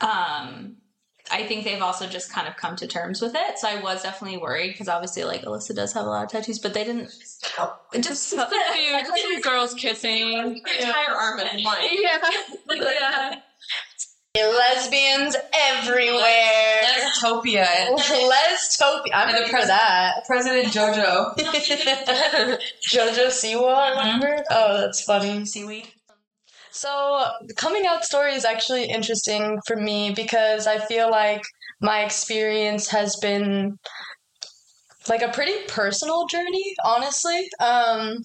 um, 0.00 0.76
I 1.30 1.44
think 1.44 1.64
they've 1.64 1.82
also 1.82 2.06
just 2.06 2.32
kind 2.32 2.46
of 2.46 2.56
come 2.56 2.76
to 2.76 2.86
terms 2.86 3.20
with 3.20 3.34
it. 3.34 3.58
So 3.58 3.68
I 3.68 3.80
was 3.80 4.02
definitely 4.02 4.38
worried 4.38 4.72
because 4.72 4.88
obviously, 4.88 5.24
like 5.24 5.42
Alyssa 5.42 5.74
does 5.74 5.92
have 5.94 6.06
a 6.06 6.08
lot 6.08 6.24
of 6.24 6.30
tattoos, 6.30 6.58
but 6.58 6.74
they 6.74 6.84
didn't. 6.84 7.06
Just 7.06 7.54
Just 7.92 8.32
a 8.34 8.46
few 9.14 9.42
girls 9.42 9.74
kissing. 9.74 10.60
Entire 10.80 11.14
arm 11.14 11.40
is 11.40 11.64
white. 11.64 11.88
Yeah. 11.92 12.20
yeah. 14.36 14.46
Lesbians 14.46 15.36
everywhere. 15.54 16.75
Lestopia. 17.22 17.66
Les 18.28 18.76
Topi. 18.78 19.12
I'm 19.12 19.28
And 19.28 19.36
the 19.36 19.40
ready 19.40 19.50
for 19.50 19.56
pres- 19.58 19.66
that. 19.68 20.24
President 20.26 20.68
Jojo. 20.72 21.36
Jojo 22.88 23.26
Siwa, 23.28 23.98
remember? 23.98 24.42
Oh, 24.50 24.80
that's 24.80 25.02
funny. 25.02 25.44
Seaweed. 25.44 25.88
So, 26.70 27.24
the 27.46 27.54
coming 27.54 27.86
out 27.86 28.04
story 28.04 28.34
is 28.34 28.44
actually 28.44 28.84
interesting 28.84 29.58
for 29.66 29.76
me 29.76 30.12
because 30.14 30.66
I 30.66 30.78
feel 30.78 31.10
like 31.10 31.42
my 31.80 32.04
experience 32.04 32.88
has 32.90 33.16
been 33.16 33.78
like 35.08 35.22
a 35.22 35.28
pretty 35.28 35.54
personal 35.68 36.26
journey, 36.26 36.74
honestly. 36.84 37.48
Um, 37.60 38.18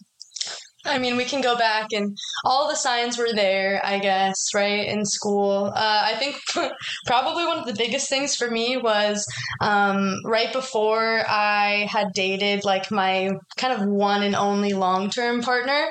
I 0.86 0.98
mean, 0.98 1.16
we 1.16 1.26
can 1.26 1.42
go 1.42 1.58
back 1.58 1.88
and 1.94 2.18
all 2.44 2.68
the 2.68 2.76
signs 2.76 3.18
were 3.18 3.34
there, 3.34 3.82
I 3.84 4.00
guess, 4.00 4.50
right, 4.54 4.88
in 4.88 5.06
school. 5.06 5.72
Uh, 5.76 6.02
I 6.06 6.16
think 6.16 6.38
probably 7.06 7.46
one 7.46 7.60
of 7.60 7.66
the 7.66 7.74
biggest 7.74 8.10
things 8.10 8.36
for 8.36 8.50
me 8.50 8.78
was 8.78 9.26
um, 9.62 10.16
right 10.26 10.52
before 10.52 11.24
I 11.28 11.88
had 11.90 12.14
dated 12.14 12.66
like 12.66 12.92
my 12.92 13.32
kind 13.58 13.80
of 13.80 13.88
one 13.88 14.24
and 14.24 14.36
only 14.36 14.74
long 14.74 15.10
term 15.10 15.42
partner. 15.42 15.88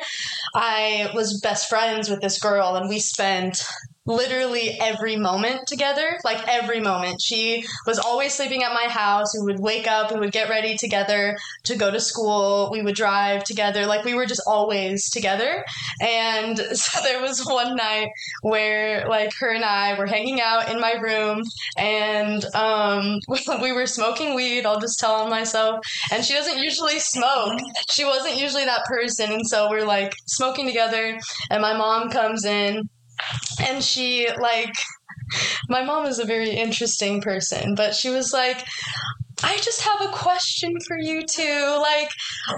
I 0.55 1.11
was 1.15 1.41
best 1.41 1.69
friends 1.69 2.09
with 2.11 2.21
this 2.21 2.41
girl, 2.41 2.75
and 2.75 2.89
we 2.89 2.99
spent 2.99 3.63
literally 4.11 4.79
every 4.81 5.17
moment 5.17 5.67
together 5.67 6.19
like 6.25 6.47
every 6.49 6.81
moment. 6.81 7.21
She 7.21 7.65
was 7.87 7.99
always 7.99 8.35
sleeping 8.35 8.63
at 8.63 8.73
my 8.73 8.89
house. 8.89 9.37
We 9.39 9.45
would 9.45 9.61
wake 9.61 9.87
up 9.87 10.13
we 10.13 10.21
would 10.21 10.33
get 10.33 10.49
ready 10.49 10.77
together 10.77 11.37
to 11.65 11.77
go 11.77 11.91
to 11.91 12.01
school. 12.01 12.69
We 12.73 12.83
would 12.83 12.95
drive 12.95 13.45
together. 13.45 13.87
Like 13.87 14.05
we 14.05 14.15
were 14.15 14.27
just 14.27 14.43
always 14.47 15.11
together. 15.11 15.65
And 16.01 16.59
so 16.73 17.01
there 17.03 17.21
was 17.21 17.45
one 17.45 17.77
night 17.77 18.09
where 18.43 19.09
like 19.09 19.33
her 19.41 19.51
and 19.51 19.65
i 19.65 19.99
were 19.99 20.07
hanging 20.07 20.41
out 20.41 20.71
in 20.71 20.81
my 20.81 20.93
room 20.95 21.43
and 21.77 22.45
um 22.55 23.19
we 23.63 23.73
were 23.73 23.87
smoking 23.87 24.35
weed. 24.35 24.67
I'll 24.67 24.81
just 24.81 24.99
tell 24.99 25.15
on 25.15 25.31
myself. 25.31 25.85
And 26.13 26.25
she 26.25 26.35
doesn't 26.35 26.59
usually 26.59 26.99
smoke. 26.99 27.59
She 27.91 28.05
wasn't 28.05 28.39
usually 28.39 28.65
that 28.65 28.85
person. 28.85 29.33
And 29.33 29.47
so 29.47 29.71
we're 29.71 29.87
like 29.87 30.15
smoking 30.27 30.67
together. 30.67 31.19
And 31.51 31.63
my 31.63 31.77
mom 31.77 32.11
comes 32.11 32.45
in 32.45 32.89
and 33.61 33.83
she 33.83 34.29
like 34.41 34.75
my 35.69 35.83
mom 35.85 36.07
is 36.07 36.19
a 36.19 36.25
very 36.25 36.51
interesting 36.51 37.21
person 37.21 37.75
but 37.75 37.95
she 37.95 38.11
was 38.11 38.33
like 38.33 38.65
I 39.43 39.57
just 39.57 39.81
have 39.83 40.03
a 40.03 40.13
question 40.13 40.75
for 40.87 40.99
you 40.99 41.23
two. 41.23 41.79
Like, 41.81 42.11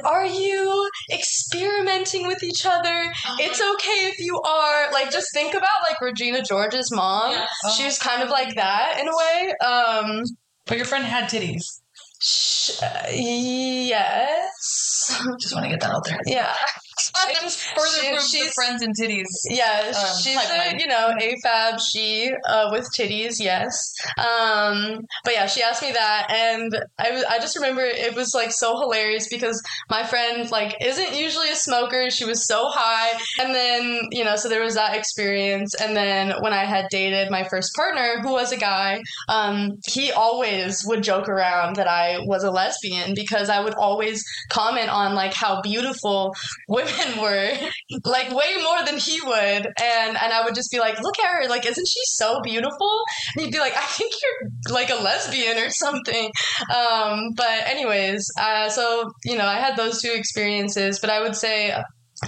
are 0.05 0.27
you 0.27 0.91
experimenting 1.13 2.27
with 2.27 2.43
each 2.43 2.67
other? 2.67 3.05
It's 3.39 3.61
okay 3.61 4.09
if 4.09 4.19
you 4.19 4.41
are. 4.41 4.91
Like, 4.91 5.13
just 5.13 5.33
think 5.33 5.55
about 5.55 5.69
like 5.89 6.01
Regina 6.01 6.43
George's 6.43 6.91
mom. 6.93 7.37
She 7.77 7.85
was 7.85 7.99
kind 7.99 8.21
of 8.21 8.31
like 8.31 8.57
that 8.57 8.99
in 9.01 9.07
a 9.07 9.17
way. 9.17 9.55
Um, 9.65 10.25
But 10.67 10.77
your 10.77 10.87
friend 10.87 11.05
had 11.05 11.31
titties. 11.31 11.63
sh- 12.21 12.83
uh, 12.83 13.07
yes. 13.11 15.21
Just 15.41 15.55
want 15.55 15.65
to 15.65 15.71
get 15.71 15.81
that 15.81 15.91
out 15.91 16.05
there. 16.05 16.19
Yeah. 16.27 16.55
Further 16.99 17.49
She- 17.51 18.11
proves 18.11 18.31
the 18.31 18.51
friends 18.55 18.83
and 18.83 18.95
titties. 18.97 19.27
Yeah, 19.47 19.93
um, 19.97 20.23
she's 20.23 20.37
a 20.37 20.77
you 20.79 20.87
know 20.87 21.13
AFAB 21.21 21.81
she 21.81 22.31
uh, 22.49 22.69
with 22.71 22.87
titties, 22.97 23.37
yes. 23.41 23.95
Um, 24.19 25.01
but 25.25 25.33
yeah, 25.35 25.47
she 25.47 25.63
asked 25.63 25.83
me 25.83 25.93
that, 25.93 26.27
and 26.31 26.77
I 26.99 27.11
was- 27.11 27.25
I 27.25 27.39
just 27.39 27.57
remember 27.57 27.83
it 27.83 28.15
was 28.15 28.35
like 28.35 28.53
so 28.53 28.79
hilarious 28.79 29.29
because 29.29 29.63
my 29.91 30.05
friend 30.05 30.51
like 30.51 30.77
isn't 30.81 31.15
usually 31.15 31.49
a 31.51 31.57
smoker. 31.57 32.11
She 32.11 32.25
was 32.25 32.47
so 32.47 32.69
high, 32.69 33.19
and 33.41 33.55
then 33.55 34.01
you 34.11 34.25
know 34.25 34.37
so 34.37 34.49
there 34.49 34.63
was 34.63 34.75
that 34.75 34.95
experience, 34.97 35.75
and 35.75 35.97
then 35.97 36.35
when 36.43 36.53
I 36.53 36.65
had 36.65 36.87
dated 36.91 37.31
my 37.31 37.45
first 37.45 37.75
partner 37.75 38.21
who 38.23 38.33
was 38.33 38.53
a 38.53 38.57
guy, 38.59 39.01
um, 39.29 39.79
he 39.87 40.13
always 40.13 40.85
would 40.87 41.03
joke 41.03 41.29
around 41.29 41.77
that 41.77 41.89
I 41.89 42.19
was 42.27 42.45
a 42.45 42.51
lesbian 42.51 43.15
because 43.15 43.49
I 43.49 43.61
would 43.61 43.75
always 43.75 44.23
comment 44.51 44.91
on 44.91 45.15
like 45.15 45.33
how 45.35 45.61
beautiful 45.63 46.35
women 46.69 46.82
were 47.21 47.53
like 48.05 48.31
way 48.31 48.57
more 48.63 48.85
than 48.85 48.99
he 48.99 49.21
would. 49.23 49.67
And 49.81 50.17
and 50.17 50.33
I 50.33 50.43
would 50.45 50.55
just 50.55 50.71
be 50.71 50.79
like 50.79 51.01
look 51.01 51.19
at 51.19 51.31
her. 51.31 51.49
Like 51.49 51.67
isn't 51.67 51.89
she 51.89 52.01
so 52.05 52.41
beautiful? 52.43 53.01
And 53.35 53.45
he'd 53.45 53.53
be 53.53 53.59
like 53.59 53.77
I 53.77 53.87
think 53.87 54.13
you're 54.23 54.75
like 54.75 54.91
a 54.91 55.03
lesbian 55.03 55.59
or 55.59 55.71
something. 55.71 56.31
Um 56.75 57.31
but 57.35 57.67
anyways 57.67 58.27
uh 58.39 58.69
so 58.69 59.11
you 59.25 59.37
know 59.37 59.47
I 59.47 59.57
had 59.57 59.77
those 59.77 60.01
two 60.01 60.13
experiences. 60.13 60.99
But 61.01 61.11
I 61.11 61.21
would 61.21 61.37
say 61.37 61.75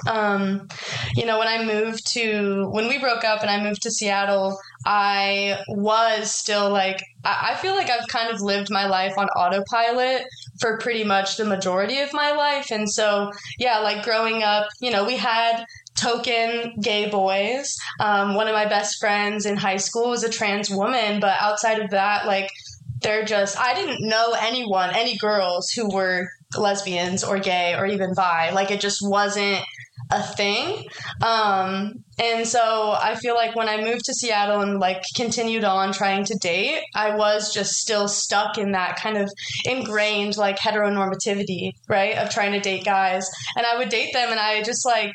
um 0.09 0.67
you 1.15 1.25
know 1.25 1.39
when 1.39 1.49
I 1.49 1.65
moved 1.65 2.07
to 2.13 2.69
when 2.73 2.89
we 2.89 2.99
broke 2.99 3.25
up 3.25 3.43
and 3.43 3.51
I 3.51 3.63
moved 3.63 3.83
to 3.83 3.91
Seattle 3.91 4.59
I 4.85 5.59
was 5.69 6.33
still 6.33 6.71
like 6.71 6.99
I 7.25 7.51
I 7.53 7.55
feel 7.57 7.75
like 7.75 7.91
I've 7.91 8.09
kind 8.09 8.31
of 8.31 8.41
lived 8.41 8.71
my 8.71 8.87
life 8.87 9.15
on 9.17 9.27
autopilot 9.29 10.25
for 10.61 10.79
pretty 10.79 11.05
much 11.05 11.37
the 11.37 11.45
majority 11.45 12.01
of 12.01 12.13
my 12.13 12.33
life. 12.33 12.71
And 12.71 12.91
so, 12.91 13.31
yeah, 13.59 13.81
like 13.81 14.05
growing 14.05 14.43
up, 14.43 14.69
you 14.81 14.91
know, 14.91 15.05
we 15.05 15.17
had 15.17 15.65
token 15.97 16.75
gay 16.81 17.09
boys. 17.09 17.77
Um, 18.01 18.35
one 18.35 18.49
of 18.49 18.55
my 18.55 18.67
best 18.67 18.99
friends 18.99 19.47
in 19.47 19.57
high 19.57 19.77
school 19.79 20.11
was 20.11 20.25
a 20.25 20.29
trans 20.31 20.71
woman, 20.71 21.21
but 21.21 21.37
outside 21.41 21.81
of 21.81 21.91
that, 21.91 22.27
like, 22.27 22.51
they're 23.03 23.25
just, 23.25 23.59
I 23.59 23.75
didn't 23.75 24.09
know 24.09 24.35
anyone, 24.41 24.91
any 24.95 25.17
girls 25.19 25.71
who 25.71 25.95
were 25.95 26.29
lesbians 26.57 27.23
or 27.23 27.39
gay 27.39 27.75
or 27.75 27.85
even 27.87 28.15
bi. 28.15 28.51
Like, 28.51 28.71
it 28.71 28.81
just 28.81 29.01
wasn't 29.03 29.63
a 30.11 30.23
thing. 30.23 30.87
Um, 31.23 32.05
and 32.19 32.47
so 32.47 32.95
I 32.97 33.17
feel 33.17 33.35
like 33.35 33.57
when 33.57 33.69
I 33.69 33.83
moved 33.83 34.05
to 34.07 34.15
Seattle 34.15 34.61
and 34.61 34.79
like 34.79 35.03
continued 35.17 35.65
on 35.65 35.93
trying 35.93 36.25
to 36.25 36.39
date, 36.41 36.83
I 36.95 37.17
was 37.17 37.53
just 37.53 37.73
still 37.73 38.09
stuck 38.09 38.59
in 38.59 38.73
that 38.73 38.97
kind 38.97 39.17
of 39.17 39.31
ingrained 39.65 40.37
like 40.37 40.59
heteronormativity, 40.59 41.73
right? 41.89 42.17
Of 42.17 42.31
trying 42.31 42.53
to 42.53 42.61
date 42.61 42.85
guys. 42.85 43.29
And 43.57 43.67
I 43.67 43.79
would 43.79 43.89
date 43.89 44.13
them 44.13 44.31
and 44.31 44.41
I 44.41 44.63
just 44.63 44.87
like 44.87 45.13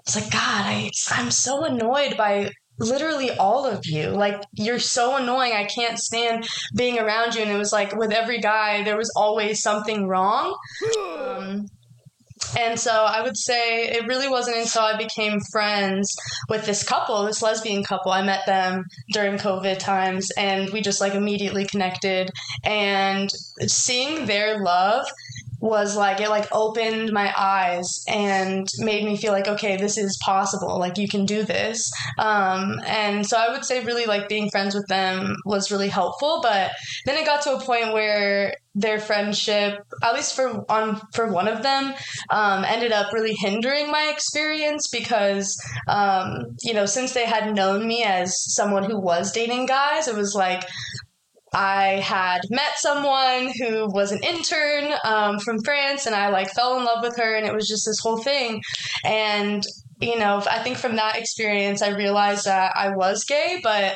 it's 0.00 0.16
like 0.16 0.30
God, 0.30 0.66
I 0.66 0.90
I'm 1.12 1.30
so 1.30 1.64
annoyed 1.64 2.16
by 2.16 2.50
literally 2.78 3.30
all 3.30 3.64
of 3.66 3.86
you. 3.86 4.08
Like 4.08 4.42
you're 4.52 4.78
so 4.78 5.16
annoying. 5.16 5.52
I 5.52 5.64
can't 5.64 5.98
stand 5.98 6.46
being 6.76 6.98
around 6.98 7.34
you 7.34 7.42
and 7.42 7.50
it 7.50 7.56
was 7.56 7.72
like 7.72 7.96
with 7.96 8.12
every 8.12 8.40
guy 8.40 8.82
there 8.82 8.96
was 8.96 9.12
always 9.16 9.62
something 9.62 10.06
wrong. 10.06 10.56
Um, 11.24 11.66
and 12.58 12.78
so 12.78 12.90
I 12.90 13.22
would 13.22 13.36
say 13.36 13.88
it 13.88 14.06
really 14.06 14.28
wasn't 14.28 14.56
until 14.56 14.82
I 14.82 14.96
became 14.96 15.40
friends 15.52 16.14
with 16.48 16.66
this 16.66 16.82
couple, 16.82 17.24
this 17.24 17.42
lesbian 17.42 17.82
couple. 17.82 18.12
I 18.12 18.22
met 18.22 18.46
them 18.46 18.84
during 19.12 19.38
COVID 19.38 19.78
times 19.78 20.30
and 20.36 20.70
we 20.70 20.80
just 20.80 21.00
like 21.00 21.14
immediately 21.14 21.66
connected. 21.66 22.30
And 22.64 23.30
seeing 23.66 24.26
their 24.26 24.62
love 24.62 25.06
was 25.64 25.96
like, 25.96 26.20
it 26.20 26.28
like 26.28 26.46
opened 26.52 27.10
my 27.10 27.32
eyes 27.34 28.04
and 28.06 28.68
made 28.80 29.02
me 29.02 29.16
feel 29.16 29.32
like, 29.32 29.48
okay, 29.48 29.78
this 29.78 29.96
is 29.96 30.18
possible. 30.22 30.78
Like 30.78 30.98
you 30.98 31.08
can 31.08 31.24
do 31.24 31.42
this. 31.42 31.90
Um, 32.18 32.82
and 32.84 33.26
so 33.26 33.38
I 33.38 33.50
would 33.50 33.64
say 33.64 33.82
really 33.82 34.04
like 34.04 34.28
being 34.28 34.50
friends 34.50 34.74
with 34.74 34.86
them 34.88 35.36
was 35.46 35.72
really 35.72 35.88
helpful. 35.88 36.40
But 36.42 36.72
then 37.06 37.16
it 37.16 37.24
got 37.24 37.40
to 37.42 37.56
a 37.56 37.60
point 37.60 37.94
where 37.94 38.54
their 38.74 38.98
friendship, 38.98 39.78
at 40.02 40.14
least 40.14 40.34
for 40.36 40.70
on 40.70 41.00
for 41.14 41.32
one 41.32 41.48
of 41.48 41.62
them, 41.62 41.94
um, 42.30 42.64
ended 42.64 42.92
up 42.92 43.12
really 43.12 43.34
hindering 43.34 43.90
my 43.90 44.10
experience 44.12 44.88
because, 44.88 45.56
um, 45.88 46.56
you 46.62 46.74
know, 46.74 46.84
since 46.84 47.14
they 47.14 47.24
had 47.24 47.54
known 47.54 47.86
me 47.86 48.02
as 48.02 48.34
someone 48.52 48.84
who 48.84 49.00
was 49.00 49.32
dating 49.32 49.66
guys, 49.66 50.08
it 50.08 50.16
was 50.16 50.34
like 50.34 50.68
I 51.54 52.00
had 52.00 52.40
met 52.50 52.78
someone 52.78 53.52
who 53.58 53.86
was 53.86 54.12
an 54.12 54.22
intern 54.22 54.94
um, 55.04 55.38
from 55.38 55.62
France, 55.62 56.06
and 56.06 56.14
I 56.14 56.28
like 56.28 56.50
fell 56.50 56.78
in 56.78 56.84
love 56.84 57.02
with 57.02 57.16
her, 57.16 57.34
and 57.36 57.46
it 57.46 57.54
was 57.54 57.68
just 57.68 57.86
this 57.86 58.00
whole 58.00 58.18
thing. 58.18 58.62
And 59.04 59.62
you 60.00 60.18
know, 60.18 60.42
I 60.50 60.58
think 60.58 60.76
from 60.76 60.96
that 60.96 61.16
experience, 61.16 61.80
I 61.80 61.90
realized 61.90 62.46
that 62.46 62.72
I 62.76 62.90
was 62.90 63.24
gay, 63.24 63.60
but 63.62 63.94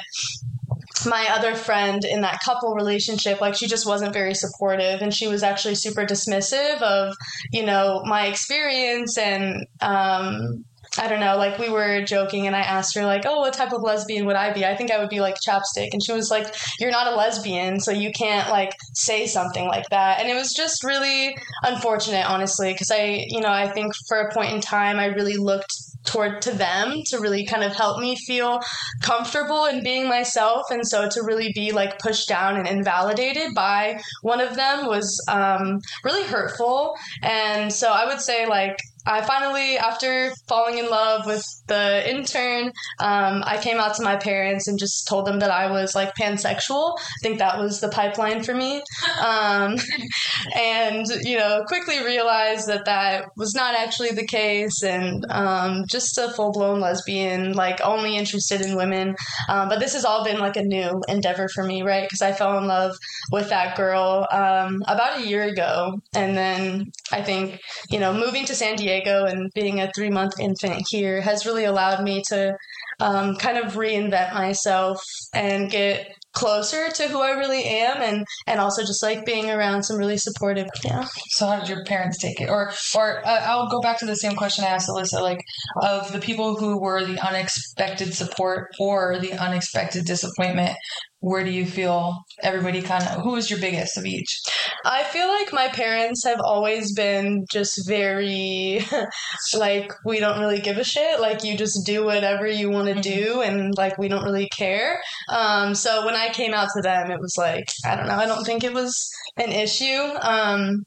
my 1.07 1.29
other 1.31 1.55
friend 1.55 2.05
in 2.05 2.23
that 2.23 2.41
couple 2.45 2.75
relationship 2.75 3.41
like 3.41 3.55
she 3.55 3.67
just 3.67 3.87
wasn't 3.87 4.13
very 4.13 4.35
supportive 4.35 5.01
and 5.01 5.15
she 5.15 5.29
was 5.29 5.43
actually 5.45 5.75
super 5.75 6.05
dismissive 6.05 6.81
of 6.83 7.15
you 7.53 7.65
know 7.65 8.03
my 8.05 8.27
experience 8.27 9.17
and 9.17 9.65
um 9.81 10.65
I 10.99 11.09
don't 11.09 11.21
know, 11.21 11.37
like 11.37 11.59
we 11.59 11.69
were 11.69 12.03
joking 12.03 12.47
and 12.47 12.57
I 12.57 12.61
asked 12.61 12.95
her 12.97 13.05
like, 13.05 13.25
"Oh, 13.27 13.41
what 13.41 13.55
type 13.55 13.73
of 13.73 13.83
lesbian 13.83 14.27
would 14.27 14.37
I 14.37 14.53
be?" 14.53 14.65
I 14.65 14.77
think 14.77 14.91
I 14.91 14.99
would 14.99 15.09
be 15.09 15.21
like 15.21 15.37
chapstick 15.41 15.91
and 15.93 16.03
she 16.03 16.13
was 16.13 16.31
like, 16.31 16.55
"You're 16.81 16.91
not 16.91 17.13
a 17.13 17.17
lesbian, 17.17 17.81
so 17.81 17.91
you 17.91 18.13
can't 18.13 18.51
like 18.51 18.73
say 18.95 19.27
something 19.27 19.67
like 19.67 19.89
that." 19.91 20.21
And 20.21 20.29
it 20.29 20.35
was 20.35 20.53
just 20.53 20.85
really 20.85 21.37
unfortunate 21.63 22.29
honestly 22.29 22.73
because 22.73 22.91
I, 22.91 23.27
you 23.29 23.41
know, 23.41 23.53
I 23.53 23.69
think 23.69 23.93
for 24.09 24.19
a 24.19 24.33
point 24.33 24.53
in 24.53 24.61
time 24.61 24.99
I 24.99 25.07
really 25.07 25.37
looked 25.37 25.73
toward 26.05 26.41
to 26.43 26.53
them 26.53 27.03
to 27.07 27.19
really 27.19 27.45
kind 27.45 27.63
of 27.63 27.75
help 27.75 28.01
me 28.01 28.17
feel 28.17 28.61
comfortable 29.03 29.67
in 29.67 29.83
being 29.83 30.09
myself 30.09 30.63
and 30.71 30.87
so 30.87 31.09
to 31.09 31.23
really 31.23 31.53
be 31.55 31.73
like 31.73 31.99
pushed 31.99 32.29
down 32.29 32.57
and 32.57 32.67
invalidated 32.67 33.55
by 33.55 34.01
one 34.23 34.41
of 34.41 34.57
them 34.57 34.87
was 34.87 35.23
um, 35.29 35.81
really 36.05 36.27
hurtful 36.27 36.95
and 37.23 37.73
so 37.73 37.91
i 37.91 38.07
would 38.07 38.21
say 38.21 38.47
like 38.47 38.79
I 39.09 39.23
finally, 39.23 39.79
after 39.79 40.33
falling 40.47 40.77
in 40.77 40.91
love 40.91 41.25
with 41.25 41.43
the 41.67 42.09
intern, 42.09 42.67
um, 43.01 43.43
I 43.47 43.59
came 43.61 43.79
out 43.79 43.95
to 43.97 44.03
my 44.03 44.17
parents 44.17 44.69
and 44.69 44.79
just 44.79 45.09
told 45.09 45.27
them 45.27 45.39
that 45.39 45.51
I 45.51 45.71
was 45.71 45.95
like 45.95 46.15
pansexual. 46.15 46.99
I 46.99 47.23
think 47.23 47.39
that 47.39 47.59
was 47.59 47.81
the 47.81 47.89
pipeline 47.89 48.43
for 48.43 48.55
me. 48.55 48.83
Um, 49.19 49.77
and, 50.55 51.07
you 51.23 51.39
know, 51.39 51.65
quickly 51.67 52.05
realized 52.05 52.69
that 52.69 52.85
that 52.85 53.31
was 53.37 53.55
not 53.55 53.75
actually 53.75 54.11
the 54.11 54.27
case 54.27 54.83
and 54.83 55.25
um, 55.31 55.85
just 55.89 56.19
a 56.19 56.31
full 56.33 56.53
blown 56.53 56.79
lesbian, 56.79 57.55
like 57.55 57.81
only 57.83 58.15
interested 58.15 58.61
in 58.61 58.77
women. 58.77 59.17
Um, 59.49 59.71
but 59.71 59.81
this 59.81 59.95
has 59.95 60.05
all 60.05 60.23
been 60.23 60.39
like 60.39 60.57
a 60.57 60.63
new 60.63 61.03
endeavor 61.09 61.49
for 61.49 61.65
me, 61.65 61.81
right? 61.81 62.05
Because 62.05 62.21
I 62.21 62.33
fell 62.33 62.59
in 62.59 62.67
love 62.67 62.95
with 63.33 63.49
that 63.49 63.75
girl 63.75 64.27
um, 64.31 64.83
about 64.87 65.21
a 65.21 65.27
year 65.27 65.45
ago. 65.45 65.99
And 66.15 66.37
then 66.37 66.93
I 67.11 67.23
think, 67.23 67.59
you 67.89 68.01
know, 68.01 68.13
moving 68.13 68.45
to 68.45 68.55
San 68.55 68.77
Diego 68.77 68.98
and 69.07 69.51
being 69.55 69.81
a 69.81 69.91
three 69.95 70.11
month 70.11 70.39
infant 70.41 70.85
here 70.89 71.21
has 71.21 71.47
really 71.47 71.65
allowed 71.65 72.03
me 72.03 72.23
to 72.29 72.57
um, 73.01 73.37
kind 73.37 73.59
of 73.59 73.75
reinvent 73.75 74.35
myself 74.35 75.01
and 75.33 75.71
get 75.71 76.09
closer 76.35 76.89
to 76.91 77.09
who 77.09 77.21
I 77.21 77.31
really 77.31 77.65
am 77.65 78.03
and 78.03 78.25
and 78.47 78.61
also 78.61 78.83
just 78.83 79.03
like 79.03 79.25
being 79.25 79.51
around 79.51 79.83
some 79.83 79.97
really 79.97 80.19
supportive 80.19 80.69
yeah 80.85 81.07
So 81.31 81.47
how 81.47 81.59
did 81.59 81.69
your 81.69 81.85
parents 81.85 82.19
take 82.19 82.41
it? 82.41 82.49
Or 82.49 82.73
or 82.95 83.27
uh, 83.27 83.41
I'll 83.45 83.69
go 83.69 83.81
back 83.81 83.99
to 83.99 84.07
the 84.07 84.17
same 84.17 84.37
question 84.37 84.65
I 84.65 84.69
asked 84.69 84.89
Alyssa. 84.89 85.21
Like 85.21 85.41
of 85.83 86.13
the 86.13 86.21
people 86.21 86.57
who 86.57 86.81
were 86.81 87.05
the 87.05 87.19
unexpected 87.27 88.15
support 88.15 88.69
or 88.79 89.19
the 89.19 89.33
unexpected 89.33 90.05
disappointment, 90.05 90.77
where 91.21 91.45
do 91.45 91.51
you 91.51 91.67
feel 91.67 92.17
everybody 92.43 92.81
kind 92.81 93.03
of 93.03 93.23
who 93.23 93.35
is 93.37 93.51
your 93.51 93.59
biggest 93.59 93.97
of 93.97 94.07
each? 94.07 94.41
I 94.85 95.03
feel 95.05 95.29
like 95.29 95.53
my 95.53 95.69
parents 95.69 96.25
have 96.25 96.41
always 96.41 96.95
been 96.95 97.45
just 97.51 97.89
very 97.89 98.85
like 99.57 99.93
we 100.05 100.21
don't 100.21 100.41
really 100.41 100.61
give 100.61 100.79
a 100.79 100.85
shit. 100.85 101.21
Like 101.21 101.43
you 101.43 101.57
just 101.57 101.85
do 101.85 102.05
whatever 102.05 102.47
you 102.47 102.71
want 102.71 102.89
to 102.89 103.01
do 103.01 103.43
and 103.43 103.77
like 103.77 103.99
we 103.99 104.09
don't 104.09 104.25
really 104.25 104.49
care. 104.49 105.01
Um 105.29 105.75
so 105.75 106.07
when 106.07 106.15
I 106.15 106.29
came 106.29 106.55
out 106.55 106.69
to 106.77 106.83
them 106.83 107.11
it 107.11 107.21
was 107.21 107.35
like 107.37 107.67
I 107.85 107.97
don't 107.97 108.07
know 108.07 108.17
I 108.17 108.27
don't 108.27 108.45
think 108.45 108.63
it 108.63 108.73
was 108.73 109.11
an 109.37 109.51
issue. 109.51 110.01
Um 110.21 110.85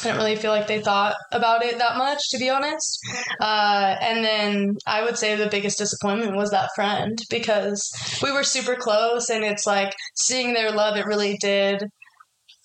I 0.00 0.08
don't 0.08 0.16
really 0.16 0.36
feel 0.36 0.50
like 0.50 0.66
they 0.66 0.80
thought 0.80 1.14
about 1.32 1.64
it 1.64 1.78
that 1.78 1.96
much, 1.96 2.30
to 2.30 2.38
be 2.38 2.48
honest. 2.48 2.98
Uh, 3.40 3.96
and 4.00 4.24
then 4.24 4.76
I 4.86 5.02
would 5.02 5.18
say 5.18 5.36
the 5.36 5.48
biggest 5.48 5.78
disappointment 5.78 6.36
was 6.36 6.50
that 6.50 6.70
friend 6.74 7.18
because 7.28 7.92
we 8.22 8.32
were 8.32 8.44
super 8.44 8.76
close, 8.76 9.28
and 9.28 9.44
it's 9.44 9.66
like 9.66 9.94
seeing 10.16 10.54
their 10.54 10.70
love, 10.70 10.96
it 10.96 11.06
really 11.06 11.36
did 11.40 11.84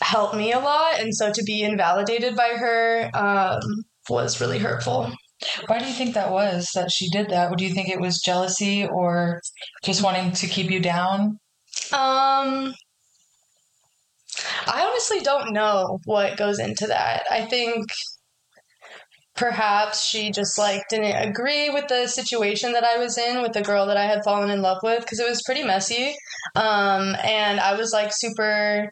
help 0.02 0.36
me 0.36 0.52
a 0.52 0.60
lot. 0.60 1.00
And 1.00 1.16
so 1.16 1.32
to 1.32 1.44
be 1.44 1.62
invalidated 1.62 2.36
by 2.36 2.50
her 2.56 3.10
um, 3.14 3.62
was 4.10 4.42
really 4.42 4.60
hurtful. 4.60 5.12
Why 5.68 5.80
do 5.80 5.86
you 5.86 5.94
think 5.94 6.14
that 6.14 6.32
was 6.32 6.72
that 6.76 6.92
she 6.92 7.10
did 7.10 7.30
that? 7.30 7.56
Do 7.58 7.66
you 7.66 7.74
think 7.74 7.90
it 7.90 8.00
was 8.00 8.22
jealousy 8.22 8.86
or 8.86 9.42
just 9.84 10.04
wanting 10.04 10.32
to 10.32 10.48
keep 10.48 10.72
you 10.72 10.80
down? 10.80 11.40
Um, 11.92 12.74
I 14.68 14.86
honestly 14.86 15.20
don't 15.20 15.54
know 15.54 16.00
what 16.06 16.38
goes 16.38 16.60
into 16.60 16.88
that. 16.88 17.24
I 17.30 17.46
think 17.46 17.86
perhaps 19.36 20.04
she 20.04 20.32
just 20.32 20.58
like 20.58 20.82
didn't 20.90 21.28
agree 21.28 21.70
with 21.70 21.88
the 21.88 22.08
situation 22.08 22.72
that 22.72 22.86
I 22.86 22.98
was 22.98 23.18
in 23.18 23.42
with 23.42 23.54
the 23.54 23.62
girl 23.62 23.86
that 23.88 23.98
I 23.98 24.06
had 24.06 24.24
fallen 24.24 24.50
in 24.50 24.62
love 24.62 24.80
with 24.82 25.02
because 25.02 25.20
it 25.20 25.30
was 25.30 25.44
pretty 25.46 25.64
messy. 25.64 26.16
Um, 26.56 27.16
and 27.24 27.60
I 27.60 27.76
was 27.76 27.92
like 27.92 28.12
super 28.14 28.90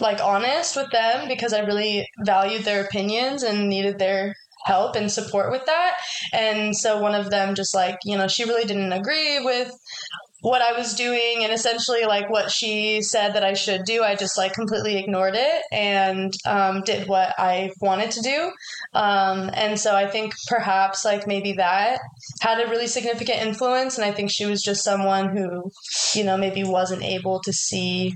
like 0.00 0.20
honest 0.20 0.76
with 0.76 0.90
them 0.90 1.28
because 1.28 1.52
I 1.52 1.60
really 1.60 2.06
valued 2.24 2.64
their 2.64 2.84
opinions 2.84 3.42
and 3.42 3.68
needed 3.68 3.98
their 3.98 4.34
help 4.64 4.96
and 4.96 5.10
support 5.10 5.50
with 5.50 5.66
that. 5.66 5.96
And 6.32 6.76
so 6.76 7.00
one 7.00 7.14
of 7.14 7.30
them 7.30 7.54
just 7.54 7.74
like, 7.74 7.98
you 8.04 8.16
know, 8.16 8.28
she 8.28 8.44
really 8.44 8.64
didn't 8.64 8.92
agree 8.92 9.40
with 9.40 9.72
what 10.42 10.62
I 10.62 10.76
was 10.76 10.94
doing 10.94 11.44
and 11.44 11.52
essentially 11.52 12.04
like 12.04 12.30
what 12.30 12.50
she 12.50 13.02
said 13.02 13.34
that 13.34 13.44
I 13.44 13.54
should 13.54 13.84
do, 13.84 14.02
I 14.02 14.14
just 14.14 14.38
like 14.38 14.54
completely 14.54 14.96
ignored 14.96 15.34
it 15.36 15.62
and 15.70 16.32
um, 16.46 16.82
did 16.82 17.08
what 17.08 17.34
I 17.38 17.70
wanted 17.80 18.10
to 18.12 18.22
do. 18.22 18.50
Um, 18.94 19.50
and 19.52 19.78
so 19.78 19.94
I 19.94 20.06
think 20.06 20.34
perhaps 20.48 21.04
like 21.04 21.26
maybe 21.26 21.52
that 21.54 22.00
had 22.40 22.60
a 22.60 22.70
really 22.70 22.86
significant 22.86 23.42
influence. 23.42 23.98
And 23.98 24.04
I 24.04 24.12
think 24.12 24.30
she 24.30 24.46
was 24.46 24.62
just 24.62 24.84
someone 24.84 25.36
who, 25.36 25.70
you 26.14 26.24
know, 26.24 26.36
maybe 26.36 26.64
wasn't 26.64 27.02
able 27.02 27.40
to 27.40 27.52
see 27.52 28.14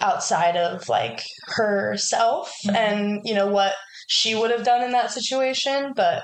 outside 0.00 0.56
of 0.56 0.88
like 0.88 1.22
herself 1.48 2.52
and, 2.74 3.20
you 3.24 3.34
know, 3.34 3.46
what 3.46 3.74
she 4.12 4.34
would 4.34 4.50
have 4.50 4.62
done 4.64 4.84
in 4.84 4.92
that 4.92 5.10
situation. 5.10 5.92
But 5.96 6.22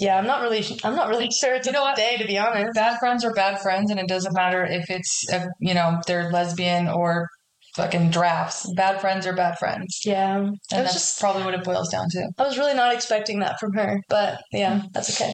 yeah, 0.00 0.18
I'm 0.18 0.26
not 0.26 0.42
really, 0.42 0.64
I'm 0.82 0.96
not 0.96 1.08
really 1.08 1.30
sure 1.40 1.58
to 1.58 1.64
You 1.68 1.72
know 1.72 1.82
what? 1.82 1.94
today, 1.96 2.16
to 2.16 2.26
be 2.26 2.36
honest. 2.36 2.74
Bad 2.74 2.98
friends 2.98 3.24
are 3.24 3.32
bad 3.32 3.60
friends, 3.60 3.90
and 3.90 4.00
it 4.00 4.08
doesn't 4.08 4.34
matter 4.34 4.64
if 4.64 4.90
it's 4.90 5.24
uh, 5.32 5.46
you 5.60 5.74
know 5.74 6.00
they're 6.06 6.30
lesbian 6.32 6.88
or 6.88 7.28
fucking 7.76 8.10
drafts. 8.10 8.68
Bad 8.74 9.00
friends 9.00 9.24
are 9.26 9.34
bad 9.36 9.56
friends, 9.58 10.00
Yeah. 10.04 10.38
and 10.38 10.56
that's 10.70 10.94
just 10.94 11.20
probably 11.20 11.44
what 11.44 11.54
it 11.54 11.62
boils 11.62 11.88
down 11.90 12.06
to. 12.10 12.28
I 12.38 12.42
was 12.42 12.58
really 12.58 12.74
not 12.74 12.92
expecting 12.92 13.38
that 13.40 13.60
from 13.60 13.72
her, 13.74 14.00
but 14.08 14.40
yeah, 14.52 14.82
that's 14.92 15.10
okay. 15.20 15.32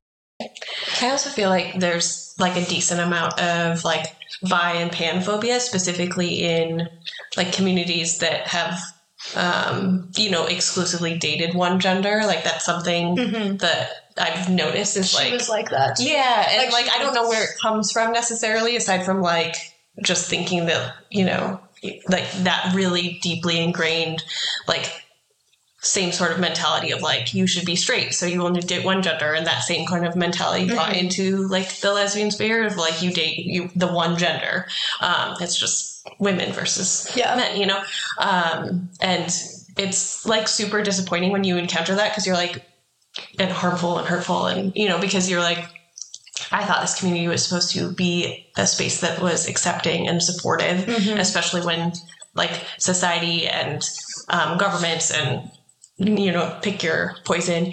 I 1.01 1.09
also 1.11 1.31
feel 1.31 1.49
like 1.49 1.79
there's 1.79 2.35
like 2.39 2.57
a 2.57 2.65
decent 2.67 3.01
amount 3.01 3.41
of 3.41 3.83
like 3.85 4.15
bi 4.49 4.73
and 4.73 4.91
panphobia, 4.91 5.59
specifically 5.59 6.43
in 6.45 6.87
like 7.37 7.53
communities 7.53 8.19
that 8.19 8.47
have, 8.49 8.79
um, 9.35 10.11
you 10.17 10.31
know, 10.31 10.47
exclusively 10.47 11.19
dated 11.19 11.55
one 11.55 11.81
gender. 11.81 12.23
Like 12.25 12.45
that's 12.45 12.65
something 12.65 13.17
Mm-hmm. 13.17 13.57
that 13.59 13.91
I've 14.17 14.49
noticed 14.51 14.97
is 14.97 15.11
She 15.11 15.17
like, 15.25 15.33
was 15.33 15.49
like 15.49 15.71
that. 15.71 15.99
yeah, 16.01 16.47
and 16.51 16.73
Like, 16.73 16.87
like, 16.87 16.97
I 16.97 17.03
don't 17.03 17.15
know 17.15 17.29
where 17.29 17.43
it 17.45 17.51
comes 17.61 17.91
from 17.91 18.13
necessarily, 18.13 18.77
aside 18.77 19.05
from 19.05 19.21
like 19.21 19.57
just 20.03 20.29
thinking 20.29 20.67
that 20.67 20.95
you 21.11 21.25
know, 21.25 21.61
like 22.09 22.31
that 22.45 22.73
really 22.75 23.19
deeply 23.23 23.59
ingrained, 23.63 24.23
like 24.69 24.91
same 25.85 26.13
sort 26.13 26.33
of 26.33 26.41
mentality 26.41 26.91
of 26.93 27.03
like 27.03 27.35
you 27.35 27.47
should 27.47 27.65
be 27.65 27.77
straight, 27.77 28.15
so 28.15 28.27
you 28.27 28.43
only 28.45 28.61
date 28.61 28.85
one 28.85 29.03
gender, 29.03 29.33
and 29.33 29.47
that 29.47 29.63
same 29.63 29.87
kind 29.87 30.07
of 30.07 30.17
mentality 30.17 30.67
brought 30.67 30.97
into 30.97 31.47
like 31.49 31.69
the 31.81 31.93
lesbian 31.93 32.31
sphere 32.31 32.65
of 32.67 32.77
like 32.77 33.03
you 33.03 33.13
date 33.13 33.39
you 33.39 33.71
the 33.77 33.87
one 33.87 34.17
gender. 34.19 34.67
Um, 35.01 35.37
it's 35.41 35.57
just 35.59 36.09
women 36.19 36.53
versus 36.53 37.11
Yeah. 37.17 37.35
men, 37.37 37.61
you 37.61 37.67
know, 37.67 37.83
um, 38.19 38.89
and 39.01 39.27
it's 39.77 40.27
like 40.27 40.49
super 40.49 40.83
disappointing 40.83 41.33
when 41.33 41.45
you 41.45 41.57
encounter 41.57 41.95
that 41.97 42.11
because 42.13 42.27
you're 42.27 42.37
like 42.37 42.65
and 43.39 43.51
harmful 43.51 43.99
and 43.99 44.07
hurtful 44.09 44.47
and 44.47 44.73
you 44.75 44.89
know 44.89 44.99
because 45.01 45.31
you're 45.31 45.41
like 45.41 45.65
I 46.51 46.65
thought 46.65 46.81
this 46.81 46.99
community 46.99 47.29
was 47.29 47.45
supposed 47.45 47.73
to 47.75 47.93
be 47.93 48.47
a 48.57 48.67
space 48.67 49.01
that 49.01 49.21
was 49.21 49.49
accepting 49.49 50.09
and 50.09 50.23
supportive, 50.23 50.89
especially 50.89 51.63
when 51.63 51.93
like 52.35 52.51
society 52.79 53.47
and 53.49 53.83
um, 54.29 54.59
governments 54.59 55.11
and 55.13 55.51
you 55.99 56.33
know 56.33 56.59
pick 56.63 56.83
your 56.83 57.15
poison 57.25 57.73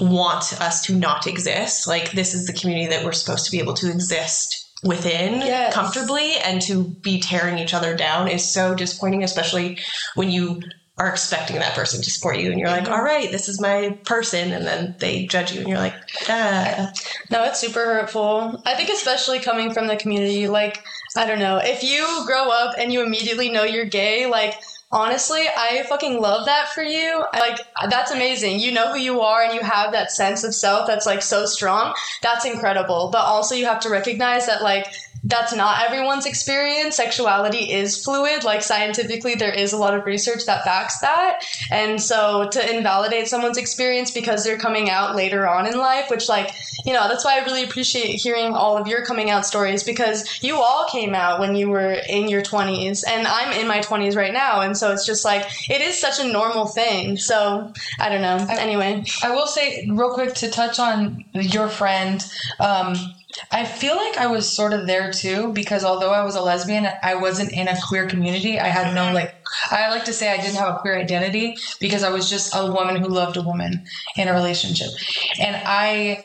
want 0.00 0.60
us 0.60 0.84
to 0.86 0.94
not 0.94 1.26
exist. 1.26 1.88
Like 1.88 2.12
this 2.12 2.34
is 2.34 2.46
the 2.46 2.52
community 2.52 2.86
that 2.88 3.04
we're 3.04 3.12
supposed 3.12 3.44
to 3.46 3.50
be 3.50 3.58
able 3.58 3.74
to 3.74 3.90
exist 3.90 4.64
within 4.84 5.40
Yes. 5.40 5.74
comfortably, 5.74 6.36
and 6.44 6.62
to 6.62 6.84
be 7.02 7.20
tearing 7.20 7.58
each 7.58 7.74
other 7.74 7.96
down 7.96 8.28
is 8.28 8.48
so 8.48 8.74
disappointing, 8.76 9.24
especially 9.24 9.78
when 10.14 10.30
you 10.30 10.62
are 10.98 11.08
expecting 11.08 11.56
that 11.60 11.74
person 11.74 12.02
to 12.02 12.10
support 12.10 12.38
you 12.38 12.50
and 12.50 12.58
you're 12.58 12.68
like 12.68 12.88
all 12.88 13.00
right 13.00 13.30
this 13.30 13.48
is 13.48 13.60
my 13.60 13.96
person 14.04 14.50
and 14.50 14.66
then 14.66 14.96
they 14.98 15.26
judge 15.26 15.52
you 15.52 15.60
and 15.60 15.68
you're 15.68 15.78
like 15.78 15.94
ah. 16.28 16.90
No, 17.30 17.44
it's 17.44 17.60
super 17.60 17.84
hurtful. 17.84 18.60
I 18.66 18.74
think 18.74 18.88
especially 18.90 19.38
coming 19.38 19.72
from 19.72 19.86
the 19.86 19.96
community, 19.96 20.48
like 20.48 20.82
I 21.16 21.26
don't 21.26 21.38
know, 21.38 21.58
if 21.62 21.84
you 21.84 22.24
grow 22.26 22.50
up 22.50 22.74
and 22.78 22.92
you 22.92 23.04
immediately 23.04 23.48
know 23.48 23.62
you're 23.64 23.84
gay, 23.84 24.26
like 24.26 24.54
honestly, 24.90 25.42
I 25.54 25.84
fucking 25.88 26.20
love 26.20 26.46
that 26.46 26.68
for 26.68 26.82
you. 26.82 27.24
Like 27.32 27.58
that's 27.90 28.10
amazing. 28.10 28.60
You 28.60 28.72
know 28.72 28.92
who 28.92 28.98
you 28.98 29.20
are 29.20 29.42
and 29.42 29.54
you 29.54 29.60
have 29.60 29.92
that 29.92 30.10
sense 30.10 30.44
of 30.44 30.54
self 30.54 30.86
that's 30.86 31.06
like 31.06 31.22
so 31.22 31.46
strong. 31.46 31.94
That's 32.22 32.44
incredible. 32.44 33.10
But 33.12 33.24
also 33.24 33.54
you 33.54 33.66
have 33.66 33.80
to 33.80 33.90
recognize 33.90 34.46
that 34.46 34.62
like 34.62 34.86
that's 35.24 35.54
not 35.54 35.82
everyone's 35.84 36.26
experience. 36.26 36.96
Sexuality 36.96 37.72
is 37.72 38.02
fluid. 38.02 38.44
Like 38.44 38.62
scientifically, 38.62 39.34
there 39.34 39.52
is 39.52 39.72
a 39.72 39.76
lot 39.76 39.94
of 39.94 40.06
research 40.06 40.46
that 40.46 40.64
backs 40.64 41.00
that. 41.00 41.42
And 41.70 42.00
so 42.00 42.48
to 42.50 42.76
invalidate 42.76 43.28
someone's 43.28 43.58
experience 43.58 44.10
because 44.10 44.44
they're 44.44 44.58
coming 44.58 44.88
out 44.88 45.16
later 45.16 45.46
on 45.46 45.66
in 45.66 45.76
life, 45.76 46.08
which 46.08 46.28
like, 46.28 46.54
you 46.86 46.92
know, 46.92 47.08
that's 47.08 47.24
why 47.24 47.38
I 47.38 47.44
really 47.44 47.64
appreciate 47.64 48.20
hearing 48.20 48.54
all 48.54 48.78
of 48.78 48.86
your 48.86 49.04
coming 49.04 49.28
out 49.28 49.44
stories 49.44 49.82
because 49.82 50.42
you 50.42 50.56
all 50.56 50.86
came 50.88 51.14
out 51.14 51.40
when 51.40 51.56
you 51.56 51.68
were 51.68 51.92
in 52.08 52.28
your 52.28 52.42
20s 52.42 53.02
and 53.06 53.26
I'm 53.26 53.52
in 53.52 53.66
my 53.66 53.80
20s 53.80 54.16
right 54.16 54.32
now. 54.32 54.60
And 54.60 54.76
so 54.78 54.92
it's 54.92 55.06
just 55.06 55.24
like, 55.24 55.46
it 55.68 55.80
is 55.80 55.98
such 55.98 56.20
a 56.20 56.30
normal 56.30 56.66
thing. 56.66 57.16
So 57.16 57.72
I 57.98 58.08
don't 58.08 58.22
know. 58.22 58.46
Anyway. 58.50 59.04
I 59.22 59.30
will 59.30 59.46
say 59.46 59.88
real 59.90 60.12
quick 60.12 60.34
to 60.34 60.50
touch 60.50 60.78
on 60.78 61.24
your 61.32 61.68
friend. 61.68 62.24
Um, 62.60 62.94
I 63.52 63.64
feel 63.64 63.96
like 63.96 64.16
I 64.16 64.26
was 64.26 64.50
sort 64.50 64.72
of 64.72 64.86
there 64.86 65.12
too 65.12 65.52
because 65.52 65.84
although 65.84 66.10
I 66.10 66.24
was 66.24 66.34
a 66.34 66.40
lesbian, 66.40 66.88
I 67.02 67.14
wasn't 67.14 67.52
in 67.52 67.68
a 67.68 67.78
queer 67.86 68.08
community. 68.08 68.58
I 68.58 68.68
had 68.68 68.94
no 68.94 69.12
like 69.12 69.34
I 69.70 69.90
like 69.90 70.04
to 70.06 70.12
say 70.12 70.32
I 70.32 70.38
didn't 70.38 70.56
have 70.56 70.74
a 70.74 70.78
queer 70.78 70.98
identity 70.98 71.56
because 71.80 72.02
I 72.02 72.10
was 72.10 72.28
just 72.28 72.54
a 72.54 72.70
woman 72.72 72.96
who 72.96 73.08
loved 73.08 73.36
a 73.36 73.42
woman 73.42 73.84
in 74.16 74.28
a 74.28 74.32
relationship. 74.32 74.88
And 75.38 75.56
I 75.64 76.24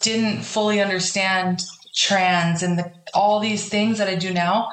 didn't 0.00 0.42
fully 0.42 0.80
understand 0.80 1.62
trans 1.94 2.62
and 2.62 2.78
the, 2.78 2.92
all 3.14 3.40
these 3.40 3.68
things 3.68 3.98
that 3.98 4.08
I 4.08 4.14
do 4.14 4.32
now. 4.32 4.68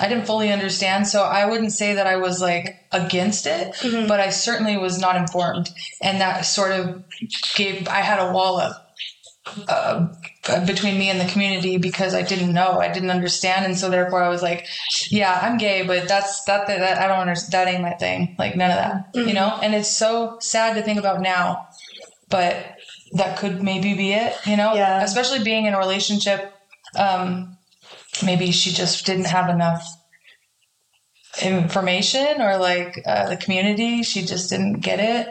I 0.00 0.08
didn't 0.08 0.26
fully 0.26 0.50
understand, 0.50 1.06
so 1.06 1.22
I 1.22 1.44
wouldn't 1.44 1.72
say 1.72 1.94
that 1.94 2.06
I 2.06 2.16
was 2.16 2.40
like 2.40 2.76
against 2.90 3.46
it, 3.46 3.76
but 4.08 4.18
I 4.18 4.30
certainly 4.30 4.76
was 4.76 4.98
not 4.98 5.16
informed, 5.16 5.70
and 6.00 6.20
that 6.20 6.42
sort 6.42 6.72
of 6.72 7.04
gave. 7.54 7.86
I 7.86 8.00
had 8.00 8.18
a 8.18 8.32
wall 8.32 8.58
up 8.58 8.94
uh, 9.68 10.08
between 10.66 10.98
me 10.98 11.10
and 11.10 11.20
the 11.20 11.30
community 11.30 11.76
because 11.76 12.14
I 12.14 12.22
didn't 12.22 12.52
know, 12.52 12.78
I 12.80 12.92
didn't 12.92 13.10
understand, 13.10 13.66
and 13.66 13.76
so 13.76 13.90
therefore 13.90 14.22
I 14.22 14.28
was 14.28 14.42
like, 14.42 14.66
"Yeah, 15.10 15.38
I'm 15.42 15.58
gay, 15.58 15.82
but 15.86 16.08
that's 16.08 16.44
that 16.44 16.66
that, 16.66 16.78
that 16.80 16.98
I 16.98 17.06
don't 17.06 17.20
understand. 17.20 17.52
That 17.52 17.72
ain't 17.72 17.82
my 17.82 17.92
thing. 17.92 18.36
Like 18.38 18.56
none 18.56 18.70
of 18.70 18.76
that, 18.76 19.26
you 19.26 19.34
know." 19.34 19.58
And 19.62 19.74
it's 19.74 19.94
so 19.94 20.38
sad 20.40 20.74
to 20.74 20.82
think 20.82 20.98
about 20.98 21.20
now, 21.20 21.68
but 22.28 22.56
that 23.12 23.38
could 23.38 23.62
maybe 23.62 23.94
be 23.94 24.12
it, 24.12 24.34
you 24.46 24.56
know. 24.56 24.74
Yeah. 24.74 25.02
Especially 25.02 25.42
being 25.42 25.66
in 25.66 25.74
a 25.74 25.78
relationship, 25.78 26.54
um, 26.96 27.56
maybe 28.24 28.50
she 28.50 28.70
just 28.72 29.06
didn't 29.06 29.26
have 29.26 29.48
enough 29.50 29.86
information 31.42 32.40
or 32.40 32.56
like 32.58 33.02
uh, 33.06 33.28
the 33.28 33.36
community. 33.36 34.02
She 34.02 34.22
just 34.24 34.50
didn't 34.50 34.80
get 34.80 35.00
it. 35.00 35.28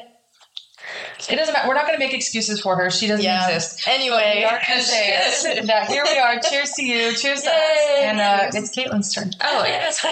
It 1.29 1.35
doesn't 1.35 1.53
matter. 1.53 1.67
We're 1.67 1.75
not 1.75 1.85
going 1.85 1.99
to 1.99 2.03
make 2.03 2.13
excuses 2.15 2.61
for 2.61 2.75
her. 2.77 2.89
She 2.89 3.05
doesn't 3.05 3.23
Yeah. 3.23 3.45
exist. 3.47 3.87
Anyway, 3.87 4.35
We 4.37 4.43
are 4.45 4.59
going 4.65 4.79
to 4.79 4.83
say 4.85 5.09
it. 5.13 5.87
here 5.89 6.03
we 6.03 6.17
are. 6.17 6.39
Cheers 6.39 6.71
to 6.77 6.83
you. 6.83 7.13
Cheers 7.13 7.43
to 7.43 7.49
us. 7.49 7.79
And 7.99 8.19
uh, 8.19 8.49
it's 8.53 8.75
Kaitlyn's 8.75 9.13
turn. 9.13 9.31
Oh 9.43 9.63
yes, 9.65 10.03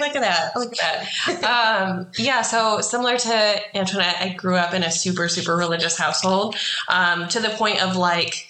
look 0.00 0.16
at 0.16 0.22
that, 0.22 0.56
look 0.56 0.72
at 0.72 0.78
that. 0.78 1.44
Um, 1.86 2.08
yeah, 2.18 2.42
so 2.42 2.80
similar 2.80 3.16
to 3.18 3.60
Antoinette, 3.76 4.16
I 4.18 4.30
grew 4.30 4.56
up 4.56 4.72
in 4.74 4.82
a 4.82 4.90
super 4.90 5.28
super 5.28 5.54
religious 5.56 5.96
household, 5.96 6.56
um, 6.88 7.28
to 7.28 7.38
the 7.40 7.50
point 7.50 7.82
of 7.82 7.96
like 7.96 8.45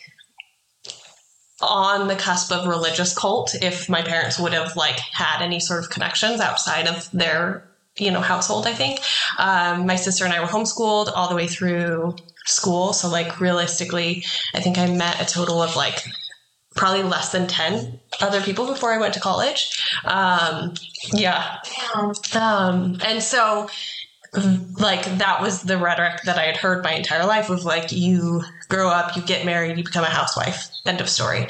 on 1.60 2.08
the 2.08 2.16
cusp 2.16 2.52
of 2.52 2.66
religious 2.66 3.16
cult. 3.16 3.54
If 3.60 3.88
my 3.88 4.02
parents 4.02 4.38
would 4.38 4.52
have 4.52 4.76
like 4.76 4.98
had 4.98 5.42
any 5.42 5.60
sort 5.60 5.82
of 5.82 5.90
connections 5.90 6.40
outside 6.40 6.86
of 6.86 7.10
their 7.12 7.68
you 7.98 8.10
know 8.10 8.20
household, 8.20 8.66
I 8.66 8.74
think 8.74 9.00
um, 9.38 9.86
my 9.86 9.96
sister 9.96 10.24
and 10.24 10.32
I 10.32 10.40
were 10.40 10.46
homeschooled 10.46 11.10
all 11.14 11.28
the 11.28 11.36
way 11.36 11.46
through 11.46 12.16
school. 12.46 12.92
So 12.92 13.08
like 13.08 13.40
realistically, 13.40 14.24
I 14.54 14.60
think 14.60 14.78
I 14.78 14.86
met 14.86 15.20
a 15.20 15.24
total 15.24 15.62
of 15.62 15.76
like 15.76 16.04
probably 16.76 17.02
less 17.02 17.32
than 17.32 17.46
10 17.46 17.98
other 18.20 18.40
people 18.40 18.66
before 18.66 18.92
I 18.92 18.98
went 18.98 19.14
to 19.14 19.20
college. 19.20 19.82
Um, 20.04 20.74
yeah. 21.12 21.58
Um, 22.34 22.98
and 23.04 23.22
so, 23.22 23.68
like, 24.78 25.04
that 25.18 25.40
was 25.40 25.62
the 25.62 25.78
rhetoric 25.78 26.22
that 26.24 26.38
I 26.38 26.44
had 26.44 26.56
heard 26.56 26.84
my 26.84 26.92
entire 26.92 27.26
life 27.26 27.50
of 27.50 27.64
like, 27.64 27.92
you 27.92 28.42
grow 28.68 28.88
up, 28.88 29.16
you 29.16 29.22
get 29.22 29.46
married, 29.46 29.76
you 29.78 29.84
become 29.84 30.04
a 30.04 30.08
housewife. 30.08 30.68
End 30.84 31.00
of 31.00 31.08
story. 31.08 31.44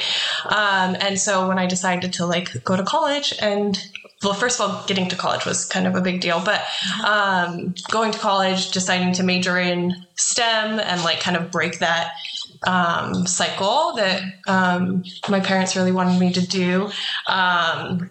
Um, 0.46 0.96
and 1.00 1.18
so 1.18 1.48
when 1.48 1.58
I 1.58 1.66
decided 1.66 2.12
to 2.14 2.26
like 2.26 2.64
go 2.64 2.76
to 2.76 2.82
college 2.82 3.34
and 3.40 3.78
well, 4.22 4.32
first 4.32 4.58
of 4.58 4.70
all, 4.70 4.86
getting 4.86 5.08
to 5.08 5.16
college 5.16 5.44
was 5.44 5.66
kind 5.66 5.86
of 5.86 5.94
a 5.94 6.00
big 6.00 6.20
deal, 6.20 6.40
but 6.42 6.64
um, 7.06 7.74
going 7.90 8.12
to 8.12 8.18
college, 8.18 8.70
deciding 8.70 9.12
to 9.14 9.22
major 9.22 9.58
in 9.58 9.94
STEM 10.14 10.80
and 10.80 11.04
like 11.04 11.20
kind 11.20 11.36
of 11.36 11.50
break 11.50 11.80
that 11.80 12.12
um, 12.66 13.26
cycle 13.26 13.92
that 13.96 14.22
um, 14.48 15.04
my 15.28 15.40
parents 15.40 15.76
really 15.76 15.92
wanted 15.92 16.18
me 16.18 16.32
to 16.32 16.40
do. 16.40 16.90
Um, 17.28 18.10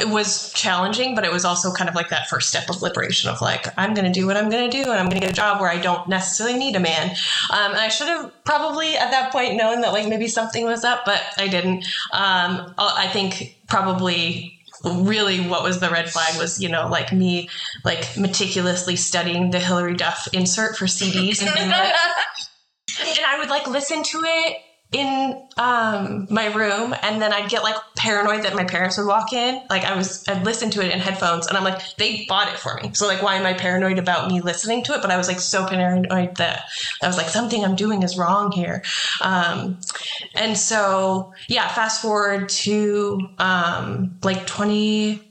it 0.00 0.08
was 0.08 0.52
challenging, 0.52 1.14
but 1.14 1.24
it 1.24 1.32
was 1.32 1.44
also 1.44 1.72
kind 1.72 1.88
of 1.88 1.94
like 1.94 2.08
that 2.10 2.28
first 2.28 2.48
step 2.48 2.68
of 2.68 2.82
liberation 2.82 3.30
of 3.30 3.40
like, 3.40 3.66
I'm 3.78 3.94
going 3.94 4.04
to 4.04 4.12
do 4.12 4.26
what 4.26 4.36
I'm 4.36 4.50
going 4.50 4.70
to 4.70 4.82
do 4.82 4.90
and 4.90 4.98
I'm 4.98 5.08
going 5.08 5.20
to 5.20 5.26
get 5.26 5.30
a 5.30 5.34
job 5.34 5.60
where 5.60 5.70
I 5.70 5.78
don't 5.78 6.08
necessarily 6.08 6.58
need 6.58 6.76
a 6.76 6.80
man. 6.80 7.10
Um, 7.52 7.72
and 7.72 7.80
I 7.80 7.88
should 7.88 8.08
have 8.08 8.32
probably 8.44 8.96
at 8.96 9.10
that 9.10 9.32
point 9.32 9.56
known 9.56 9.80
that 9.82 9.92
like 9.92 10.08
maybe 10.08 10.28
something 10.28 10.64
was 10.64 10.84
up, 10.84 11.04
but 11.04 11.22
I 11.38 11.48
didn't. 11.48 11.84
Um, 12.12 12.74
I 12.78 13.08
think 13.12 13.56
probably 13.68 14.56
really 14.84 15.40
what 15.48 15.62
was 15.62 15.80
the 15.80 15.90
red 15.90 16.08
flag 16.10 16.38
was 16.38 16.60
you 16.60 16.68
know 16.68 16.86
like 16.88 17.12
me 17.12 17.48
like 17.84 18.16
meticulously 18.16 18.94
studying 18.94 19.50
the 19.50 19.58
Hilary 19.58 19.96
Duff 19.96 20.28
insert 20.32 20.76
for 20.76 20.84
CDs 20.84 21.40
and 21.40 21.48
like 21.48 21.58
and 23.00 23.18
I 23.26 23.38
would 23.38 23.48
like 23.48 23.66
listen 23.66 24.02
to 24.02 24.20
it 24.24 24.58
in 24.92 25.42
um 25.56 26.26
my 26.30 26.46
room 26.54 26.94
and 27.02 27.20
then 27.20 27.32
I'd 27.32 27.50
get 27.50 27.62
like 27.62 27.74
paranoid 27.96 28.44
that 28.44 28.54
my 28.54 28.64
parents 28.64 28.96
would 28.98 29.06
walk 29.06 29.32
in. 29.32 29.60
Like 29.68 29.84
I 29.84 29.96
was 29.96 30.26
I'd 30.28 30.44
listen 30.44 30.70
to 30.70 30.80
it 30.80 30.92
in 30.92 31.00
headphones 31.00 31.46
and 31.46 31.56
I'm 31.56 31.64
like 31.64 31.80
they 31.96 32.24
bought 32.28 32.48
it 32.48 32.58
for 32.58 32.78
me. 32.80 32.92
So 32.94 33.06
like 33.06 33.22
why 33.22 33.34
am 33.34 33.46
I 33.46 33.54
paranoid 33.54 33.98
about 33.98 34.28
me 34.28 34.40
listening 34.40 34.84
to 34.84 34.94
it? 34.94 35.02
But 35.02 35.10
I 35.10 35.16
was 35.16 35.28
like 35.28 35.40
so 35.40 35.66
paranoid 35.66 36.36
that 36.36 36.64
I 37.02 37.06
was 37.06 37.16
like 37.16 37.28
something 37.28 37.64
I'm 37.64 37.74
doing 37.76 38.02
is 38.02 38.16
wrong 38.16 38.52
here. 38.52 38.82
Um 39.20 39.78
and 40.34 40.56
so 40.56 41.32
yeah 41.48 41.68
fast 41.68 42.00
forward 42.00 42.48
to 42.50 43.18
um 43.38 44.16
like 44.22 44.46
20 44.46 45.26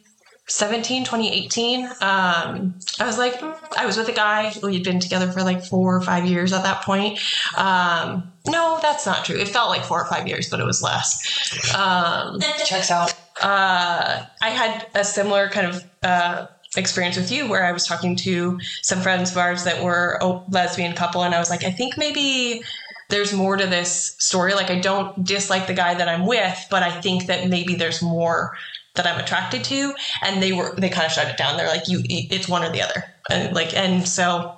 17 0.47 1.03
2018 1.03 1.86
um 2.01 2.75
i 2.99 3.05
was 3.05 3.17
like 3.17 3.34
mm, 3.39 3.58
i 3.77 3.86
was 3.86 3.97
with 3.97 4.08
a 4.10 4.13
guy 4.13 4.53
we 4.62 4.75
had 4.75 4.84
been 4.84 4.99
together 4.99 5.31
for 5.31 5.41
like 5.41 5.63
four 5.63 5.95
or 5.95 6.01
five 6.01 6.25
years 6.25 6.53
at 6.53 6.63
that 6.63 6.84
point 6.84 7.19
um 7.58 8.31
no 8.45 8.77
that's 8.81 9.05
not 9.05 9.25
true 9.25 9.36
it 9.36 9.47
felt 9.47 9.69
like 9.69 9.84
four 9.84 9.99
or 9.99 10.05
five 10.05 10.27
years 10.27 10.49
but 10.49 10.60
it 10.60 10.65
was 10.65 10.84
less 10.84 11.73
um 11.75 12.39
Checks 12.65 12.91
out. 12.91 13.13
uh, 13.41 14.25
I 14.41 14.49
had 14.49 14.88
a 14.95 15.03
similar 15.03 15.49
kind 15.49 15.67
of 15.67 15.84
uh, 16.03 16.47
experience 16.77 17.15
with 17.15 17.31
you 17.31 17.47
where 17.47 17.65
I 17.65 17.71
was 17.71 17.86
talking 17.86 18.15
to 18.17 18.60
some 18.81 19.01
friends 19.01 19.31
of 19.31 19.38
ours 19.38 19.63
that 19.63 19.84
were 19.84 20.17
a 20.21 20.41
lesbian 20.49 20.93
couple, 20.95 21.23
and 21.23 21.34
I 21.34 21.39
was 21.39 21.49
like, 21.49 21.63
I 21.63 21.71
think 21.71 21.97
maybe 21.97 22.63
there's 23.10 23.34
more 23.34 23.55
to 23.55 23.67
this 23.67 24.15
story. 24.19 24.53
Like, 24.53 24.69
I 24.71 24.79
don't 24.79 25.23
dislike 25.23 25.67
the 25.67 25.73
guy 25.73 25.93
that 25.93 26.08
I'm 26.08 26.25
with, 26.25 26.65
but 26.71 26.84
I 26.84 27.01
think 27.01 27.27
that 27.27 27.49
maybe 27.49 27.75
there's 27.75 28.01
more 28.01 28.58
that 28.95 29.05
I'm 29.08 29.19
attracted 29.19 29.63
to. 29.65 29.93
And 30.23 30.41
they 30.41 30.53
were, 30.53 30.73
they 30.77 30.89
kind 30.89 31.05
of 31.05 31.12
shut 31.12 31.27
it 31.27 31.38
down. 31.38 31.58
They're 31.58 31.67
like, 31.67 31.88
you, 31.88 32.01
it's 32.05 32.47
one 32.47 32.63
or 32.63 32.71
the 32.71 32.81
other. 32.81 33.03
And 33.29 33.53
like, 33.55 33.75
and 33.75 34.08
so 34.08 34.55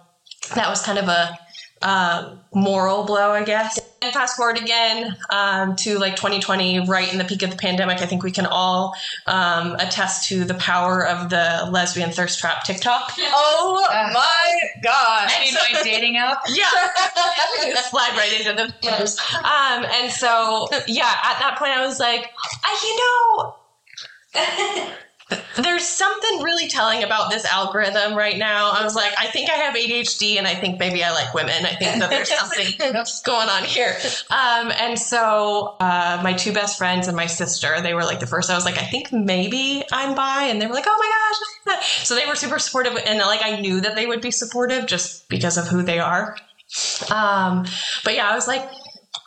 that 0.56 0.70
was 0.70 0.82
kind 0.82 0.98
of 1.00 1.08
a, 1.08 1.38
um, 1.82 2.40
moral 2.56 3.04
blow, 3.06 3.32
I 3.32 3.44
guess. 3.44 3.80
And 4.02 4.12
fast 4.14 4.36
forward 4.36 4.58
again 4.58 5.16
um, 5.32 5.76
to 5.78 6.00
like 6.00 6.16
2020, 6.16 6.88
right 6.88 7.12
in 7.12 7.18
the 7.20 7.24
peak 7.24 7.44
of 7.44 7.52
the 7.52 7.56
pandemic, 7.56 8.00
I 8.02 8.06
think 8.08 8.24
we 8.24 8.32
can 8.32 8.46
all 8.48 8.96
um, 9.28 9.74
attest 9.76 10.28
to 10.30 10.44
the 10.44 10.54
power 10.56 11.06
of 11.06 11.30
the 11.30 11.68
lesbian 11.72 12.12
thirst 12.12 12.40
trap 12.40 12.64
TikTok. 12.64 13.12
oh 13.20 13.86
Uh, 13.92 14.10
my 14.14 14.60
god. 14.84 15.30
I 15.32 15.46
need 15.46 15.54
my 15.74 15.84
dating 15.84 16.18
app. 16.18 16.42
Yeah, 16.50 16.70
slide 17.82 18.14
right 18.18 18.40
into 18.40 18.54
the. 18.54 18.64
Um, 19.44 19.86
and 19.86 20.12
so 20.12 20.68
yeah, 20.88 21.14
at 21.24 21.40
that 21.40 21.56
point, 21.60 21.72
I 21.72 21.86
was 21.86 22.00
like, 22.00 22.32
I, 22.64 22.80
you 22.84 22.98
know. 22.98 23.56
There's 25.58 25.86
something 25.86 26.44
really 26.44 26.68
telling 26.68 27.04
about 27.04 27.30
this 27.32 27.44
algorithm 27.44 28.16
right 28.16 28.38
now. 28.38 28.72
I 28.72 28.84
was 28.84 28.96
like, 28.96 29.14
I 29.20 29.28
think 29.28 29.50
I 29.50 29.56
have 29.56 29.76
ADHD 29.76 30.38
and 30.38 30.48
I 30.48 30.56
think 30.56 30.80
maybe 30.80 31.04
I 31.04 31.12
like 31.12 31.34
women. 31.34 31.66
I 31.66 31.74
think 31.74 32.00
that 32.00 32.10
there's 32.10 32.30
something 32.40 32.94
going 33.26 33.50
on 33.50 33.64
here. 33.64 33.98
Um, 34.30 34.72
and 34.80 34.98
so 34.98 35.76
uh, 35.80 36.22
my 36.24 36.34
two 36.34 36.54
best 36.54 36.78
friends 36.78 37.08
and 37.08 37.18
my 37.18 37.26
sister, 37.26 37.82
they 37.82 37.94
were 37.94 38.04
like 38.04 38.20
the 38.20 38.28
first. 38.28 38.50
I 38.50 38.56
was 38.56 38.66
like, 38.66 38.78
I 38.78 38.86
think 38.86 39.12
maybe 39.12 39.84
I'm 39.92 40.16
bi, 40.16 40.44
and 40.44 40.62
they 40.62 40.68
were 40.68 40.74
like, 40.74 40.86
Oh 40.88 40.98
my 40.98 41.76
gosh! 41.76 42.06
So 42.06 42.16
they 42.16 42.26
were 42.26 42.36
super 42.36 42.60
supportive, 42.60 42.98
and 43.06 43.20
like 43.20 43.42
I 43.44 43.60
knew 43.60 43.82
that 43.82 43.96
they 43.96 44.06
would 44.06 44.22
be 44.22 44.32
supportive 44.32 44.86
just 44.86 45.28
because 45.28 45.58
of 45.58 45.68
who 45.68 45.82
they 45.84 46.00
are. 46.00 46.38
Um, 47.12 47.66
but 48.06 48.14
yeah, 48.16 48.30
I 48.30 48.36
was 48.36 48.48
like, 48.48 48.70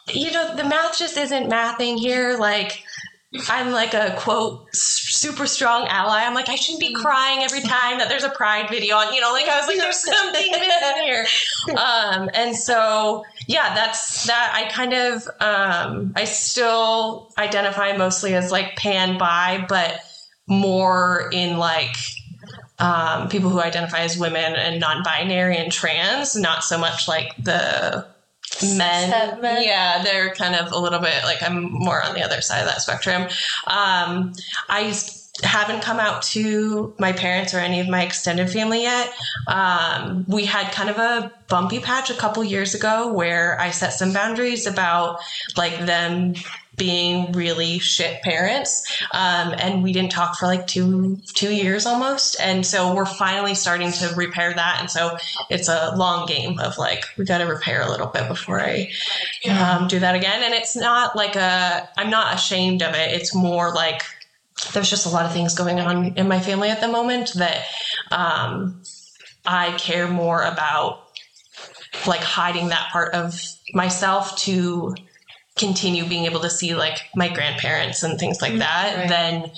you 0.08 0.30
know, 0.30 0.56
the 0.56 0.64
math 0.64 0.96
just 0.98 1.18
isn't 1.18 1.50
mathing 1.50 1.98
here. 1.98 2.38
Like. 2.38 2.84
I'm 3.48 3.70
like 3.70 3.94
a 3.94 4.16
quote 4.18 4.74
super 4.74 5.46
strong 5.46 5.86
ally. 5.86 6.24
I'm 6.24 6.34
like 6.34 6.48
I 6.48 6.56
shouldn't 6.56 6.80
be 6.80 6.92
crying 6.92 7.44
every 7.44 7.60
time 7.60 7.98
that 7.98 8.08
there's 8.08 8.24
a 8.24 8.30
pride 8.30 8.68
video 8.68 8.96
on. 8.96 9.14
You 9.14 9.20
know, 9.20 9.32
like 9.32 9.48
I 9.48 9.56
was 9.56 9.68
like 9.68 9.78
there's 9.78 9.98
something 10.16 10.50
missing 10.50 11.04
here. 11.04 11.26
Um, 11.76 12.28
and 12.34 12.56
so 12.56 13.24
yeah, 13.46 13.72
that's 13.74 14.26
that. 14.26 14.52
I 14.54 14.68
kind 14.70 14.92
of 14.92 15.28
um, 15.38 16.12
I 16.16 16.24
still 16.24 17.32
identify 17.38 17.96
mostly 17.96 18.34
as 18.34 18.50
like 18.50 18.76
pan 18.76 19.16
bi, 19.16 19.64
but 19.68 20.00
more 20.48 21.30
in 21.32 21.56
like 21.56 21.96
um, 22.80 23.28
people 23.28 23.50
who 23.50 23.60
identify 23.60 24.00
as 24.00 24.18
women 24.18 24.54
and 24.56 24.80
non-binary 24.80 25.56
and 25.56 25.70
trans, 25.70 26.34
not 26.34 26.64
so 26.64 26.78
much 26.78 27.06
like 27.06 27.32
the 27.38 28.06
men. 28.76 29.38
Yeah, 29.42 30.02
they're 30.02 30.34
kind 30.34 30.54
of 30.54 30.72
a 30.72 30.78
little 30.78 31.00
bit 31.00 31.24
like 31.24 31.42
I'm 31.42 31.72
more 31.72 32.02
on 32.02 32.14
the 32.14 32.22
other 32.22 32.40
side 32.40 32.60
of 32.60 32.66
that 32.66 32.82
spectrum. 32.82 33.22
Um, 33.66 34.32
I 34.68 34.92
haven't 35.42 35.82
come 35.82 35.98
out 35.98 36.22
to 36.22 36.94
my 36.98 37.12
parents 37.12 37.54
or 37.54 37.58
any 37.58 37.80
of 37.80 37.88
my 37.88 38.02
extended 38.02 38.50
family 38.50 38.82
yet. 38.82 39.12
Um, 39.46 40.24
we 40.28 40.44
had 40.44 40.70
kind 40.72 40.90
of 40.90 40.98
a 40.98 41.32
bumpy 41.48 41.80
patch 41.80 42.10
a 42.10 42.14
couple 42.14 42.44
years 42.44 42.74
ago 42.74 43.12
where 43.12 43.58
I 43.60 43.70
set 43.70 43.92
some 43.92 44.12
boundaries 44.12 44.66
about 44.66 45.20
like 45.56 45.86
them 45.86 46.34
being 46.80 47.30
really 47.32 47.78
shit 47.78 48.22
parents. 48.22 49.02
Um, 49.12 49.54
and 49.58 49.82
we 49.82 49.92
didn't 49.92 50.12
talk 50.12 50.38
for 50.38 50.46
like 50.46 50.66
two 50.66 51.18
two 51.34 51.52
years 51.52 51.84
almost. 51.84 52.40
And 52.40 52.64
so 52.64 52.94
we're 52.94 53.04
finally 53.04 53.54
starting 53.54 53.92
to 53.92 54.14
repair 54.16 54.54
that. 54.54 54.78
And 54.80 54.90
so 54.90 55.18
it's 55.50 55.68
a 55.68 55.94
long 55.94 56.26
game 56.26 56.58
of 56.58 56.78
like 56.78 57.04
we 57.18 57.26
got 57.26 57.38
to 57.38 57.44
repair 57.44 57.82
a 57.82 57.90
little 57.90 58.06
bit 58.06 58.28
before 58.28 58.62
I 58.62 58.90
um, 59.48 59.88
do 59.88 59.98
that 59.98 60.14
again. 60.14 60.42
And 60.42 60.54
it's 60.54 60.74
not 60.74 61.14
like 61.14 61.36
a 61.36 61.86
I'm 61.98 62.08
not 62.08 62.34
ashamed 62.34 62.82
of 62.82 62.94
it. 62.94 63.12
It's 63.12 63.34
more 63.34 63.74
like 63.74 64.02
there's 64.72 64.88
just 64.88 65.04
a 65.04 65.10
lot 65.10 65.26
of 65.26 65.32
things 65.32 65.54
going 65.54 65.80
on 65.80 66.16
in 66.16 66.28
my 66.28 66.40
family 66.40 66.70
at 66.70 66.80
the 66.80 66.88
moment 66.88 67.34
that 67.34 67.62
um, 68.10 68.82
I 69.44 69.72
care 69.72 70.08
more 70.08 70.42
about 70.42 71.02
like 72.06 72.20
hiding 72.20 72.68
that 72.68 72.88
part 72.90 73.14
of 73.14 73.38
myself 73.74 74.38
to 74.38 74.94
continue 75.60 76.04
being 76.06 76.24
able 76.24 76.40
to 76.40 76.50
see 76.50 76.74
like 76.74 77.08
my 77.14 77.28
grandparents 77.28 78.02
and 78.02 78.18
things 78.18 78.40
like 78.42 78.56
that 78.58 78.96
right. 78.96 79.08
than 79.08 79.50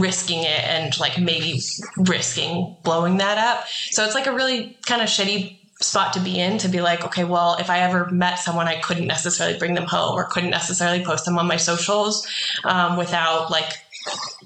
risking 0.00 0.42
it 0.42 0.64
and 0.64 0.98
like 0.98 1.18
maybe 1.20 1.60
risking 1.98 2.74
blowing 2.82 3.18
that 3.18 3.38
up. 3.38 3.68
So 3.90 4.04
it's 4.04 4.14
like 4.14 4.26
a 4.26 4.32
really 4.32 4.76
kind 4.86 5.02
of 5.02 5.08
shitty 5.08 5.58
spot 5.80 6.14
to 6.14 6.20
be 6.20 6.40
in 6.40 6.58
to 6.58 6.68
be 6.68 6.80
like, 6.80 7.04
okay, 7.04 7.24
well, 7.24 7.56
if 7.60 7.68
I 7.68 7.80
ever 7.80 8.08
met 8.10 8.36
someone, 8.36 8.66
I 8.66 8.80
couldn't 8.80 9.06
necessarily 9.06 9.58
bring 9.58 9.74
them 9.74 9.86
home 9.86 10.14
or 10.14 10.24
couldn't 10.24 10.50
necessarily 10.50 11.04
post 11.04 11.24
them 11.26 11.38
on 11.38 11.46
my 11.46 11.56
socials 11.56 12.26
um, 12.64 12.96
without 12.96 13.50
like, 13.50 13.72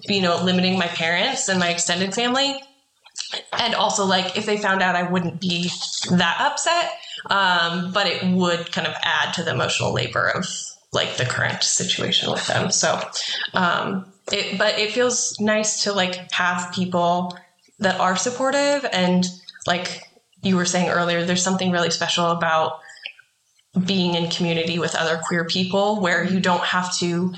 you 0.04 0.20
know, 0.20 0.42
limiting 0.42 0.78
my 0.78 0.88
parents 0.88 1.48
and 1.48 1.60
my 1.60 1.70
extended 1.70 2.14
family. 2.14 2.60
And 3.52 3.74
also, 3.74 4.04
like, 4.04 4.36
if 4.36 4.46
they 4.46 4.56
found 4.56 4.82
out, 4.82 4.94
I 4.94 5.10
wouldn't 5.10 5.40
be 5.40 5.70
that 6.10 6.36
upset, 6.38 6.92
um, 7.28 7.92
but 7.92 8.06
it 8.06 8.22
would 8.24 8.70
kind 8.72 8.86
of 8.86 8.94
add 9.02 9.34
to 9.34 9.42
the 9.42 9.50
emotional 9.50 9.92
labor 9.92 10.28
of 10.28 10.46
like 10.92 11.16
the 11.16 11.24
current 11.24 11.62
situation 11.62 12.30
with 12.30 12.46
them. 12.46 12.70
So, 12.70 13.00
um, 13.54 14.12
it, 14.32 14.58
but 14.58 14.78
it 14.78 14.92
feels 14.92 15.38
nice 15.40 15.84
to 15.84 15.92
like 15.92 16.30
have 16.32 16.72
people 16.72 17.36
that 17.78 18.00
are 18.00 18.16
supportive 18.16 18.88
and 18.92 19.26
like 19.66 20.02
you 20.42 20.56
were 20.56 20.64
saying 20.64 20.88
earlier, 20.88 21.24
there's 21.24 21.42
something 21.42 21.70
really 21.70 21.90
special 21.90 22.26
about 22.26 22.80
being 23.84 24.14
in 24.14 24.30
community 24.30 24.78
with 24.78 24.94
other 24.94 25.20
queer 25.26 25.44
people 25.44 26.00
where 26.00 26.24
you 26.24 26.40
don't 26.40 26.62
have 26.62 26.96
to 26.98 27.34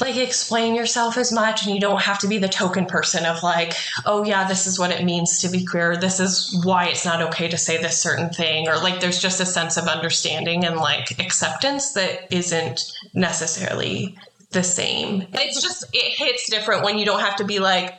like 0.00 0.16
explain 0.16 0.74
yourself 0.74 1.16
as 1.16 1.32
much 1.32 1.64
and 1.64 1.74
you 1.74 1.80
don't 1.80 2.00
have 2.00 2.18
to 2.20 2.28
be 2.28 2.38
the 2.38 2.48
token 2.48 2.86
person 2.86 3.26
of 3.26 3.42
like 3.42 3.74
oh 4.06 4.24
yeah 4.24 4.46
this 4.46 4.66
is 4.66 4.78
what 4.78 4.90
it 4.90 5.04
means 5.04 5.40
to 5.42 5.48
be 5.48 5.64
queer. 5.64 5.96
This 5.96 6.20
is 6.20 6.60
why 6.64 6.86
it's 6.86 7.04
not 7.04 7.22
okay 7.22 7.48
to 7.48 7.58
say 7.58 7.80
this 7.80 7.98
certain 7.98 8.30
thing. 8.30 8.68
Or 8.68 8.76
like 8.76 9.00
there's 9.00 9.20
just 9.20 9.40
a 9.40 9.46
sense 9.46 9.76
of 9.76 9.86
understanding 9.86 10.64
and 10.64 10.76
like 10.76 11.18
acceptance 11.18 11.92
that 11.92 12.32
isn't 12.32 12.92
necessarily 13.14 14.16
the 14.50 14.62
same. 14.62 15.26
It's 15.32 15.62
just 15.62 15.84
it 15.92 16.16
hits 16.16 16.48
different 16.50 16.84
when 16.84 16.98
you 16.98 17.04
don't 17.04 17.20
have 17.20 17.36
to 17.36 17.44
be 17.44 17.58
like 17.58 17.94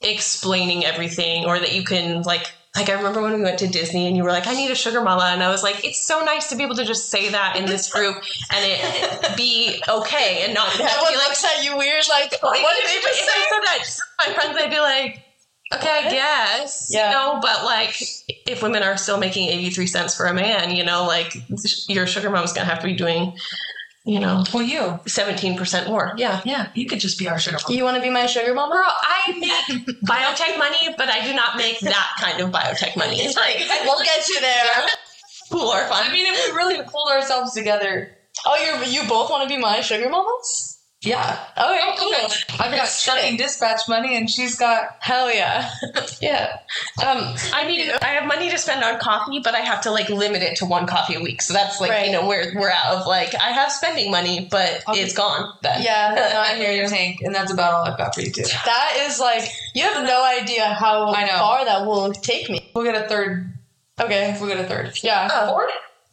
explaining 0.00 0.84
everything 0.84 1.44
or 1.44 1.58
that 1.58 1.74
you 1.74 1.84
can 1.84 2.22
like 2.22 2.50
like 2.76 2.88
I 2.88 2.92
remember 2.92 3.20
when 3.20 3.32
we 3.34 3.42
went 3.42 3.58
to 3.58 3.66
Disney 3.66 4.06
and 4.06 4.16
you 4.16 4.22
were 4.22 4.30
like, 4.30 4.46
I 4.46 4.54
need 4.54 4.70
a 4.70 4.76
sugar 4.76 5.00
mama. 5.00 5.24
And 5.24 5.42
I 5.42 5.50
was 5.50 5.62
like, 5.62 5.84
it's 5.84 6.06
so 6.06 6.20
nice 6.20 6.48
to 6.50 6.56
be 6.56 6.62
able 6.62 6.76
to 6.76 6.84
just 6.84 7.10
say 7.10 7.28
that 7.30 7.56
in 7.56 7.66
this 7.66 7.92
group 7.92 8.14
and 8.14 8.64
it 8.64 9.36
be 9.36 9.82
okay 9.88 10.44
and 10.44 10.54
not 10.54 10.68
have 10.68 10.78
to 10.78 10.84
be 10.84 11.16
like, 11.16 11.28
looks 11.28 11.44
at 11.44 11.64
you 11.64 11.76
weird, 11.76 12.04
like, 12.08 12.30
like, 12.30 12.62
what 12.62 12.80
did 12.80 12.88
they 12.88 13.00
just 13.02 13.18
say? 13.18 13.32
I 13.34 13.46
said 13.50 13.60
that 13.64 13.84
my 14.18 14.34
friends, 14.34 14.56
I'd 14.56 14.70
be 14.70 14.78
like, 14.78 15.24
okay, 15.74 16.02
I 16.04 16.10
guess. 16.10 16.88
Yeah. 16.92 17.08
You 17.08 17.14
know, 17.14 17.40
but 17.42 17.64
like 17.64 18.00
if 18.46 18.62
women 18.62 18.84
are 18.84 18.96
still 18.96 19.18
making 19.18 19.48
83 19.48 19.86
cents 19.88 20.14
for 20.16 20.26
a 20.26 20.34
man, 20.34 20.74
you 20.76 20.84
know, 20.84 21.06
like 21.06 21.36
your 21.88 22.06
sugar 22.06 22.30
mom's 22.30 22.52
going 22.52 22.66
to 22.66 22.72
have 22.72 22.82
to 22.82 22.86
be 22.86 22.94
doing, 22.94 23.36
you 24.10 24.18
know, 24.18 24.44
Well, 24.52 24.62
you. 24.62 24.80
17% 25.06 25.86
more. 25.86 26.12
Yeah. 26.16 26.40
Yeah, 26.44 26.70
you 26.74 26.86
could 26.86 26.98
just 27.00 27.18
be 27.18 27.28
our 27.28 27.38
sugar 27.38 27.58
mom. 27.62 27.76
You 27.76 27.84
want 27.84 27.96
to 27.96 28.02
be 28.02 28.10
my 28.10 28.26
sugar 28.26 28.52
mama? 28.54 28.74
Girl, 28.74 28.84
I 28.86 29.32
make 29.38 29.86
biotech 30.02 30.58
money, 30.58 30.94
but 30.98 31.08
I 31.08 31.24
do 31.26 31.32
not 31.34 31.56
make 31.56 31.78
that 31.80 32.16
kind 32.18 32.40
of 32.40 32.50
biotech 32.50 32.96
money. 32.96 33.20
It's 33.20 33.36
like, 33.36 33.56
We'll 33.84 34.02
get 34.04 34.28
you 34.28 34.40
there. 34.40 34.64
cool 35.52 35.68
or 35.68 35.84
fun. 35.86 36.06
I 36.08 36.12
mean, 36.12 36.26
if 36.26 36.50
we 36.50 36.56
really 36.56 36.82
pulled 36.90 37.10
ourselves 37.10 37.52
together, 37.54 38.16
Oh, 38.46 38.56
you 38.84 38.92
you 39.02 39.08
both 39.08 39.30
want 39.30 39.42
to 39.42 39.48
be 39.54 39.60
my 39.60 39.80
sugar 39.80 40.08
mamas? 40.08 40.79
Yeah. 41.02 41.38
Okay, 41.56 41.80
cool. 41.98 42.12
I've 42.60 42.70
got 42.74 42.88
trucking 43.02 43.36
dispatch 43.38 43.88
money, 43.88 44.16
and 44.16 44.28
she's 44.28 44.58
got 44.58 44.96
Hell 45.00 45.32
yeah. 45.32 45.70
yeah. 46.20 46.58
Um, 47.02 47.34
I 47.54 47.66
need 47.66 47.90
I 48.02 48.06
have 48.08 48.26
money 48.26 48.50
to 48.50 48.58
spend 48.58 48.84
on 48.84 48.98
coffee, 49.00 49.40
but 49.42 49.54
I 49.54 49.60
have 49.60 49.80
to 49.82 49.90
like 49.90 50.10
limit 50.10 50.42
it 50.42 50.56
to 50.56 50.66
one 50.66 50.86
coffee 50.86 51.14
a 51.14 51.20
week. 51.20 51.40
So 51.40 51.54
that's 51.54 51.80
like 51.80 51.90
Right. 51.90 52.06
you 52.06 52.12
know 52.12 52.26
where 52.26 52.52
we're 52.54 52.70
out 52.70 52.96
of 52.98 53.06
like 53.06 53.34
I 53.34 53.48
have 53.50 53.72
spending 53.72 54.10
money, 54.10 54.46
but 54.50 54.82
it's 54.88 55.14
gone. 55.14 55.52
Then 55.62 55.82
yeah, 55.82 56.12
no, 56.32 56.38
I 56.38 56.42
I 56.52 56.54
hear 56.56 56.64
hear 56.66 56.72
you. 56.72 56.80
your 56.80 56.88
tank, 56.88 57.20
and 57.22 57.34
that's 57.34 57.52
about 57.52 57.72
all 57.72 57.84
I've 57.84 57.96
got 57.96 58.14
for 58.14 58.20
you 58.20 58.30
too. 58.30 58.42
That 58.66 58.96
is 59.08 59.18
like, 59.18 59.44
you 59.74 59.82
have 59.84 60.04
no 60.04 60.22
idea 60.24 60.66
how 60.74 61.12
I 61.14 61.24
know. 61.24 61.38
far 61.38 61.64
that 61.64 61.86
will 61.86 62.12
take 62.12 62.50
me. 62.50 62.70
We'll 62.74 62.84
get 62.84 62.94
a 63.02 63.08
third. 63.08 63.52
Okay. 63.98 64.36
We'll 64.38 64.48
get 64.48 64.62
a 64.64 64.68
third. 64.68 64.98
Yeah. 65.02 65.28
Oh. 65.32 65.66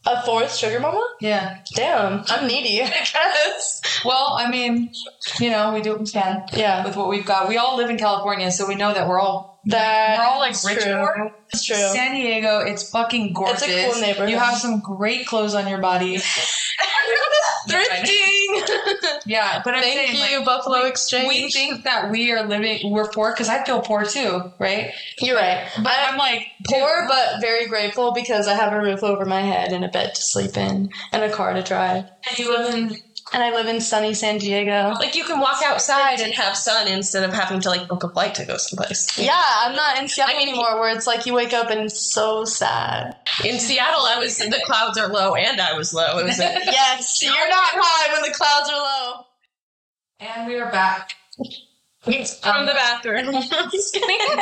A 0.09 0.21
fourth 0.21 0.55
sugar 0.55 0.79
mama? 0.79 1.05
Yeah. 1.19 1.57
Damn. 1.75 2.23
I'm 2.29 2.47
needy, 2.47 2.81
I 2.81 2.87
guess. 2.87 3.81
Well, 4.05 4.35
I 4.39 4.49
mean, 4.49 4.91
you 5.39 5.49
know, 5.49 5.73
we 5.73 5.81
do 5.81 5.91
what 5.91 5.99
we 6.01 6.05
can 6.07 6.43
Yeah. 6.53 6.85
with 6.85 6.95
what 6.95 7.09
we've 7.09 7.25
got. 7.25 7.49
We 7.49 7.57
all 7.57 7.75
live 7.75 7.89
in 7.89 7.97
California, 7.97 8.49
so 8.51 8.67
we 8.67 8.75
know 8.75 8.93
that 8.93 9.07
we're 9.07 9.19
all 9.19 9.56
That 9.67 10.17
we're 10.19 10.25
all 10.25 10.39
like 10.39 10.55
rich 10.63 10.79
true. 10.83 10.93
poor. 10.93 11.31
It's 11.53 11.65
true. 11.65 11.75
San 11.75 12.13
Diego, 12.15 12.59
it's 12.59 12.89
fucking 12.89 13.33
gorgeous. 13.33 13.63
It's 13.63 13.71
a 13.71 13.91
cool 13.91 14.01
neighborhood. 14.01 14.29
You 14.29 14.37
have 14.37 14.57
some 14.57 14.79
great 14.81 15.25
clothes 15.27 15.55
on 15.55 15.67
your 15.67 15.79
body. 15.79 16.19
Thrifting. 17.69 18.13
Yeah, 19.25 19.61
but 19.65 19.75
I'm 19.75 19.81
Thank 19.81 20.11
saying, 20.11 20.31
you, 20.31 20.37
like, 20.37 20.45
Buffalo 20.45 20.83
we 20.83 20.87
Exchange. 20.89 21.51
think 21.53 21.83
that 21.83 22.09
we 22.09 22.31
are 22.31 22.47
living, 22.47 22.79
we're 22.91 23.09
poor 23.09 23.33
because 23.33 23.49
I 23.49 23.61
feel 23.65 23.81
poor 23.81 24.05
too, 24.05 24.53
right? 24.57 24.91
You're 25.19 25.35
right. 25.35 25.67
But 25.75 25.93
I'm 25.97 26.17
like 26.17 26.47
Poor 26.69 27.05
but 27.09 27.41
very 27.41 27.67
grateful 27.67 28.13
because 28.13 28.47
I 28.47 28.53
have 28.55 28.71
a 28.71 28.79
roof 28.79 29.03
over 29.03 29.25
my 29.25 29.41
head 29.41 29.73
and 29.73 29.83
a 29.83 29.89
bed 29.89 30.15
to 30.15 30.21
sleep 30.21 30.55
in 30.55 30.89
and 31.11 31.23
a 31.23 31.29
car 31.29 31.53
to 31.53 31.61
drive. 31.61 32.05
and 32.29 32.39
you 32.39 32.57
live 32.57 32.73
in 32.73 32.95
And 33.33 33.43
I 33.43 33.51
live 33.53 33.67
in 33.67 33.81
sunny 33.81 34.13
San 34.13 34.37
Diego. 34.37 34.93
like 34.99 35.13
you 35.15 35.25
can 35.25 35.39
walk 35.41 35.61
outside 35.65 36.21
and 36.21 36.33
have 36.33 36.55
sun 36.55 36.87
instead 36.87 37.23
of 37.23 37.33
having 37.33 37.59
to 37.61 37.69
like 37.69 37.87
book 37.87 38.03
a 38.03 38.09
flight 38.09 38.33
to 38.35 38.45
go 38.45 38.55
someplace. 38.57 39.17
Yeah, 39.17 39.43
I'm 39.59 39.75
not 39.75 39.99
in 39.99 40.07
Seattle 40.07 40.39
anymore 40.41 40.79
where 40.79 40.95
it's 40.95 41.05
like 41.05 41.25
you 41.25 41.33
wake 41.33 41.51
up 41.53 41.69
and 41.69 41.81
it's 41.81 42.13
so 42.13 42.45
sad. 42.45 43.17
In 43.43 43.59
Seattle, 43.59 44.05
I 44.05 44.17
was 44.17 44.37
the 44.37 44.61
clouds 44.65 44.97
are 44.97 45.09
low 45.09 45.35
and 45.35 45.59
I 45.59 45.73
was 45.73 45.93
low. 45.93 46.19
It 46.19 46.25
was 46.25 46.39
a, 46.39 46.43
Yes, 46.65 47.21
you're 47.21 47.33
not 47.33 47.69
high 47.73 48.13
when 48.13 48.21
the 48.21 48.35
clouds 48.35 48.69
are 48.69 48.79
low. 48.79 49.23
And 50.19 50.47
we 50.47 50.55
are 50.59 50.71
back. 50.71 51.11
from 52.03 52.65
the 52.65 52.73
bathroom. 52.73 53.33
Just 53.71 53.93
kidding. 53.93 54.37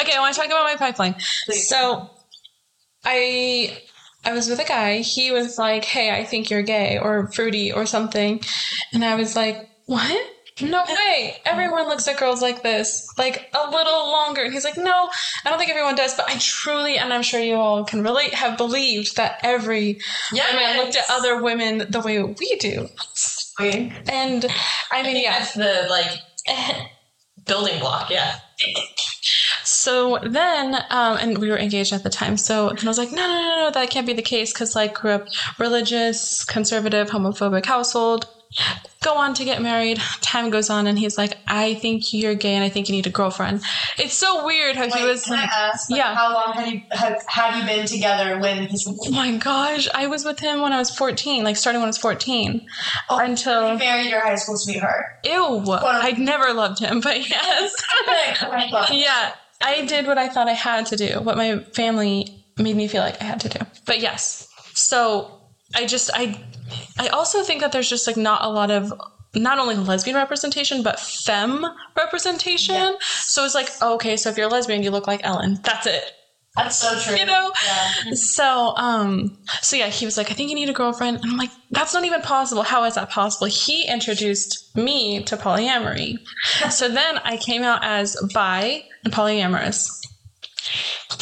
okay, 0.00 0.12
I 0.16 0.20
want 0.20 0.34
to 0.34 0.40
talk 0.40 0.48
about 0.48 0.64
my 0.64 0.76
pipeline. 0.76 1.16
So, 1.50 2.08
I 3.04 3.78
I 4.24 4.32
was 4.32 4.48
with 4.48 4.60
a 4.60 4.64
guy. 4.64 4.98
He 4.98 5.30
was 5.30 5.58
like, 5.58 5.84
"Hey, 5.84 6.10
I 6.10 6.24
think 6.24 6.50
you're 6.50 6.62
gay 6.62 6.98
or 6.98 7.30
fruity 7.32 7.72
or 7.72 7.86
something," 7.86 8.40
and 8.92 9.04
I 9.04 9.14
was 9.16 9.36
like, 9.36 9.68
"What?" 9.86 10.32
No 10.60 10.84
way. 10.86 11.38
Everyone 11.46 11.88
looks 11.88 12.06
at 12.08 12.18
girls 12.18 12.42
like 12.42 12.62
this, 12.62 13.08
like 13.16 13.50
a 13.54 13.70
little 13.70 14.12
longer. 14.12 14.42
And 14.42 14.52
he's 14.52 14.64
like, 14.64 14.76
No, 14.76 15.08
I 15.44 15.48
don't 15.48 15.58
think 15.58 15.70
everyone 15.70 15.94
does, 15.94 16.14
but 16.14 16.28
I 16.28 16.36
truly, 16.38 16.98
and 16.98 17.12
I'm 17.12 17.22
sure 17.22 17.40
you 17.40 17.54
all 17.54 17.84
can 17.84 18.02
relate, 18.02 18.34
have 18.34 18.58
believed 18.58 19.16
that 19.16 19.40
every 19.42 20.00
woman 20.52 20.76
looked 20.76 20.96
at 20.96 21.04
other 21.08 21.42
women 21.42 21.86
the 21.88 22.00
way 22.00 22.22
we 22.22 22.56
do. 22.60 22.88
And 24.08 24.46
I 24.90 25.02
mean, 25.02 25.16
yeah. 25.16 25.38
that's 25.38 25.54
the 25.54 25.86
like 25.88 26.20
building 27.46 27.80
block. 27.80 28.10
Yeah. 28.10 28.36
So 29.64 30.18
then, 30.22 30.74
um, 30.90 31.16
and 31.18 31.38
we 31.38 31.48
were 31.50 31.58
engaged 31.58 31.92
at 31.92 32.02
the 32.02 32.10
time. 32.10 32.36
So 32.36 32.68
then 32.70 32.84
I 32.84 32.88
was 32.88 32.98
like, 32.98 33.12
no, 33.12 33.16
no, 33.26 33.26
no, 33.40 33.56
no, 33.64 33.70
that 33.72 33.90
can't 33.90 34.06
be 34.06 34.12
the 34.12 34.22
case 34.22 34.52
because 34.52 34.74
like 34.74 34.94
grew 34.94 35.12
up 35.12 35.28
religious, 35.58 36.44
conservative, 36.44 37.10
homophobic 37.10 37.66
household. 37.66 38.26
Go 39.02 39.16
on 39.16 39.32
to 39.34 39.44
get 39.44 39.62
married. 39.62 39.98
Time 40.20 40.50
goes 40.50 40.68
on, 40.68 40.86
and 40.86 40.98
he's 40.98 41.16
like, 41.16 41.38
I 41.48 41.72
think 41.76 42.12
you're 42.12 42.34
gay, 42.34 42.54
and 42.54 42.62
I 42.62 42.68
think 42.68 42.86
you 42.86 42.94
need 42.94 43.06
a 43.06 43.10
girlfriend. 43.10 43.62
It's 43.98 44.12
so 44.12 44.44
weird 44.44 44.76
how 44.76 44.90
he 44.90 45.04
was 45.04 45.26
like, 45.26 45.48
ask? 45.48 45.88
yeah. 45.88 46.14
How 46.14 46.34
long 46.34 46.52
have 46.52 46.68
you 46.68 46.82
have, 46.90 47.24
have 47.28 47.56
you 47.56 47.64
been 47.64 47.86
together 47.86 48.38
when 48.38 48.66
he's 48.66 48.86
oh 48.86 49.10
my 49.10 49.38
gosh, 49.38 49.88
I 49.94 50.06
was 50.06 50.24
with 50.26 50.38
him 50.38 50.60
when 50.60 50.74
I 50.74 50.78
was 50.78 50.90
14, 50.90 51.42
like 51.44 51.56
starting 51.56 51.80
when 51.80 51.86
I 51.86 51.88
was 51.88 51.98
14, 51.98 52.66
Oh, 53.08 53.18
until 53.18 53.78
married 53.78 54.10
your 54.10 54.20
high 54.20 54.34
school 54.36 54.58
sweetheart? 54.58 55.06
ew, 55.24 55.64
I'd 55.72 56.18
never 56.18 56.52
loved 56.52 56.78
him, 56.78 57.00
but 57.00 57.26
yes. 57.30 57.74
yeah, 58.92 59.32
I 59.62 59.84
did 59.86 60.06
what 60.06 60.18
I 60.18 60.28
thought 60.28 60.48
I 60.48 60.52
had 60.52 60.86
to 60.86 60.96
do, 60.96 61.20
what 61.20 61.36
my 61.36 61.58
family 61.74 62.44
made 62.58 62.76
me 62.76 62.88
feel 62.88 63.02
like 63.02 63.20
I 63.20 63.24
had 63.24 63.40
to 63.40 63.48
do. 63.48 63.58
But 63.86 64.00
yes, 64.00 64.48
so 64.74 65.40
I 65.74 65.86
just 65.86 66.10
I 66.14 66.40
I 66.98 67.08
also 67.08 67.42
think 67.42 67.60
that 67.60 67.72
there's 67.72 67.88
just 67.88 68.06
like 68.06 68.16
not 68.16 68.44
a 68.44 68.48
lot 68.48 68.70
of 68.70 68.92
not 69.34 69.58
only 69.58 69.74
lesbian 69.76 70.16
representation 70.16 70.82
but 70.82 71.00
femme 71.00 71.64
representation. 71.96 72.96
So 73.00 73.44
it's 73.44 73.54
like 73.54 73.70
okay, 73.80 74.16
so 74.16 74.30
if 74.30 74.36
you're 74.36 74.48
a 74.48 74.50
lesbian, 74.50 74.82
you 74.82 74.90
look 74.90 75.06
like 75.06 75.20
Ellen. 75.24 75.60
That's 75.62 75.86
it. 75.86 76.04
That's 76.56 76.76
so 76.76 76.98
true. 76.98 77.16
You 77.16 77.26
know? 77.26 77.52
Yeah. 77.64 78.12
So, 78.14 78.74
um, 78.76 79.38
so 79.62 79.76
yeah, 79.76 79.88
he 79.88 80.04
was 80.04 80.16
like, 80.16 80.30
I 80.30 80.34
think 80.34 80.50
you 80.50 80.54
need 80.54 80.68
a 80.68 80.72
girlfriend. 80.72 81.18
And 81.22 81.32
I'm 81.32 81.36
like, 81.38 81.50
that's 81.70 81.94
not 81.94 82.04
even 82.04 82.20
possible. 82.20 82.62
How 82.62 82.84
is 82.84 82.94
that 82.94 83.10
possible? 83.10 83.46
He 83.46 83.86
introduced 83.86 84.76
me 84.76 85.22
to 85.24 85.36
polyamory. 85.36 86.18
so 86.70 86.88
then 86.88 87.18
I 87.18 87.36
came 87.36 87.62
out 87.62 87.80
as 87.82 88.16
bi 88.34 88.84
and 89.04 89.12
polyamorous. 89.12 89.88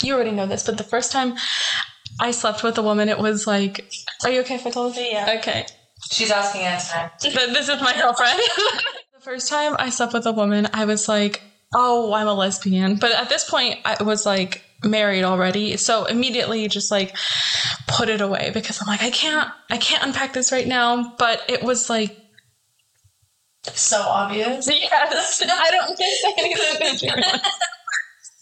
You 0.03 0.15
already 0.15 0.31
know 0.33 0.47
this, 0.47 0.65
but 0.65 0.79
the 0.79 0.85
first 0.85 1.13
time 1.13 1.37
I 2.21 2.31
slept 2.31 2.63
with 2.63 2.79
a 2.79 2.83
woman, 2.83 3.09
it 3.09 3.19
was 3.19 3.47
like, 3.47 3.91
are 4.25 4.31
you 4.31 4.41
okay 4.41 4.57
if 4.57 4.67
I 4.67 4.71
tell 4.71 4.91
this? 4.91 4.99
Yeah. 4.99 5.37
Okay. 5.39 5.67
She's 6.11 6.31
asking 6.31 6.63
Antoinette. 6.63 7.21
But 7.35 7.53
this 7.53 7.69
is 7.69 7.81
my 7.81 7.95
girlfriend. 7.95 8.41
the 9.15 9.21
first 9.21 9.49
time 9.49 9.77
I 9.79 9.91
slept 9.91 10.13
with 10.13 10.27
a 10.27 10.33
woman, 10.33 10.69
I 10.73 10.87
was 10.87 11.09
like, 11.09 11.43
oh, 11.75 12.13
I'm 12.13 12.27
a 12.27 12.35
lesbian. 12.35 12.97
But 12.97 13.13
at 13.13 13.29
this 13.29 13.49
point, 13.49 13.79
I 13.85 14.03
was 14.03 14.27
like 14.27 14.65
married 14.85 15.25
already. 15.25 15.77
So 15.77 16.05
immediately 16.05 16.67
just 16.69 16.91
like 16.91 17.17
put 17.87 18.09
it 18.09 18.21
away 18.21 18.51
because 18.53 18.81
I'm 18.81 18.87
like, 18.89 19.03
I 19.03 19.11
can't, 19.11 19.51
I 19.71 19.77
can't 19.77 20.03
unpack 20.05 20.33
this 20.33 20.53
right 20.53 20.67
now. 20.67 21.15
But 21.19 21.43
it 21.49 21.63
was 21.63 21.91
like, 21.91 22.17
So 23.75 24.01
obvious. 24.01 24.69
yes, 24.71 25.43
I 25.51 25.71
don't 25.71 25.97
think 25.97 26.17
say 26.17 26.35
anything. 26.39 27.41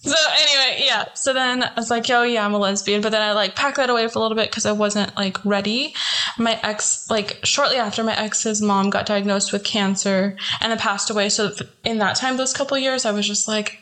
So 0.01 0.15
anyway, 0.39 0.85
yeah. 0.87 1.07
So 1.15 1.33
then 1.35 1.65
I 1.65 1.73
was 1.77 1.91
like, 1.91 2.09
"Yo, 2.09 2.23
yeah, 2.23 2.45
I'm 2.45 2.55
a 2.55 2.59
lesbian," 2.59 3.01
but 3.03 3.11
then 3.11 3.21
I 3.21 3.33
like 3.33 3.57
packed 3.57 3.79
that 3.79 3.91
away 3.91 4.07
for 4.09 4.21
a 4.21 4.23
little 4.23 4.37
bit 4.37 4.49
because 4.49 4.65
I 4.65 4.71
wasn't 4.73 5.15
like 5.17 5.45
ready. 5.45 5.93
My 6.39 6.59
ex, 6.63 7.11
like 7.11 7.41
shortly 7.45 7.77
after, 7.77 8.05
my 8.05 8.17
ex's 8.17 8.63
mom 8.63 8.91
got 8.91 9.07
diagnosed 9.07 9.53
with 9.53 9.65
cancer 9.65 10.37
and 10.61 10.71
then 10.71 10.79
passed 10.79 11.11
away. 11.11 11.29
So 11.31 11.51
in 11.85 11.99
that 11.99 12.15
time, 12.15 12.37
those 12.37 12.53
couple 12.53 12.79
years, 12.79 13.05
I 13.05 13.11
was 13.11 13.27
just 13.27 13.49
like, 13.49 13.81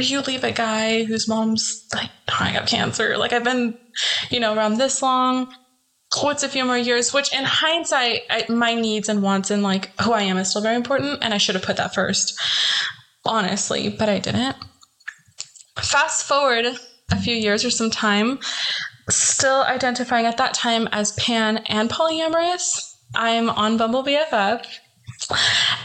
"You 0.00 0.20
leave 0.20 0.44
a 0.44 0.52
guy 0.52 1.04
whose 1.04 1.28
mom's 1.28 1.86
like 1.94 2.10
dying 2.26 2.56
of 2.56 2.66
cancer." 2.66 3.16
Like 3.16 3.32
I've 3.32 3.44
been, 3.44 3.78
you 4.30 4.40
know, 4.40 4.54
around 4.54 4.78
this 4.78 5.02
long. 5.02 5.52
What's 6.20 6.42
a 6.44 6.48
few 6.48 6.64
more 6.64 6.78
years? 6.78 7.12
Which, 7.12 7.34
in 7.34 7.44
hindsight, 7.44 8.22
I, 8.30 8.46
my 8.48 8.74
needs 8.74 9.08
and 9.08 9.22
wants 9.22 9.50
and 9.50 9.62
like 9.62 9.90
who 10.00 10.12
I 10.12 10.22
am 10.22 10.38
is 10.38 10.50
still 10.50 10.62
very 10.62 10.76
important, 10.76 11.18
and 11.22 11.34
I 11.34 11.38
should 11.38 11.56
have 11.56 11.64
put 11.64 11.76
that 11.78 11.94
first, 11.94 12.38
honestly, 13.24 13.88
but 13.88 14.08
I 14.08 14.18
didn't 14.20 14.56
fast 15.78 16.24
forward 16.24 16.66
a 17.10 17.20
few 17.20 17.34
years 17.34 17.64
or 17.64 17.70
some 17.70 17.90
time, 17.90 18.38
still 19.08 19.62
identifying 19.62 20.26
at 20.26 20.36
that 20.38 20.54
time 20.54 20.88
as 20.92 21.12
pan 21.12 21.58
and 21.66 21.90
polyamorous. 21.90 22.80
I'm 23.14 23.50
on 23.50 23.76
Bumble 23.76 24.04
BFF. 24.04 24.64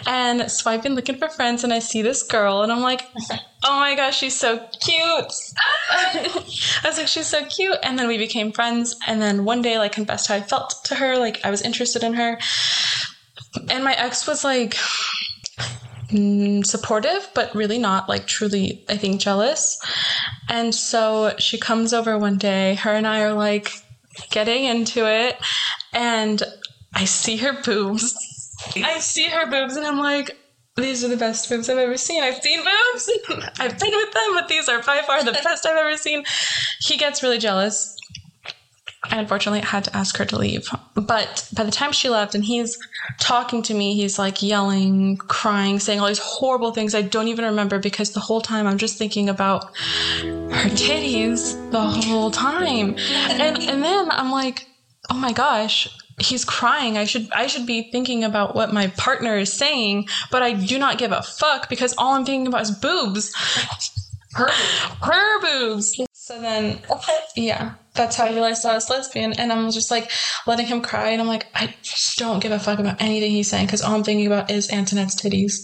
And 0.06 0.52
so 0.52 0.70
I've 0.70 0.84
been 0.84 0.96
looking 0.96 1.18
for 1.18 1.30
friends 1.30 1.64
and 1.64 1.74
I 1.74 1.80
see 1.80 2.02
this 2.02 2.24
girl 2.24 2.64
and 2.64 2.72
I'm 2.72 2.82
like, 2.82 3.04
oh 3.64 3.80
my 3.80 3.96
gosh, 3.96 4.18
she's 4.18 4.38
so 4.38 4.58
cute. 4.58 5.34
I 5.90 6.82
was 6.84 6.98
like, 6.98 7.08
she's 7.08 7.28
so 7.28 7.46
cute. 7.46 7.78
And 7.84 7.98
then 7.98 8.08
we 8.08 8.18
became 8.18 8.52
friends. 8.52 8.96
And 9.08 9.22
then 9.22 9.46
one 9.46 9.62
day, 9.62 9.78
like, 9.78 9.94
confessed 9.94 10.28
how 10.28 10.36
I 10.36 10.42
felt 10.42 10.74
to 10.86 10.96
her. 10.96 11.18
Like, 11.18 11.44
I 11.44 11.50
was 11.50 11.62
interested 11.62 12.04
in 12.04 12.14
her. 12.14 12.38
And 13.70 13.84
my 13.84 13.94
ex 13.94 14.28
was 14.28 14.44
like, 14.44 14.78
mm, 16.12 16.66
supportive, 16.66 17.30
but 17.34 17.54
really 17.56 17.78
not 17.78 18.08
like 18.10 18.28
truly, 18.28 18.84
I 18.90 18.98
think, 18.98 19.22
jealous. 19.22 19.80
And 20.50 20.74
so 20.74 21.34
she 21.38 21.58
comes 21.58 21.94
over 21.94 22.18
one 22.18 22.38
day. 22.38 22.76
Her 22.76 22.92
and 22.92 23.08
I 23.08 23.22
are 23.22 23.34
like 23.34 23.72
getting 24.30 24.66
into 24.66 25.08
it, 25.10 25.38
and 25.94 26.44
I 26.94 27.06
see 27.06 27.38
her 27.38 27.62
boobs. 27.64 28.16
I 28.84 29.00
see 29.00 29.28
her 29.28 29.50
boobs, 29.50 29.76
and 29.76 29.86
I'm 29.86 30.00
like, 30.00 30.38
these 30.78 31.04
are 31.04 31.10
the 31.10 31.18
best 31.18 31.50
boobs 31.50 31.70
I've 31.70 31.78
ever 31.78 31.98
seen. 31.98 32.24
I've 32.24 32.42
seen 32.42 32.60
boobs. 32.60 33.12
I've 33.60 33.78
been 33.78 33.92
with 33.92 34.12
them, 34.14 34.34
but 34.34 34.48
these 34.48 34.70
are 34.70 34.82
by 34.82 35.02
far 35.06 35.24
the 35.24 35.34
best 35.34 35.66
I've 35.66 35.78
ever 35.78 35.98
seen. 35.98 36.24
He 36.80 36.98
gets 36.98 37.22
really 37.22 37.38
jealous. 37.38 37.98
I 39.04 39.18
unfortunately 39.18 39.62
had 39.62 39.84
to 39.86 39.98
ask 39.98 40.16
her 40.18 40.26
to 40.26 40.38
leave. 40.38 40.68
But 40.94 41.50
by 41.54 41.64
the 41.64 41.72
time 41.72 41.92
she 41.92 42.08
left 42.08 42.36
and 42.36 42.46
he's 42.46 42.78
talking 43.20 43.62
to 43.64 43.74
me, 43.74 43.96
he's 43.96 44.20
like 44.20 44.42
yelling, 44.44 45.18
crying, 45.18 45.80
saying 45.80 46.00
all 46.00 46.08
these 46.08 46.20
horrible 46.20 46.72
things 46.72 46.94
I 46.94 47.02
don't 47.02 47.28
even 47.28 47.46
remember 47.46 47.80
because 47.80 48.12
the 48.12 48.20
whole 48.20 48.42
time 48.42 48.68
I'm 48.68 48.78
just 48.78 48.98
thinking 48.98 49.28
about 49.28 49.76
her 50.22 50.70
titties 50.70 51.72
the 51.72 51.82
whole 51.82 52.32
time. 52.32 52.96
And 53.00 53.58
and 53.58 53.84
then 53.84 54.12
I'm 54.12 54.32
like, 54.32 54.68
oh 55.10 55.18
my 55.18 55.34
gosh, 55.34 55.90
he's 56.22 56.46
crying. 56.46 56.98
I 56.98 57.06
should 57.06 57.32
I 57.32 57.48
should 57.48 57.66
be 57.66 57.92
thinking 57.92 58.24
about 58.24 58.56
what 58.56 58.74
my 58.74 58.88
partner 58.88 59.38
is 59.38 59.52
saying, 59.52 60.08
but 60.32 60.42
I 60.42 60.54
do 60.54 60.78
not 60.80 60.98
give 60.98 61.12
a 61.12 61.22
fuck 61.22 61.70
because 61.70 61.94
all 61.98 62.14
I'm 62.14 62.26
thinking 62.26 62.48
about 62.48 62.62
is 62.62 62.72
boobs. 62.72 63.34
Her 64.34 64.50
her 65.02 65.42
boobs. 65.42 66.00
So 66.14 66.40
then 66.40 66.80
yeah, 67.36 67.74
that's 67.94 68.16
how 68.16 68.26
I 68.26 68.32
realized 68.32 68.66
I 68.66 68.76
was 68.76 68.90
lesbian. 68.90 69.34
And 69.34 69.52
I'm 69.52 69.72
just 69.72 69.92
like 69.92 70.12
letting 70.48 70.68
him 70.68 70.82
cry. 70.82 71.10
And 71.10 71.22
I'm 71.22 71.28
like, 71.28 71.48
I 71.54 71.76
just 71.82 72.18
don't 72.18 72.42
give 72.42 72.52
a 72.52 72.60
fuck 72.60 72.80
about 72.80 73.02
anything 73.02 73.32
he's 73.32 73.50
saying 73.50 73.66
because 73.66 73.82
all 73.82 73.96
I'm 73.96 74.04
thinking 74.04 74.28
about 74.28 74.50
is 74.50 74.72
Antoinette's 74.72 75.16
titties. 75.16 75.56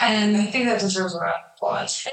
And 0.00 0.36
I 0.36 0.44
think 0.44 0.66
that 0.66 0.80
deserves 0.80 1.14
a 1.14 1.20
round 1.20 1.34
of 1.34 1.52
applause. 1.56 2.06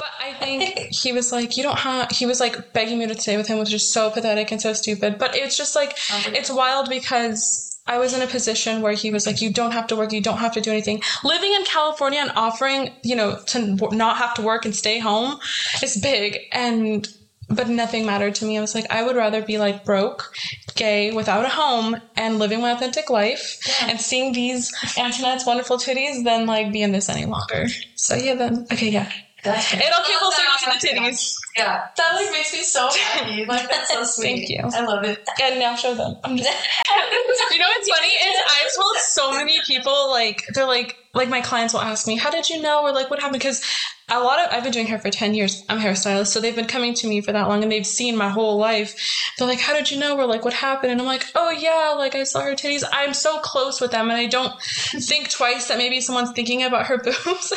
But 0.00 0.08
I 0.18 0.32
think 0.32 0.94
he 0.94 1.12
was 1.12 1.30
like, 1.30 1.58
you 1.58 1.62
don't 1.62 1.78
have, 1.78 2.10
he 2.10 2.24
was 2.24 2.40
like 2.40 2.72
begging 2.72 2.98
me 2.98 3.06
to 3.06 3.20
stay 3.20 3.36
with 3.36 3.46
him, 3.46 3.58
which 3.58 3.74
is 3.74 3.92
so 3.92 4.10
pathetic 4.10 4.50
and 4.50 4.60
so 4.60 4.72
stupid. 4.72 5.18
But 5.18 5.36
it's 5.36 5.58
just 5.58 5.76
like, 5.76 5.94
it's 6.28 6.50
wild 6.50 6.88
because 6.88 7.78
I 7.86 7.98
was 7.98 8.14
in 8.14 8.22
a 8.22 8.26
position 8.26 8.80
where 8.80 8.94
he 8.94 9.10
was 9.10 9.26
like, 9.26 9.42
you 9.42 9.52
don't 9.52 9.72
have 9.72 9.86
to 9.88 9.96
work, 9.96 10.12
you 10.12 10.22
don't 10.22 10.38
have 10.38 10.54
to 10.54 10.62
do 10.62 10.70
anything. 10.70 11.02
Living 11.22 11.52
in 11.52 11.64
California 11.64 12.20
and 12.20 12.32
offering, 12.34 12.94
you 13.02 13.14
know, 13.14 13.38
to 13.48 13.76
not 13.94 14.16
have 14.16 14.32
to 14.34 14.42
work 14.42 14.64
and 14.64 14.74
stay 14.74 14.98
home 15.00 15.38
is 15.82 15.98
big. 15.98 16.38
And, 16.50 17.06
but 17.50 17.68
nothing 17.68 18.06
mattered 18.06 18.36
to 18.36 18.46
me. 18.46 18.56
I 18.56 18.62
was 18.62 18.74
like, 18.74 18.86
I 18.90 19.02
would 19.02 19.16
rather 19.16 19.42
be 19.42 19.58
like 19.58 19.84
broke, 19.84 20.32
gay, 20.76 21.10
without 21.10 21.44
a 21.44 21.48
home, 21.50 22.00
and 22.16 22.38
living 22.38 22.62
my 22.62 22.70
authentic 22.70 23.10
life 23.10 23.58
and 23.82 24.00
seeing 24.00 24.32
these 24.32 24.72
Antoinette's 24.96 25.44
wonderful 25.44 25.76
titties 25.76 26.24
than 26.24 26.46
like 26.46 26.72
be 26.72 26.80
in 26.80 26.92
this 26.92 27.10
any 27.10 27.26
longer. 27.26 27.66
So 27.96 28.14
yeah, 28.14 28.36
then, 28.36 28.66
okay, 28.72 28.88
yeah. 28.88 29.10
That's 29.42 29.72
It 29.72 29.92
all 29.92 30.04
came 30.04 30.18
full 30.18 30.32
circle 30.32 30.52
to 30.64 30.80
the 30.80 30.86
titties. 30.86 31.36
Yeah. 31.56 31.86
That 31.96 32.14
like 32.14 32.30
makes 32.32 32.52
me 32.52 32.62
so 32.62 32.88
happy. 32.88 33.44
Like 33.50 33.68
that's 33.68 33.92
so 33.92 34.04
sweet. 34.04 34.46
Thank 34.46 34.48
you. 34.50 34.60
I 34.62 34.84
love 34.84 35.04
it. 35.04 35.26
And 35.42 35.58
now 35.58 35.74
show 35.74 35.94
them. 35.94 36.16
I'm 36.24 36.36
just. 36.36 36.48
you 37.50 37.58
know 37.58 37.66
what's 37.76 37.88
funny 37.88 38.08
is 38.08 38.36
I've 38.48 38.74
told 38.74 38.96
so 38.98 39.32
many 39.32 39.60
people 39.66 40.10
like 40.10 40.44
they're 40.54 40.66
like 40.66 40.96
like 41.14 41.28
my 41.28 41.40
clients 41.40 41.74
will 41.74 41.80
ask 41.80 42.06
me 42.06 42.16
how 42.16 42.30
did 42.30 42.48
you 42.48 42.62
know 42.62 42.82
or 42.82 42.92
like 42.92 43.10
what 43.10 43.18
happened 43.18 43.40
because 43.40 43.64
a 44.10 44.20
lot 44.20 44.40
of 44.40 44.52
I've 44.52 44.62
been 44.62 44.72
doing 44.72 44.86
hair 44.86 44.98
for 44.98 45.10
ten 45.10 45.34
years. 45.34 45.64
I'm 45.68 45.78
a 45.78 45.80
hairstylist, 45.80 46.26
so 46.28 46.40
they've 46.40 46.54
been 46.54 46.66
coming 46.66 46.94
to 46.94 47.06
me 47.06 47.20
for 47.20 47.32
that 47.32 47.48
long 47.48 47.62
and 47.62 47.70
they've 47.70 47.86
seen 47.86 48.16
my 48.16 48.28
whole 48.28 48.58
life. 48.58 48.96
They're 49.38 49.46
like, 49.46 49.60
how 49.60 49.72
did 49.72 49.90
you 49.90 49.98
know? 49.98 50.18
Or 50.18 50.26
like 50.26 50.44
what 50.44 50.52
happened? 50.54 50.92
And 50.92 51.00
I'm 51.00 51.06
like, 51.06 51.26
oh 51.34 51.50
yeah, 51.50 51.94
like 51.96 52.14
I 52.14 52.24
saw 52.24 52.40
her 52.42 52.54
titties. 52.54 52.82
I'm 52.92 53.14
so 53.14 53.38
close 53.40 53.80
with 53.80 53.92
them, 53.92 54.10
and 54.10 54.18
I 54.18 54.26
don't 54.26 54.60
think 54.62 55.30
twice 55.30 55.68
that 55.68 55.78
maybe 55.78 56.00
someone's 56.00 56.32
thinking 56.32 56.62
about 56.62 56.86
her 56.86 56.98
boobs. 57.04 57.52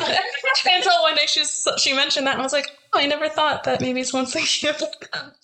Until 0.66 1.02
one 1.02 1.16
day 1.16 1.26
she 1.26 1.44
she 1.78 1.94
mentioned 1.94 2.28
that, 2.28 2.34
and 2.34 2.42
I 2.42 2.44
was 2.44 2.54
like, 2.54 2.70
oh, 2.94 3.00
I 3.00 3.06
never 3.06 3.30
thought 3.30 3.64
that 3.64 3.82
maybe 3.82 4.04
someone's 4.04 4.34
thinking 4.34 4.70
about 4.70 5.12
them. 5.12 5.32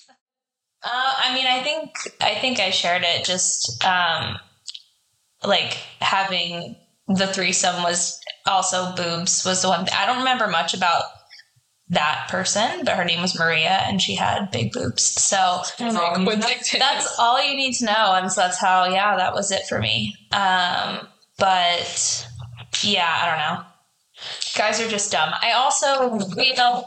Uh, 0.81 1.13
I 1.25 1.33
mean, 1.33 1.45
I 1.45 1.61
think 1.61 1.91
I 2.21 2.35
think 2.35 2.61
I 2.61 2.69
shared 2.69 3.03
it. 3.03 3.25
Just 3.25 3.83
um, 3.83 4.37
like 5.43 5.73
having 5.99 6.77
the 7.09 7.27
threesome 7.27 7.83
was 7.83 8.17
also 8.45 8.95
boobs 8.95 9.43
was 9.43 9.61
the 9.61 9.67
one. 9.67 9.87
I 9.93 10.05
don't 10.05 10.19
remember 10.19 10.47
much 10.47 10.73
about 10.73 11.03
that 11.89 12.27
person, 12.29 12.85
but 12.85 12.95
her 12.95 13.03
name 13.03 13.21
was 13.21 13.37
Maria, 13.37 13.81
and 13.87 14.01
she 14.01 14.15
had 14.15 14.51
big 14.51 14.71
boobs. 14.71 15.03
So 15.03 15.63
that's 16.79 17.19
all 17.19 17.43
you 17.43 17.57
need 17.57 17.73
to 17.73 17.85
know, 17.85 18.13
and 18.13 18.31
so 18.31 18.41
that's 18.41 18.59
how. 18.59 18.85
Yeah, 18.85 19.17
that 19.17 19.33
was 19.33 19.51
it 19.51 19.63
for 19.67 19.79
me. 19.79 20.15
Um, 20.31 21.07
but 21.37 22.27
yeah, 22.83 23.17
I 23.21 23.25
don't 23.25 23.39
know. 23.57 23.68
Guys 24.57 24.79
are 24.81 24.89
just 24.89 25.11
dumb. 25.11 25.33
I 25.41 25.51
also, 25.53 26.17
know, 26.57 26.85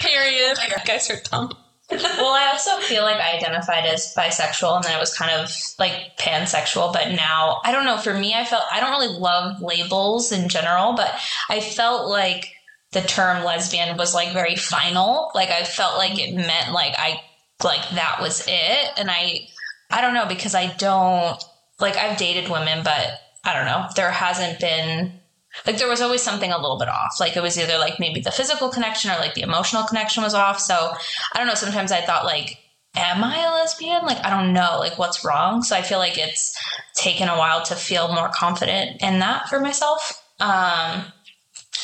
Period. 0.00 0.58
Guys 0.84 1.10
are 1.10 1.20
dumb. 1.30 1.52
well, 1.90 2.32
I 2.32 2.48
also 2.52 2.78
feel 2.78 3.02
like 3.02 3.20
I 3.20 3.36
identified 3.36 3.84
as 3.84 4.14
bisexual 4.16 4.76
and 4.76 4.84
then 4.84 4.96
it 4.96 5.00
was 5.00 5.16
kind 5.16 5.30
of 5.30 5.54
like 5.78 6.16
pansexual, 6.18 6.92
but 6.92 7.12
now 7.12 7.60
I 7.64 7.72
don't 7.72 7.84
know. 7.84 7.98
For 7.98 8.14
me, 8.14 8.34
I 8.34 8.44
felt 8.44 8.64
I 8.72 8.80
don't 8.80 8.90
really 8.90 9.18
love 9.18 9.60
labels 9.60 10.32
in 10.32 10.48
general, 10.48 10.94
but 10.94 11.12
I 11.50 11.60
felt 11.60 12.08
like 12.08 12.46
the 12.92 13.02
term 13.02 13.44
lesbian 13.44 13.96
was 13.98 14.14
like 14.14 14.32
very 14.32 14.56
final. 14.56 15.30
Like 15.34 15.50
I 15.50 15.64
felt 15.64 15.98
like 15.98 16.18
it 16.18 16.34
meant 16.34 16.72
like 16.72 16.94
I 16.96 17.20
like 17.62 17.86
that 17.90 18.20
was 18.20 18.44
it. 18.48 18.90
And 18.96 19.10
I 19.10 19.48
I 19.90 20.00
don't 20.00 20.14
know 20.14 20.26
because 20.26 20.54
I 20.54 20.68
don't 20.78 21.42
like 21.78 21.96
I've 21.96 22.16
dated 22.16 22.50
women, 22.50 22.82
but 22.82 23.20
I 23.44 23.54
don't 23.54 23.66
know. 23.66 23.86
There 23.96 24.10
hasn't 24.10 24.60
been 24.60 25.20
like 25.66 25.78
there 25.78 25.88
was 25.88 26.00
always 26.00 26.22
something 26.22 26.50
a 26.50 26.58
little 26.60 26.78
bit 26.78 26.88
off. 26.88 27.20
Like 27.20 27.36
it 27.36 27.42
was 27.42 27.58
either 27.58 27.78
like 27.78 28.00
maybe 28.00 28.20
the 28.20 28.30
physical 28.30 28.68
connection 28.68 29.10
or 29.10 29.16
like 29.16 29.34
the 29.34 29.42
emotional 29.42 29.84
connection 29.84 30.22
was 30.22 30.34
off. 30.34 30.58
So 30.60 30.92
I 31.34 31.38
don't 31.38 31.46
know. 31.46 31.54
Sometimes 31.54 31.92
I 31.92 32.00
thought 32.00 32.24
like, 32.24 32.58
am 32.96 33.22
I 33.22 33.38
a 33.38 33.50
lesbian? 33.52 34.04
Like 34.04 34.24
I 34.24 34.30
don't 34.30 34.52
know. 34.52 34.76
Like 34.78 34.98
what's 34.98 35.24
wrong? 35.24 35.62
So 35.62 35.76
I 35.76 35.82
feel 35.82 35.98
like 35.98 36.18
it's 36.18 36.56
taken 36.94 37.28
a 37.28 37.38
while 37.38 37.62
to 37.64 37.74
feel 37.74 38.12
more 38.12 38.30
confident 38.30 39.02
in 39.02 39.18
that 39.20 39.48
for 39.48 39.60
myself. 39.60 40.22
Um, 40.40 41.04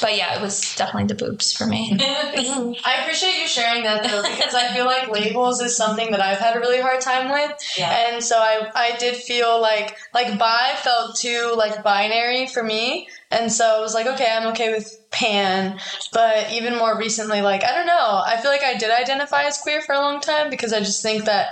But 0.01 0.17
yeah, 0.17 0.37
it 0.37 0.43
was 0.43 0.75
definitely 0.77 1.09
the 1.09 1.15
boobs 1.15 1.53
for 1.53 1.67
me. 1.67 1.97
I 2.01 2.99
appreciate 3.01 3.41
you 3.41 3.49
sharing 3.49 3.83
that 3.85 4.03
though 4.03 4.23
because 4.23 4.55
I 4.55 4.73
feel 4.75 4.85
like 4.85 5.09
labels 5.09 5.61
is 5.61 5.77
something 5.77 6.11
that 6.13 6.21
I've 6.21 6.39
had 6.39 6.57
a 6.57 6.61
really 6.61 6.81
hard 6.81 7.01
time 7.01 7.33
with. 7.33 7.53
Yeah. 7.77 7.91
And 7.91 8.23
so 8.23 8.39
I 8.39 8.71
I 8.75 8.97
did 8.99 9.17
feel 9.17 9.61
like 9.61 9.97
like 10.15 10.39
bi 10.39 10.75
felt 10.77 11.17
too 11.17 11.53
like 11.57 11.83
binary 11.83 12.47
for 12.47 12.63
me. 12.63 13.09
And 13.31 13.53
so 13.53 13.65
I 13.65 13.81
was 13.81 13.95
like, 13.95 14.07
okay, 14.07 14.29
I'm 14.31 14.49
okay 14.53 14.73
with 14.73 14.99
pan. 15.11 15.79
But 16.13 16.51
even 16.53 16.79
more 16.79 16.97
recently, 16.97 17.43
like, 17.43 17.63
I 17.63 17.75
don't 17.75 17.87
know. 17.87 18.23
I 18.25 18.39
feel 18.41 18.51
like 18.51 18.63
I 18.63 18.79
did 18.79 18.91
identify 18.91 19.43
as 19.43 19.59
queer 19.59 19.83
for 19.83 19.95
a 19.95 20.01
long 20.01 20.21
time 20.21 20.49
because 20.49 20.73
I 20.73 20.79
just 20.79 21.03
think 21.03 21.27
that 21.27 21.49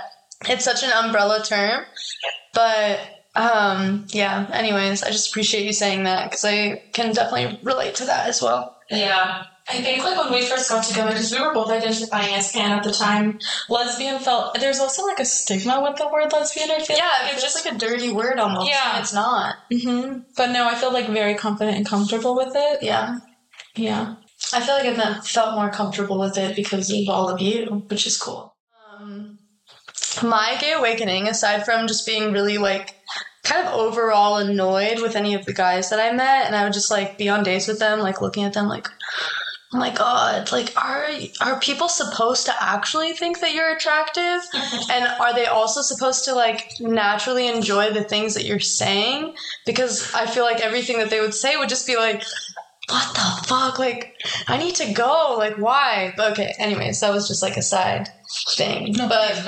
it's 0.47 0.65
such 0.65 0.83
an 0.83 0.91
umbrella 0.91 1.43
term. 1.43 1.85
But 2.53 2.99
um 3.37 4.05
yeah, 4.09 4.47
anyways, 4.51 5.03
I 5.03 5.11
just 5.11 5.29
appreciate 5.29 5.65
you 5.65 5.73
saying 5.73 6.03
that 6.03 6.25
because 6.29 6.43
I 6.45 6.83
can 6.93 7.13
definitely 7.13 7.59
relate 7.63 7.95
to 7.95 8.05
that 8.05 8.27
as 8.27 8.41
well. 8.41 8.75
Yeah. 8.89 9.43
I 9.69 9.81
think 9.81 10.01
like 10.01 10.17
when 10.17 10.31
we 10.31 10.45
first 10.45 10.69
got 10.69 10.85
together, 10.85 11.09
because 11.09 11.29
we 11.33 11.41
were 11.41 11.53
both 11.53 11.69
identifying 11.69 12.33
as 12.33 12.53
pan 12.53 12.71
at 12.71 12.83
the 12.83 12.91
time, 12.93 13.37
lesbian 13.67 14.17
felt 14.19 14.57
there's 14.61 14.79
also 14.79 15.03
like 15.05 15.19
a 15.19 15.25
stigma 15.25 15.81
with 15.83 15.97
the 15.97 16.07
word 16.07 16.31
lesbian. 16.31 16.71
I 16.71 16.79
feel 16.79 16.95
Yeah, 16.95 17.09
like. 17.23 17.33
it's 17.33 17.41
just 17.43 17.65
like 17.65 17.75
a 17.75 17.77
dirty 17.77 18.09
word 18.13 18.39
almost. 18.39 18.69
Yeah. 18.69 18.93
and 18.95 19.03
It's 19.03 19.13
not. 19.13 19.55
hmm 19.69 20.19
But 20.37 20.51
no, 20.51 20.67
I 20.69 20.75
feel 20.75 20.93
like 20.93 21.09
very 21.09 21.35
confident 21.35 21.75
and 21.75 21.85
comfortable 21.85 22.33
with 22.35 22.53
it. 22.55 22.81
Yeah. 22.81 23.17
Yeah. 23.75 24.15
I 24.53 24.61
feel 24.61 24.75
like 24.75 24.85
I've 24.85 25.27
felt 25.27 25.55
more 25.55 25.69
comfortable 25.69 26.17
with 26.17 26.37
it 26.37 26.55
because 26.55 26.89
of 26.89 27.09
all 27.09 27.27
of 27.29 27.41
you, 27.41 27.83
which 27.89 28.07
is 28.07 28.17
cool. 28.17 28.55
Um, 28.97 29.37
my 30.23 30.55
gay 30.61 30.71
awakening, 30.73 31.27
aside 31.27 31.65
from 31.65 31.87
just 31.87 32.05
being 32.05 32.31
really 32.31 32.57
like 32.57 32.95
kind 33.47 33.67
of 33.67 33.73
overall 33.73 34.37
annoyed 34.37 35.01
with 35.01 35.15
any 35.15 35.33
of 35.33 35.45
the 35.45 35.53
guys 35.53 35.89
that 35.89 35.99
I 35.99 36.15
met, 36.15 36.47
and 36.47 36.55
I 36.55 36.63
would 36.63 36.73
just 36.73 36.91
like 36.91 37.17
be 37.17 37.29
on 37.29 37.43
dates 37.43 37.67
with 37.67 37.79
them, 37.79 37.99
like 37.99 38.21
looking 38.21 38.43
at 38.43 38.53
them 38.53 38.67
like, 38.67 38.87
oh 39.73 39.77
my 39.77 39.89
god, 39.89 40.51
like 40.51 40.73
are 40.75 41.07
are 41.41 41.59
people 41.59 41.87
supposed 41.87 42.45
to 42.47 42.53
actually 42.59 43.13
think 43.13 43.39
that 43.39 43.53
you're 43.53 43.75
attractive? 43.75 44.41
and 44.91 45.07
are 45.19 45.33
they 45.33 45.45
also 45.45 45.81
supposed 45.81 46.25
to 46.25 46.35
like 46.35 46.69
naturally 46.79 47.47
enjoy 47.47 47.91
the 47.91 48.03
things 48.03 48.33
that 48.33 48.45
you're 48.45 48.59
saying? 48.59 49.33
Because 49.65 50.13
I 50.13 50.25
feel 50.25 50.43
like 50.43 50.59
everything 50.59 50.97
that 50.99 51.09
they 51.09 51.21
would 51.21 51.33
say 51.33 51.55
would 51.55 51.69
just 51.69 51.87
be 51.87 51.95
like, 51.95 52.23
what 52.89 53.13
the 53.13 53.47
fuck? 53.47 53.79
Like, 53.79 54.13
I 54.47 54.57
need 54.57 54.75
to 54.75 54.93
go. 54.93 55.35
Like, 55.37 55.57
why? 55.57 56.13
But 56.15 56.33
okay, 56.33 56.53
anyways, 56.57 56.99
that 56.99 57.13
was 57.13 57.27
just 57.27 57.41
like 57.41 57.57
a 57.57 57.61
side 57.61 58.09
thing. 58.55 58.93
No, 58.93 59.07
but 59.07 59.43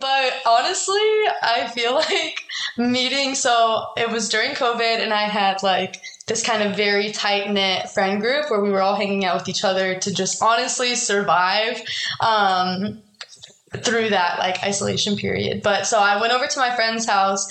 but 0.00 0.32
honestly, 0.46 0.94
I 1.42 1.70
feel 1.74 1.94
like 2.10 2.40
meeting. 2.76 3.34
So 3.34 3.86
it 3.96 4.10
was 4.10 4.28
during 4.28 4.52
COVID, 4.52 5.00
and 5.00 5.12
I 5.12 5.22
had 5.22 5.62
like 5.62 6.00
this 6.26 6.44
kind 6.44 6.62
of 6.62 6.76
very 6.76 7.12
tight 7.12 7.50
knit 7.50 7.88
friend 7.90 8.20
group 8.20 8.50
where 8.50 8.60
we 8.60 8.70
were 8.70 8.82
all 8.82 8.96
hanging 8.96 9.24
out 9.24 9.36
with 9.38 9.48
each 9.48 9.64
other 9.64 9.98
to 10.00 10.12
just 10.12 10.42
honestly 10.42 10.94
survive. 10.96 11.80
Um, 12.20 13.02
through 13.74 14.10
that 14.10 14.38
like 14.38 14.62
isolation 14.62 15.16
period. 15.16 15.62
But 15.62 15.86
so 15.86 15.98
i 15.98 16.20
went 16.20 16.32
over 16.32 16.46
to 16.46 16.58
my 16.58 16.74
friend's 16.74 17.06
house 17.06 17.48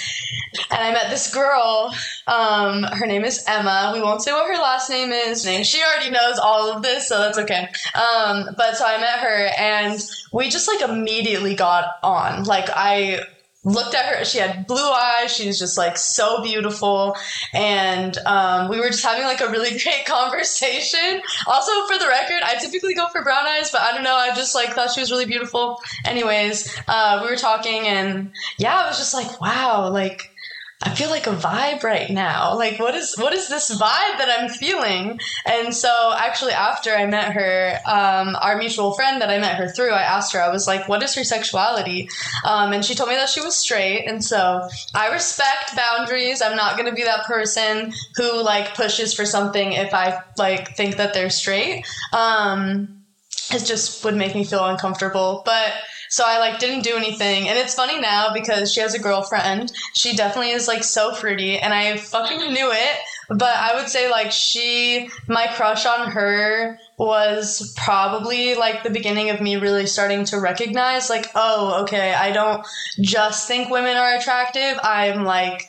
and 0.72 0.82
i 0.82 0.91
met 0.91 1.09
this 1.09 1.34
girl 1.34 1.93
um 2.28 2.84
her 2.84 3.05
name 3.05 3.26
is 3.26 3.43
emma. 3.47 3.91
We 3.93 4.01
won't 4.01 4.22
say 4.22 4.32
what 4.32 4.47
her 4.47 4.61
last 4.61 4.89
name 4.89 5.11
is. 5.11 5.43
She 5.68 5.84
already 5.84 6.09
knows 6.11 6.39
all 6.39 6.72
of 6.72 6.82
this 6.84 7.07
so 7.07 7.20
that's 7.20 7.38
okay. 7.38 7.68
Um 7.95 8.49
but 8.57 8.78
so 8.78 8.86
i 8.86 8.97
met 8.99 9.20
her 9.20 9.49
and 9.57 9.99
we 10.32 10.49
just 10.49 10.68
like 10.68 10.89
immediately 10.89 11.55
got 11.55 11.97
on. 12.01 12.45
Like 12.45 12.70
i 12.70 13.20
looked 13.66 13.95
at 13.95 14.05
her 14.05 14.24
she 14.24 14.38
had 14.38 14.68
blue 14.68 14.91
eyes 14.91 15.36
she 15.36 15.47
was 15.47 15.59
just 15.59 15.78
like 15.78 15.97
so 15.97 16.41
beautiful. 16.41 17.16
And 17.53 18.18
um, 18.20 18.70
we 18.70 18.80
were 18.80 18.88
just 18.88 19.03
having 19.03 19.26
like 19.26 19.41
a 19.41 19.49
really 19.49 19.78
great 19.84 20.05
conversation. 20.05 21.22
Also 21.47 21.72
for 21.88 21.97
the 21.97 22.07
record 22.07 22.41
i 22.43 22.55
typically 22.55 22.93
go 22.93 23.07
for 23.09 23.24
brown 23.24 23.45
eyes 23.45 23.72
but 23.72 23.82
i 23.82 23.91
don't 23.91 24.03
know 24.03 24.16
i 24.16 24.34
just 24.36 24.55
like 24.55 24.70
thought 24.70 24.91
she 24.91 25.01
was 25.01 25.11
really 25.11 25.26
beautiful. 25.26 25.80
Anyways 26.05 26.74
uh, 26.88 27.20
we 27.24 27.30
were 27.30 27.36
talking 27.36 27.88
and 27.88 28.32
yeah 28.57 28.80
i 28.80 28.88
was 28.88 28.97
just 28.97 29.13
like 29.13 29.41
wow 29.41 29.89
like 29.89 30.35
I 30.82 30.94
feel 30.94 31.10
like 31.10 31.26
a 31.26 31.32
vibe 31.32 31.84
right 31.84 32.10
now. 32.10 32.56
Like 32.56 32.80
what 32.80 32.96
is 32.96 33.16
what 33.18 33.34
is 33.34 33.48
this 33.48 33.72
vibe 33.72 34.18
that 34.18 34.38
I'm 34.40 34.50
feeling? 34.50 35.20
And 35.46 35.74
so 35.74 36.14
actually 36.16 36.52
after 36.52 36.92
I 36.92 37.06
met 37.06 37.32
her, 37.32 37.80
um, 37.86 38.36
our 38.42 38.58
mutual 38.58 38.94
friend 38.94 39.22
that 39.22 39.30
I 39.30 39.40
met 39.40 39.56
her 39.56 39.70
through, 39.70 39.92
I 39.92 40.02
asked 40.02 40.34
her, 40.34 40.42
I 40.42 40.50
was 40.50 40.68
like, 40.68 40.90
what 40.90 41.02
is 41.02 41.16
her 41.16 41.24
sexuality? 41.24 42.10
Um, 42.44 42.74
and 42.74 42.84
she 42.84 42.94
told 42.94 43.10
me 43.10 43.16
that 43.16 43.30
she 43.30 43.42
was 43.42 43.56
straight. 43.56 44.06
And 44.06 44.24
so 44.24 44.68
I 44.94 45.12
respect 45.14 45.76
boundaries. 45.78 46.42
I'm 46.42 46.58
not 46.58 46.78
gonna 46.78 46.94
be 46.94 47.04
that 47.04 47.26
person 47.26 47.94
who 48.18 48.44
like 48.44 48.76
pushes 48.76 49.14
for 49.14 49.26
something 49.26 49.72
if 49.72 49.94
I 49.94 50.22
like 50.38 50.76
think 50.76 50.98
that 50.98 51.14
they're 51.14 51.30
straight. 51.30 51.86
Um, 52.12 53.06
it 53.52 53.66
just 53.66 54.04
would 54.04 54.16
make 54.16 54.36
me 54.36 54.44
feel 54.44 54.66
uncomfortable. 54.66 55.42
But 55.46 55.72
so 56.16 56.24
I 56.26 56.39
like 56.39 56.59
didn't 56.59 56.86
do 56.86 56.95
anything. 56.95 57.49
And 57.49 57.59
it's 57.59 57.76
funny 57.76 57.99
now 57.99 58.32
because 58.34 58.72
she 58.72 58.80
has 58.80 58.93
a 58.93 58.99
girlfriend. 58.99 59.74
She 59.95 60.16
definitely 60.16 60.51
is 60.51 60.66
like 60.66 60.86
so 60.86 61.13
fruity 61.13 61.59
and 61.59 61.74
I 61.74 61.97
fucking 61.97 62.53
knew 62.53 62.72
it. 62.72 62.97
But 63.28 63.53
I 63.53 63.76
would 63.76 63.89
say 63.89 64.09
like 64.09 64.32
she 64.32 65.09
my 65.28 65.47
crush 65.47 65.86
on 65.86 66.11
her 66.11 66.80
was 66.97 67.74
probably 67.76 68.55
like 68.55 68.84
the 68.84 68.91
beginning 68.91 69.30
of 69.30 69.41
me 69.41 69.57
really 69.57 69.88
starting 69.88 70.24
to 70.26 70.39
recognize 70.39 71.09
like, 71.09 71.30
oh, 71.36 71.82
okay, 71.84 72.13
I 72.13 72.32
don't 72.32 72.66
just 73.01 73.49
think 73.49 73.70
women 73.70 73.97
are 73.97 74.16
attractive. 74.16 74.80
I'm 74.82 75.26
like 75.26 75.66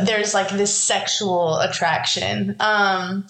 there's 0.00 0.32
like 0.32 0.50
this 0.50 0.72
sexual 0.72 1.58
attraction. 1.58 2.54
Um 2.60 3.26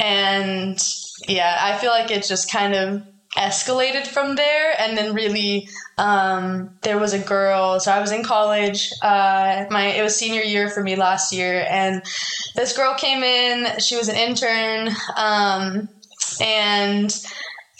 and 0.00 0.84
yeah, 1.28 1.58
I 1.60 1.78
feel 1.78 1.90
like 1.90 2.10
it 2.10 2.24
just 2.24 2.50
kind 2.50 2.74
of 2.74 3.06
escalated 3.36 4.06
from 4.06 4.36
there. 4.36 4.74
And 4.78 4.96
then 4.96 5.14
really 5.14 5.68
um, 5.98 6.70
there 6.82 6.98
was 6.98 7.12
a 7.12 7.18
girl. 7.18 7.80
So 7.80 7.90
i 7.92 8.00
was 8.00 8.12
in 8.12 8.22
college 8.22 8.90
uh, 9.02 9.66
my 9.70 9.86
it 9.86 10.02
was 10.02 10.16
senior 10.16 10.42
year 10.42 10.68
for 10.68 10.82
me 10.82 10.96
last 10.96 11.32
year. 11.32 11.66
And 11.68 12.02
this 12.56 12.76
girl 12.76 12.94
came 12.94 13.22
in. 13.22 13.80
She 13.80 13.96
was 13.96 14.08
an 14.08 14.16
intern. 14.16 14.94
Um, 15.16 15.88
and 16.40 17.14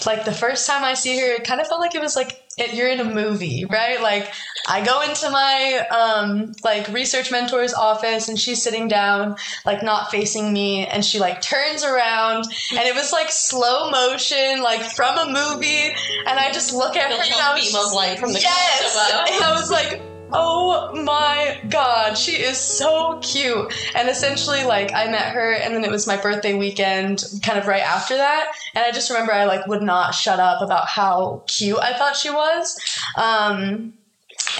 like 0.07 0.25
the 0.25 0.33
first 0.33 0.67
time 0.67 0.83
i 0.85 0.95
see 0.95 1.19
her 1.19 1.35
it 1.35 1.45
kind 1.45 1.61
of 1.61 1.69
felt 1.69 1.81
like 1.81 1.95
it 1.95 2.01
was 2.01 2.17
like 2.17 2.42
it, 2.59 2.75
you're 2.75 2.89
in 2.89 3.01
a 3.01 3.05
movie 3.05 3.65
right? 3.67 4.01
Like 4.01 4.33
i 4.69 4.85
go 4.85 5.01
into 5.03 5.29
my 5.31 5.87
um, 5.91 6.53
like 6.63 6.87
research 6.89 7.31
mentor's 7.31 7.75
office 7.75 8.29
and 8.29 8.39
she's 8.39 8.63
sitting 8.63 8.89
down 8.89 9.37
like 9.67 9.83
not 9.83 10.11
facing 10.11 10.53
me 10.53 10.87
and 10.87 11.05
she 11.05 11.19
like 11.19 11.41
turns 11.41 11.83
around 11.85 12.45
and 12.71 12.81
it 12.81 12.95
was 12.95 13.13
like 13.13 13.31
slow 13.31 13.91
motion 13.91 14.63
like 14.63 14.83
from 14.83 15.19
a 15.19 15.27
movie 15.27 15.93
and 16.27 16.39
i 16.39 16.51
just 16.53 16.73
look 16.73 16.97
at 16.97 17.11
her 17.11 17.23
and 17.23 17.35
I 17.35 17.55
was 17.55 17.75
of 17.75 17.93
light 17.93 18.19
from 18.19 18.33
the 18.33 18.41
yes! 18.41 18.97
And 19.33 19.45
i 19.45 19.53
was 19.53 19.71
like 19.71 20.01
oh 20.33 21.03
my 21.03 21.61
god 21.69 22.15
she 22.15 22.33
is 22.33 22.59
so 22.59 23.19
cute. 23.23 23.73
And 23.95 24.09
essentially 24.09 24.65
like 24.65 24.93
i 24.93 25.11
met 25.11 25.33
her 25.33 25.53
and 25.53 25.75
then 25.75 25.85
it 25.85 25.91
was 25.91 26.07
my 26.07 26.17
birthday 26.17 26.55
weekend 26.55 27.25
kind 27.43 27.59
of 27.59 27.67
right 27.67 27.83
after 27.83 28.17
that. 28.17 28.53
And 28.75 28.85
i 28.85 28.91
just 28.91 29.11
remember 29.11 29.33
i 29.33 29.45
like 29.45 29.67
would 29.67 29.83
not 29.83 30.15
shut 30.15 30.41
up 30.41 30.63
about 30.63 30.89
how 30.89 31.43
cute 31.47 31.79
i 31.79 31.93
thought 31.93 32.17
she 32.17 32.31
was. 32.31 32.81
Um 33.17 33.95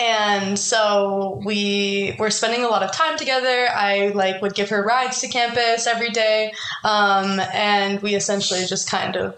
and 0.01 0.59
so 0.59 1.43
we 1.45 2.17
were 2.19 2.31
spending 2.31 2.65
a 2.65 2.69
lot 2.69 2.83
of 2.83 2.93
time 2.93 3.19
together. 3.19 3.69
I 3.71 4.09
like 4.15 4.41
would 4.41 4.55
give 4.55 4.71
her 4.71 4.83
rides 4.83 5.21
to 5.21 5.29
campus 5.29 5.87
every 5.87 6.11
day. 6.11 6.53
Um, 6.85 7.41
and 7.53 8.01
we 8.01 8.15
essentially 8.15 8.65
just 8.67 8.91
kind 8.91 9.17
of 9.17 9.37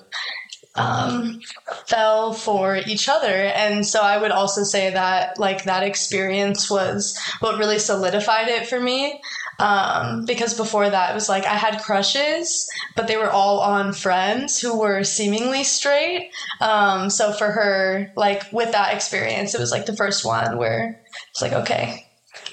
um, 0.76 1.40
fell 1.86 2.32
for 2.32 2.76
each 2.86 3.08
other. 3.08 3.28
And 3.28 3.86
so 3.86 4.00
i 4.00 4.18
would 4.18 4.30
also 4.30 4.64
say 4.64 4.90
that 4.90 5.38
like 5.38 5.64
that 5.64 5.82
experience 5.82 6.70
was 6.70 7.18
what 7.40 7.58
really 7.58 7.78
solidified 7.78 8.48
it 8.48 8.66
for 8.66 8.80
me. 8.80 9.20
Um, 9.60 10.24
because 10.24 10.54
before 10.54 10.90
that 10.90 11.12
it 11.12 11.14
was 11.14 11.28
like 11.28 11.44
i 11.44 11.54
had 11.54 11.80
crushes 11.80 12.68
but 12.96 13.06
they 13.06 13.16
were 13.16 13.30
all 13.30 13.60
on 13.60 13.92
friends 13.92 14.60
who 14.60 14.78
were 14.78 15.04
seemingly 15.04 15.62
straight. 15.62 16.30
Um, 16.60 17.08
so 17.08 17.32
for 17.32 17.52
her 17.52 18.12
like 18.16 18.42
with 18.52 18.72
that 18.72 18.94
experience 18.94 19.54
it 19.54 19.60
was 19.60 19.70
like 19.70 19.86
the 19.86 19.96
first 19.96 20.24
one 20.24 20.58
where 20.58 21.00
it's 21.30 21.42
like 21.42 21.52
okay 21.52 22.06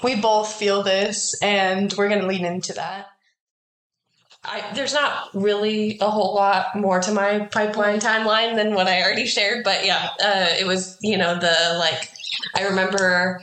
we 0.04 0.16
both 0.16 0.52
feel 0.54 0.84
this 0.84 1.36
and 1.42 1.94
we're 1.94 2.10
gonna 2.10 2.28
lean 2.28 2.46
into 2.46 2.74
that 2.74 3.11
I, 4.44 4.64
there's 4.74 4.94
not 4.94 5.30
really 5.36 6.00
a 6.02 6.10
whole 6.10 6.34
lot 6.34 6.76
more 6.76 7.00
to 7.00 7.12
my 7.12 7.48
pipeline 7.52 8.00
timeline 8.00 8.56
than 8.56 8.74
what 8.74 8.88
I 8.88 9.04
already 9.04 9.28
shared, 9.28 9.64
but 9.64 9.86
yeah, 9.86 10.10
uh, 10.24 10.48
it 10.60 10.66
was 10.66 10.98
you 11.02 11.18
know 11.18 11.36
the 11.36 11.76
like 11.78 12.10
I 12.56 12.64
remember 12.64 13.42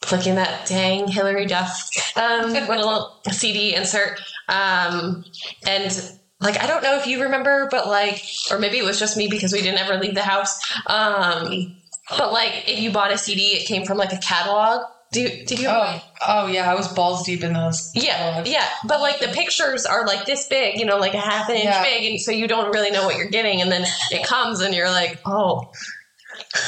clicking 0.00 0.34
that 0.34 0.66
dang 0.66 1.06
Hilary 1.06 1.46
Duff 1.46 1.88
um, 2.16 2.52
little 2.52 3.20
CD 3.30 3.74
insert, 3.74 4.20
um, 4.48 5.24
and 5.64 6.12
like 6.40 6.60
I 6.60 6.66
don't 6.66 6.82
know 6.82 6.98
if 6.98 7.06
you 7.06 7.22
remember, 7.22 7.68
but 7.70 7.86
like 7.86 8.20
or 8.50 8.58
maybe 8.58 8.78
it 8.78 8.84
was 8.84 8.98
just 8.98 9.16
me 9.16 9.28
because 9.28 9.52
we 9.52 9.62
didn't 9.62 9.78
ever 9.78 9.96
leave 9.96 10.14
the 10.14 10.22
house. 10.22 10.58
Um, 10.88 11.76
but 12.10 12.32
like 12.32 12.68
if 12.68 12.80
you 12.80 12.90
bought 12.90 13.12
a 13.12 13.18
CD, 13.18 13.42
it 13.54 13.66
came 13.66 13.86
from 13.86 13.96
like 13.96 14.12
a 14.12 14.18
catalog. 14.18 14.86
Do 15.12 15.20
you, 15.20 15.44
did 15.46 15.60
you? 15.60 15.68
Oh, 15.68 16.02
oh 16.26 16.46
yeah, 16.46 16.70
I 16.70 16.74
was 16.74 16.88
balls 16.88 17.24
deep 17.24 17.44
in 17.44 17.52
those. 17.52 17.90
Yeah, 17.94 18.42
yeah, 18.46 18.66
but 18.88 19.00
like 19.00 19.20
the 19.20 19.28
pictures 19.28 19.84
are 19.84 20.06
like 20.06 20.24
this 20.24 20.46
big, 20.48 20.78
you 20.80 20.86
know, 20.86 20.96
like 20.96 21.12
a 21.14 21.20
half 21.20 21.48
an 21.50 21.56
inch 21.56 21.64
Yeah. 21.66 21.82
big, 21.82 22.10
and 22.10 22.20
so 22.20 22.32
you 22.32 22.48
don't 22.48 22.72
really 22.72 22.90
know 22.90 23.04
what 23.04 23.16
you're 23.16 23.28
getting, 23.28 23.60
and 23.60 23.70
then 23.70 23.84
it 24.10 24.26
comes, 24.26 24.60
and 24.60 24.74
you're 24.74 24.88
like, 24.90 25.20
oh, 25.26 25.70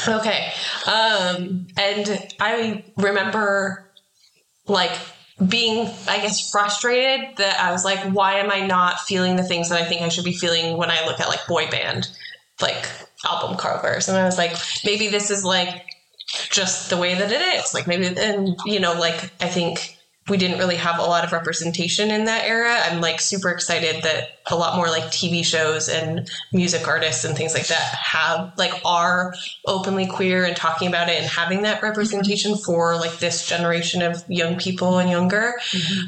okay. 0.07 0.51
Um, 0.85 1.67
and 1.77 2.33
I 2.39 2.83
remember 2.97 3.91
like 4.67 4.91
being, 5.47 5.87
I 6.07 6.19
guess, 6.21 6.49
frustrated 6.51 7.37
that 7.37 7.59
I 7.59 7.71
was 7.71 7.83
like, 7.83 7.99
why 8.13 8.35
am 8.35 8.51
I 8.51 8.65
not 8.65 8.99
feeling 9.01 9.35
the 9.35 9.43
things 9.43 9.69
that 9.69 9.81
I 9.81 9.85
think 9.85 10.01
I 10.01 10.09
should 10.09 10.23
be 10.23 10.33
feeling 10.33 10.77
when 10.77 10.91
I 10.91 11.05
look 11.05 11.19
at 11.19 11.27
like 11.29 11.45
boy 11.47 11.67
band, 11.69 12.07
like 12.61 12.87
album 13.25 13.57
covers, 13.57 14.07
and 14.07 14.17
I 14.17 14.23
was 14.25 14.37
like, 14.37 14.55
maybe 14.85 15.07
this 15.07 15.31
is 15.31 15.43
like 15.43 15.84
just 16.49 16.89
the 16.89 16.97
way 16.97 17.15
that 17.15 17.31
it 17.31 17.41
is. 17.41 17.73
Like 17.73 17.87
maybe, 17.87 18.07
and 18.17 18.55
you 18.65 18.79
know, 18.79 18.93
like 18.93 19.31
I 19.41 19.47
think 19.47 19.95
we 20.27 20.37
didn't 20.37 20.57
really 20.57 20.75
have 20.75 20.97
a 20.97 21.03
lot 21.03 21.23
of 21.23 21.31
representation 21.31 22.09
in 22.09 22.25
that 22.25 22.45
era. 22.45 22.79
I'm 22.85 22.99
like 22.99 23.21
super 23.21 23.49
excited 23.49 24.03
that 24.03 24.39
a 24.47 24.55
lot 24.55 24.75
more 24.75 24.87
like 24.87 25.03
TV 25.05 25.45
shows 25.45 25.87
and 25.87 26.27
music 26.51 26.87
artists 26.87 27.25
and 27.25 27.37
things 27.37 27.53
like 27.53 27.67
that 27.67 27.93
have 27.93 28.51
like 28.57 28.73
are 28.83 29.35
openly 29.67 30.07
queer 30.07 30.43
and 30.43 30.55
talking 30.55 30.87
about 30.87 31.09
it 31.09 31.21
and 31.21 31.27
having 31.27 31.61
that 31.61 31.83
representation 31.83 32.57
for 32.57 32.95
like 32.95 33.19
this 33.19 33.47
generation 33.47 34.01
of 34.01 34.23
young 34.27 34.57
people 34.57 34.97
and 34.97 35.11
younger. 35.11 35.53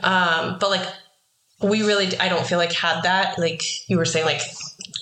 Um, 0.04 0.58
but 0.60 0.72
like 0.72 0.88
we 1.62 1.84
really, 1.84 2.18
I 2.20 2.30
don't 2.30 2.46
feel 2.46 2.58
like 2.58 2.72
had 2.72 3.02
that. 3.04 3.38
Like 3.38 3.62
you 3.88 3.98
were 3.98 4.06
saying, 4.06 4.26
like 4.26 4.42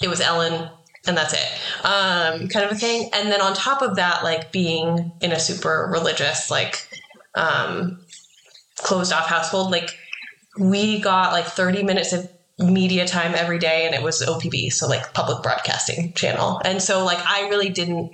it 0.01 0.09
was 0.09 0.19
Ellen 0.19 0.69
and 1.07 1.17
that's 1.17 1.33
it. 1.33 1.85
Um, 1.85 2.47
kind 2.47 2.65
of 2.65 2.71
a 2.71 2.75
thing. 2.75 3.09
And 3.13 3.31
then 3.31 3.41
on 3.41 3.53
top 3.53 3.81
of 3.81 3.95
that 3.97 4.23
like 4.23 4.51
being 4.51 5.11
in 5.21 5.31
a 5.31 5.39
super 5.39 5.89
religious 5.91 6.49
like 6.49 6.87
um, 7.35 7.99
closed 8.77 9.13
off 9.13 9.27
household 9.27 9.71
like 9.71 9.97
we 10.57 10.99
got 10.99 11.31
like 11.33 11.45
30 11.45 11.83
minutes 11.83 12.13
of 12.13 12.29
media 12.57 13.05
time 13.05 13.35
every 13.35 13.59
day 13.59 13.85
and 13.85 13.93
it 13.93 14.01
was 14.01 14.21
opb 14.21 14.71
so 14.71 14.87
like 14.87 15.13
public 15.13 15.43
broadcasting 15.43 16.13
channel. 16.13 16.61
And 16.63 16.81
so 16.81 17.03
like 17.03 17.19
i 17.25 17.49
really 17.49 17.69
didn't 17.69 18.11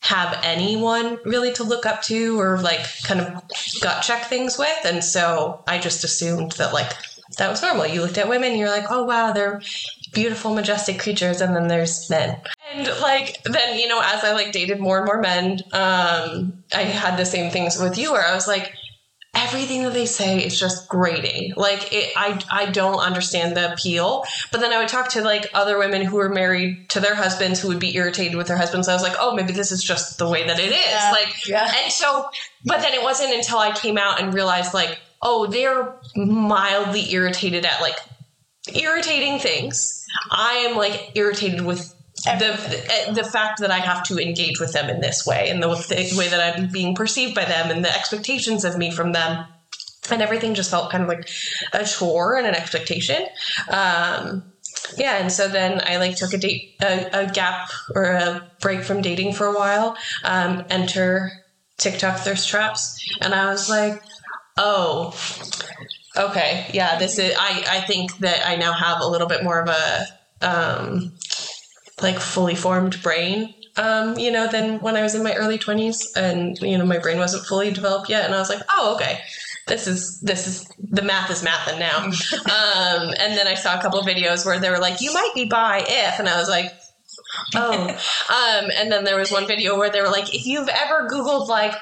have 0.00 0.38
anyone 0.42 1.18
really 1.24 1.52
to 1.52 1.64
look 1.64 1.84
up 1.84 2.00
to 2.02 2.40
or 2.40 2.60
like 2.60 2.80
kind 3.02 3.20
of 3.20 3.42
gut 3.82 4.02
check 4.02 4.24
things 4.24 4.58
with. 4.58 4.84
And 4.84 5.04
so 5.04 5.62
i 5.66 5.78
just 5.78 6.04
assumed 6.04 6.52
that 6.52 6.72
like 6.72 6.92
that 7.36 7.50
was 7.50 7.60
normal. 7.60 7.86
You 7.86 8.00
looked 8.00 8.16
at 8.16 8.28
women 8.28 8.56
you're 8.56 8.70
like 8.70 8.86
oh 8.90 9.04
wow 9.04 9.32
they're 9.32 9.60
beautiful 10.12 10.54
majestic 10.54 10.98
creatures 10.98 11.40
and 11.40 11.54
then 11.54 11.68
there's 11.68 12.08
men. 12.10 12.40
And 12.72 12.86
like 13.00 13.42
then 13.44 13.78
you 13.78 13.88
know 13.88 14.00
as 14.02 14.24
i 14.24 14.32
like 14.32 14.52
dated 14.52 14.78
more 14.78 14.98
and 14.98 15.06
more 15.06 15.20
men 15.20 15.60
um 15.72 16.62
i 16.74 16.82
had 16.82 17.16
the 17.18 17.24
same 17.24 17.50
things 17.50 17.78
with 17.78 17.96
you 17.96 18.12
where 18.12 18.24
i 18.24 18.34
was 18.34 18.46
like 18.46 18.74
everything 19.34 19.82
that 19.84 19.92
they 19.92 20.06
say 20.06 20.38
is 20.44 20.58
just 20.58 20.88
grating. 20.88 21.52
Like 21.56 21.92
it 21.92 22.12
i 22.16 22.40
i 22.50 22.66
don't 22.66 22.98
understand 22.98 23.56
the 23.56 23.72
appeal. 23.72 24.24
But 24.50 24.60
then 24.60 24.72
i 24.72 24.78
would 24.78 24.88
talk 24.88 25.10
to 25.10 25.22
like 25.22 25.46
other 25.54 25.78
women 25.78 26.02
who 26.02 26.16
were 26.16 26.28
married 26.28 26.90
to 26.90 27.00
their 27.00 27.14
husbands 27.14 27.60
who 27.60 27.68
would 27.68 27.78
be 27.78 27.94
irritated 27.96 28.36
with 28.36 28.48
their 28.48 28.56
husbands. 28.56 28.88
I 28.88 28.94
was 28.94 29.02
like 29.02 29.16
oh 29.18 29.34
maybe 29.34 29.52
this 29.52 29.72
is 29.72 29.82
just 29.82 30.18
the 30.18 30.28
way 30.28 30.46
that 30.46 30.58
it 30.58 30.72
is. 30.72 30.90
Yeah. 30.90 31.10
like 31.12 31.46
Yeah. 31.48 31.72
and 31.82 31.92
so 31.92 32.28
but 32.64 32.80
then 32.80 32.94
it 32.94 33.02
wasn't 33.02 33.34
until 33.34 33.58
i 33.58 33.72
came 33.72 33.98
out 33.98 34.20
and 34.20 34.34
realized 34.34 34.74
like 34.74 34.98
oh 35.22 35.46
they're 35.46 35.94
mildly 36.16 37.12
irritated 37.12 37.64
at 37.64 37.80
like 37.80 37.96
irritating 38.74 39.38
things 39.38 39.97
i 40.30 40.52
am 40.68 40.76
like 40.76 41.12
irritated 41.14 41.64
with 41.64 41.94
the 42.24 43.12
the 43.14 43.24
fact 43.24 43.60
that 43.60 43.70
I 43.70 43.78
have 43.78 44.02
to 44.04 44.18
engage 44.18 44.58
with 44.58 44.72
them 44.72 44.90
in 44.90 45.00
this 45.00 45.24
way 45.24 45.50
and 45.50 45.62
the, 45.62 45.68
the 45.68 46.18
way 46.18 46.28
that 46.28 46.58
I'm 46.58 46.68
being 46.68 46.94
perceived 46.94 47.34
by 47.34 47.44
them 47.44 47.70
and 47.70 47.84
the 47.84 47.94
expectations 47.94 48.64
of 48.64 48.76
me 48.76 48.90
from 48.90 49.12
them. 49.12 49.46
And 50.10 50.22
everything 50.22 50.54
just 50.54 50.70
felt 50.70 50.90
kind 50.90 51.04
of 51.04 51.08
like 51.08 51.28
a 51.72 51.84
chore 51.84 52.36
and 52.36 52.46
an 52.46 52.54
expectation. 52.54 53.26
Um 53.70 54.52
yeah 54.96 55.16
and 55.16 55.30
so 55.30 55.48
then 55.48 55.80
i 55.86 55.96
like 55.96 56.16
took 56.16 56.32
a 56.32 56.38
date 56.38 56.76
a, 56.80 57.24
a 57.24 57.26
gap 57.32 57.70
or 57.94 58.04
a 58.04 58.50
break 58.60 58.82
from 58.82 59.02
dating 59.02 59.32
for 59.32 59.46
a 59.46 59.52
while 59.52 59.96
um 60.24 60.64
enter 60.70 61.32
tiktok 61.78 62.18
thirst 62.18 62.48
traps 62.48 62.98
and 63.20 63.34
i 63.34 63.50
was 63.50 63.68
like 63.68 64.00
oh 64.56 65.14
okay 66.18 66.66
yeah 66.72 66.98
this 66.98 67.18
is 67.18 67.34
i 67.38 67.64
i 67.68 67.80
think 67.80 68.16
that 68.18 68.46
i 68.46 68.56
now 68.56 68.72
have 68.72 69.00
a 69.00 69.06
little 69.06 69.28
bit 69.28 69.44
more 69.44 69.60
of 69.60 69.68
a 69.68 70.06
um 70.42 71.12
like 72.02 72.18
fully 72.18 72.54
formed 72.54 73.00
brain 73.02 73.54
um 73.76 74.18
you 74.18 74.30
know 74.30 74.46
than 74.48 74.80
when 74.80 74.96
i 74.96 75.02
was 75.02 75.14
in 75.14 75.22
my 75.22 75.34
early 75.34 75.58
20s 75.58 76.16
and 76.16 76.58
you 76.60 76.76
know 76.76 76.84
my 76.84 76.98
brain 76.98 77.18
wasn't 77.18 77.44
fully 77.46 77.70
developed 77.70 78.08
yet 78.08 78.24
and 78.24 78.34
i 78.34 78.38
was 78.38 78.48
like 78.48 78.62
oh 78.70 78.94
okay 78.94 79.20
this 79.68 79.86
is 79.86 80.20
this 80.20 80.46
is 80.46 80.66
the 80.80 81.02
math 81.02 81.30
is 81.30 81.42
mathing 81.42 81.78
now. 81.78 82.04
Um 82.48 83.12
and 83.18 83.36
then 83.36 83.46
i 83.46 83.54
saw 83.54 83.78
a 83.78 83.82
couple 83.82 84.00
videos 84.02 84.44
where 84.44 84.58
they 84.58 84.70
were 84.70 84.78
like 84.78 85.00
you 85.00 85.12
might 85.12 85.30
be 85.34 85.44
bi 85.44 85.84
if 85.86 86.18
and 86.18 86.28
i 86.28 86.38
was 86.38 86.48
like 86.48 86.72
oh. 87.54 87.88
Um 88.30 88.70
and 88.76 88.90
then 88.90 89.04
there 89.04 89.18
was 89.18 89.30
one 89.30 89.46
video 89.46 89.76
where 89.78 89.90
they 89.90 90.00
were 90.00 90.08
like 90.08 90.34
if 90.34 90.46
you've 90.46 90.68
ever 90.68 91.08
googled 91.08 91.48
like 91.48 91.74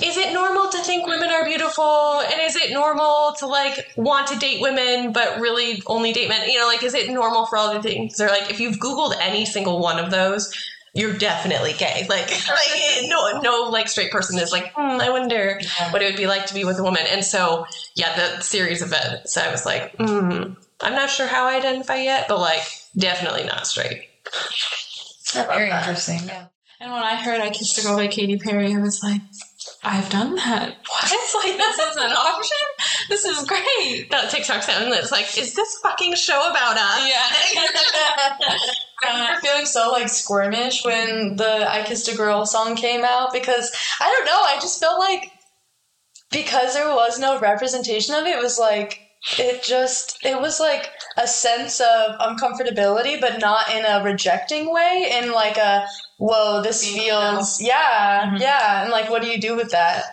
is 0.00 0.16
it 0.16 0.32
normal 0.32 0.70
to 0.70 0.78
think 0.78 1.06
women 1.06 1.30
are 1.30 1.44
beautiful? 1.44 2.20
And 2.20 2.40
is 2.40 2.56
it 2.56 2.72
normal 2.72 3.34
to 3.38 3.46
like 3.46 3.92
want 3.96 4.26
to 4.28 4.38
date 4.38 4.62
women 4.62 5.12
but 5.12 5.38
really 5.38 5.82
only 5.86 6.12
date 6.12 6.28
men? 6.28 6.48
You 6.48 6.58
know 6.58 6.66
like 6.66 6.82
is 6.82 6.94
it 6.94 7.10
normal 7.10 7.46
for 7.46 7.58
all 7.58 7.74
the 7.74 7.82
things? 7.82 8.16
They're 8.16 8.28
like 8.28 8.50
if 8.50 8.58
you've 8.58 8.78
googled 8.78 9.14
any 9.20 9.44
single 9.44 9.80
one 9.80 9.98
of 9.98 10.10
those 10.10 10.52
you're 10.94 11.16
definitely 11.16 11.72
gay. 11.72 12.06
Like 12.08 12.30
like 12.48 13.08
no 13.08 13.40
no 13.40 13.68
like 13.70 13.88
straight 13.88 14.10
person 14.10 14.38
is 14.38 14.52
like 14.52 14.72
hmm, 14.74 15.00
i 15.00 15.08
wonder 15.10 15.58
what 15.90 16.02
it 16.02 16.06
would 16.06 16.16
be 16.16 16.26
like 16.26 16.46
to 16.46 16.54
be 16.54 16.64
with 16.64 16.78
a 16.78 16.82
woman. 16.82 17.04
And 17.08 17.24
so 17.24 17.66
yeah 17.94 18.14
the 18.14 18.42
series 18.42 18.82
of 18.82 18.88
events 18.88 19.36
i 19.36 19.50
was 19.50 19.66
like 19.66 19.94
hmm, 19.96 20.54
i'm 20.80 20.94
not 20.94 21.10
sure 21.10 21.26
how 21.26 21.46
i 21.46 21.56
identify 21.56 21.96
yet 21.96 22.28
but 22.28 22.38
like 22.38 22.62
definitely 22.96 23.44
not 23.44 23.66
straight. 23.66 24.08
Very 25.34 25.70
interesting. 25.70 26.20
Yeah. 26.26 26.46
And 26.80 26.92
when 26.92 27.02
I 27.02 27.14
heard 27.14 27.40
I 27.40 27.50
kissed 27.50 27.78
a 27.78 27.82
girl 27.82 27.96
by 27.96 28.08
Katy 28.08 28.38
Perry, 28.38 28.74
I 28.74 28.78
was 28.78 29.02
like, 29.02 29.22
I've 29.84 30.08
done 30.10 30.34
that. 30.36 30.76
What? 30.88 31.44
Like 31.44 31.56
this 31.56 31.78
is 31.78 31.96
an 31.96 32.12
option? 32.12 32.66
This 33.08 33.24
is 33.24 33.44
great. 33.44 34.10
that 34.10 34.30
tiktok 34.30 34.62
sound 34.62 34.92
that's 34.92 35.10
like 35.10 35.36
is 35.36 35.54
this 35.54 35.78
fucking 35.82 36.14
show 36.14 36.50
about 36.50 36.76
us 36.76 37.08
Yeah. 37.08 37.22
I 39.04 39.12
remember 39.12 39.40
feeling 39.40 39.66
so 39.66 39.90
like 39.90 40.06
squirmish 40.06 40.84
when 40.84 41.36
the 41.36 41.68
I 41.68 41.82
Kissed 41.82 42.08
a 42.08 42.16
Girl 42.16 42.46
song 42.46 42.76
came 42.76 43.02
out 43.04 43.32
because 43.32 43.72
I 44.00 44.08
don't 44.08 44.26
know, 44.26 44.40
I 44.42 44.58
just 44.60 44.78
felt 44.78 44.98
like 45.00 45.32
because 46.30 46.74
there 46.74 46.94
was 46.94 47.18
no 47.18 47.40
representation 47.40 48.14
of 48.14 48.24
it, 48.26 48.36
it 48.36 48.42
was 48.42 48.58
like 48.58 49.00
it 49.38 49.62
just 49.62 50.18
it 50.24 50.40
was 50.40 50.58
like 50.60 50.90
a 51.16 51.26
sense 51.26 51.80
of 51.80 52.18
uncomfortability, 52.18 53.20
but 53.20 53.40
not 53.40 53.70
in 53.72 53.84
a 53.84 54.02
rejecting 54.04 54.72
way, 54.72 55.10
in 55.22 55.32
like 55.32 55.56
a 55.56 55.86
whoa, 56.18 56.62
this 56.62 56.84
Being 56.84 57.00
feels 57.02 57.60
yeah, 57.60 58.30
Mhm. 58.30 58.40
yeah, 58.40 58.82
and 58.82 58.90
like 58.90 59.10
what 59.10 59.22
do 59.22 59.28
you 59.28 59.40
do 59.40 59.54
with 59.56 59.70
that? 59.70 60.04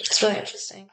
It's 0.00 0.22
really 0.22 0.38
interesting. 0.38 0.88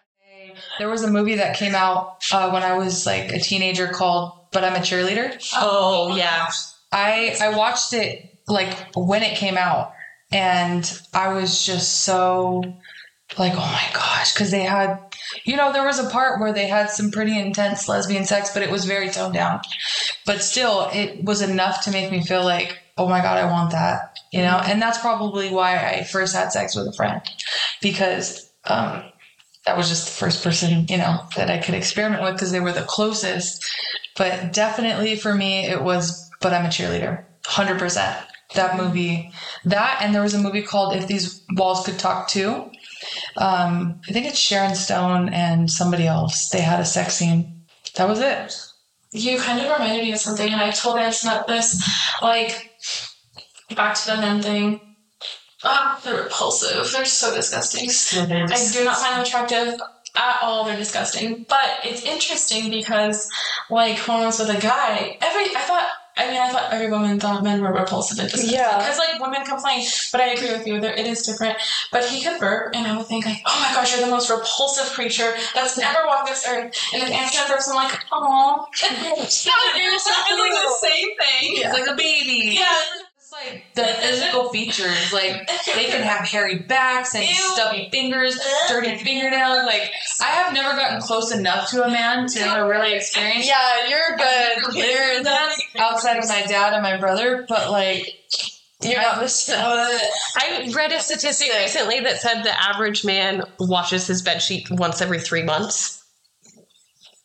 There 0.77 0.89
was 0.89 1.03
a 1.03 1.09
movie 1.09 1.35
that 1.35 1.55
came 1.55 1.75
out 1.75 2.17
uh, 2.31 2.49
when 2.51 2.63
I 2.63 2.73
was 2.77 3.05
like 3.05 3.31
a 3.31 3.39
teenager 3.39 3.87
called 3.87 4.33
"But 4.51 4.63
I'm 4.63 4.75
a 4.75 4.79
Cheerleader." 4.79 5.37
oh 5.55 6.15
yeah 6.15 6.47
I 6.91 7.35
I 7.41 7.49
watched 7.55 7.93
it 7.93 8.37
like 8.47 8.75
when 8.95 9.21
it 9.23 9.37
came 9.37 9.57
out, 9.57 9.93
and 10.31 10.83
I 11.13 11.33
was 11.33 11.65
just 11.65 12.03
so 12.03 12.61
like, 13.37 13.53
oh 13.53 13.57
my 13.57 13.89
gosh, 13.93 14.33
because 14.33 14.49
they 14.51 14.63
had, 14.63 14.99
you 15.43 15.55
know, 15.55 15.71
there 15.71 15.85
was 15.85 15.99
a 15.99 16.09
part 16.09 16.39
where 16.39 16.53
they 16.53 16.67
had 16.67 16.89
some 16.89 17.11
pretty 17.11 17.39
intense 17.39 17.87
lesbian 17.87 18.25
sex, 18.25 18.51
but 18.53 18.63
it 18.63 18.71
was 18.71 18.85
very 18.85 19.09
toned 19.09 19.33
down. 19.33 19.61
But 20.25 20.41
still, 20.41 20.89
it 20.93 21.23
was 21.23 21.41
enough 21.41 21.83
to 21.83 21.91
make 21.91 22.11
me 22.11 22.23
feel 22.23 22.43
like, 22.43 22.77
oh 22.97 23.07
my 23.07 23.21
god, 23.21 23.37
I 23.37 23.49
want 23.51 23.71
that, 23.71 24.17
you 24.31 24.41
know. 24.41 24.61
And 24.63 24.81
that's 24.81 24.97
probably 24.97 25.49
why 25.49 25.77
I 25.77 26.03
first 26.03 26.35
had 26.35 26.51
sex 26.51 26.75
with 26.75 26.87
a 26.87 26.93
friend, 26.93 27.21
because 27.81 28.51
um, 28.65 29.03
that 29.65 29.77
was 29.77 29.89
just 29.89 30.05
the 30.05 30.11
first 30.11 30.43
person, 30.43 30.85
you 30.89 30.97
know, 30.97 31.21
that 31.35 31.49
I 31.49 31.59
could 31.59 31.75
experiment 31.75 32.23
with 32.23 32.33
because 32.33 32.51
they 32.51 32.59
were 32.59 32.71
the 32.71 32.81
closest. 32.81 33.63
But 34.17 34.51
definitely 34.53 35.15
for 35.15 35.33
me, 35.33 35.65
it 35.65 35.83
was, 35.83 36.29
but 36.41 36.53
I'm 36.53 36.65
a 36.65 36.69
cheerleader. 36.69 37.23
100%. 37.45 38.25
That 38.55 38.77
movie, 38.77 39.31
that, 39.65 39.99
and 40.01 40.13
there 40.13 40.23
was 40.23 40.33
a 40.33 40.39
movie 40.39 40.63
called 40.63 40.95
If 40.95 41.07
These 41.07 41.45
Walls 41.53 41.85
Could 41.85 41.99
Talk 41.99 42.27
Too. 42.27 42.71
Um, 43.37 44.01
I 44.07 44.11
think 44.11 44.25
it's 44.25 44.37
Sharon 44.37 44.75
Stone 44.75 45.29
and 45.29 45.69
somebody 45.69 46.07
else. 46.07 46.49
They 46.49 46.61
had 46.61 46.79
a 46.79 46.85
sex 46.85 47.15
scene. 47.15 47.63
That 47.95 48.07
was 48.07 48.19
it. 48.19 48.55
You 49.11 49.39
kind 49.39 49.59
of 49.59 49.71
reminded 49.71 50.03
me 50.03 50.11
of 50.11 50.19
something, 50.19 50.51
and 50.51 50.61
I 50.61 50.71
told 50.71 50.99
Anson 50.99 51.31
about 51.31 51.47
this. 51.47 51.81
Like, 52.21 52.71
back 53.75 53.95
to 53.95 54.11
the 54.11 54.17
men 54.17 54.41
thing. 54.41 54.81
Ah, 55.63 55.99
they're 56.03 56.23
repulsive. 56.23 56.91
They're 56.91 57.05
so 57.05 57.33
disgusting. 57.33 57.89
I 58.17 58.69
do 58.71 58.85
not 58.85 58.97
find 58.97 59.15
them 59.15 59.25
attractive 59.25 59.79
at 60.15 60.39
all. 60.41 60.63
They're 60.63 60.77
disgusting. 60.77 61.45
But 61.49 61.79
it's 61.83 62.03
interesting 62.03 62.69
because, 62.69 63.29
like, 63.69 63.97
when 64.07 64.17
I 64.17 64.25
was 64.25 64.39
with 64.39 64.49
a 64.49 64.61
guy, 64.61 65.17
every 65.21 65.55
I 65.55 65.61
thought 65.61 65.87
I 66.19 66.27
mean, 66.27 66.41
I 66.41 66.51
thought 66.51 66.73
every 66.73 66.91
woman 66.91 67.17
thought 67.17 67.43
men 67.43 67.61
were 67.61 67.71
repulsive 67.71 68.19
and 68.19 68.29
disgusting. 68.29 68.59
Yeah. 68.59 68.77
Because, 68.77 68.97
like, 68.97 69.21
women 69.21 69.45
complain, 69.45 69.85
but 70.11 70.19
I 70.19 70.33
agree 70.33 70.51
with 70.51 70.67
you, 70.67 70.81
there, 70.81 70.93
it 70.93 71.07
is 71.07 71.23
different. 71.23 71.57
But 71.93 72.05
he 72.05 72.21
could 72.21 72.39
burp, 72.39 72.75
and 72.75 72.85
I 72.85 72.97
would 72.97 73.07
think, 73.07 73.25
like, 73.25 73.41
oh 73.45 73.59
my 73.61 73.73
gosh, 73.73 73.95
you're 73.95 74.05
the 74.05 74.11
most 74.11 74.29
repulsive 74.29 74.91
creature 74.93 75.33
that's 75.55 75.77
never 75.77 76.05
walked 76.05 76.27
this 76.27 76.45
earth. 76.47 76.75
And 76.93 77.01
then 77.01 77.13
Anthony 77.13 77.43
burps, 77.47 77.69
I'm 77.69 77.75
like, 77.75 77.97
oh. 78.11 78.67
you're 78.83 79.99
feeling 80.27 80.51
the 80.51 80.75
same 80.81 81.09
thing. 81.15 81.63
It's 81.63 81.73
like 81.73 81.87
a 81.87 81.95
baby. 81.95 82.57
Yeah. 82.59 82.81
It's 83.41 83.51
like 83.51 83.73
the 83.75 83.83
physical 84.01 84.49
features, 84.49 85.13
like 85.13 85.47
they 85.75 85.85
can 85.85 86.01
have 86.03 86.27
hairy 86.27 86.59
backs 86.59 87.15
and 87.15 87.23
Ew. 87.23 87.33
stubby 87.33 87.89
fingers, 87.91 88.39
dirty 88.67 88.97
fingernails. 88.97 89.65
Like 89.65 89.89
I 90.21 90.25
have 90.25 90.53
never 90.53 90.75
gotten 90.75 91.01
close 91.01 91.31
enough 91.31 91.69
to 91.71 91.83
a 91.83 91.89
man 91.89 92.27
to 92.27 92.43
really 92.61 92.93
experience 92.93 93.47
Yeah, 93.47 93.87
you're 93.87 94.17
good. 94.17 94.75
You're 94.75 95.23
that 95.23 95.55
outside 95.77 96.17
of 96.17 96.27
my 96.27 96.43
dad 96.43 96.73
and 96.73 96.83
my 96.83 96.97
brother, 96.97 97.45
but 97.47 97.71
like 97.71 98.07
you're 98.81 99.01
not 99.01 99.19
missing 99.19 99.55
out. 99.55 99.99
I 100.37 100.71
read 100.73 100.91
a 100.91 100.99
statistic 100.99 101.49
recently 101.53 101.99
that 102.01 102.21
said 102.21 102.43
the 102.43 102.61
average 102.61 103.03
man 103.03 103.43
washes 103.59 104.07
his 104.07 104.21
bed 104.21 104.41
sheet 104.41 104.69
once 104.71 105.01
every 105.01 105.19
three 105.19 105.43
months. 105.43 105.98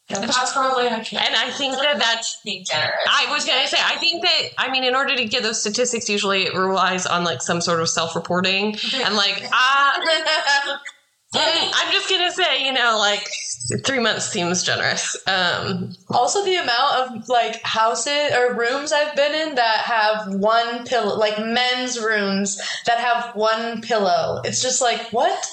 That's 0.09 0.53
probably 0.53 0.87
actually. 0.87 1.19
And 1.19 1.35
I 1.35 1.51
think 1.51 1.75
that 1.75 1.99
that's 1.99 2.41
Being 2.45 2.65
generous. 2.65 2.93
I 3.09 3.27
was 3.33 3.45
gonna 3.45 3.67
say, 3.67 3.79
I 3.83 3.97
think 3.97 4.23
that 4.23 4.43
I 4.59 4.71
mean, 4.71 4.85
in 4.85 4.95
order 4.95 5.17
to 5.17 5.25
get 5.25 5.43
those 5.43 5.61
statistics, 5.61 6.09
usually 6.09 6.45
it 6.45 6.55
relies 6.55 7.07
on 7.07 7.25
like 7.25 7.41
some 7.41 7.61
sort 7.61 7.81
of 7.81 7.89
self-reporting, 7.89 8.77
and 9.03 9.15
like 9.15 9.43
ah, 9.53 10.01
I'm 11.37 11.93
just 11.93 12.09
gonna 12.09 12.31
say, 12.31 12.65
you 12.65 12.73
know, 12.73 12.97
like 12.99 13.27
three 13.85 13.99
months 13.99 14.27
seems 14.27 14.63
generous. 14.63 15.17
Um, 15.27 15.95
Also, 16.11 16.45
the 16.45 16.57
amount 16.57 16.95
of 16.97 17.29
like 17.29 17.63
houses 17.63 18.33
or 18.37 18.55
rooms 18.55 18.93
I've 18.93 19.17
been 19.17 19.35
in 19.35 19.55
that 19.55 19.79
have 19.79 20.35
one 20.35 20.85
pillow, 20.85 21.17
like 21.17 21.39
men's 21.39 21.99
rooms 21.99 22.61
that 22.87 22.99
have 22.99 23.35
one 23.35 23.81
pillow. 23.81 24.43
It's 24.45 24.63
just 24.63 24.81
like, 24.83 25.11
what? 25.13 25.47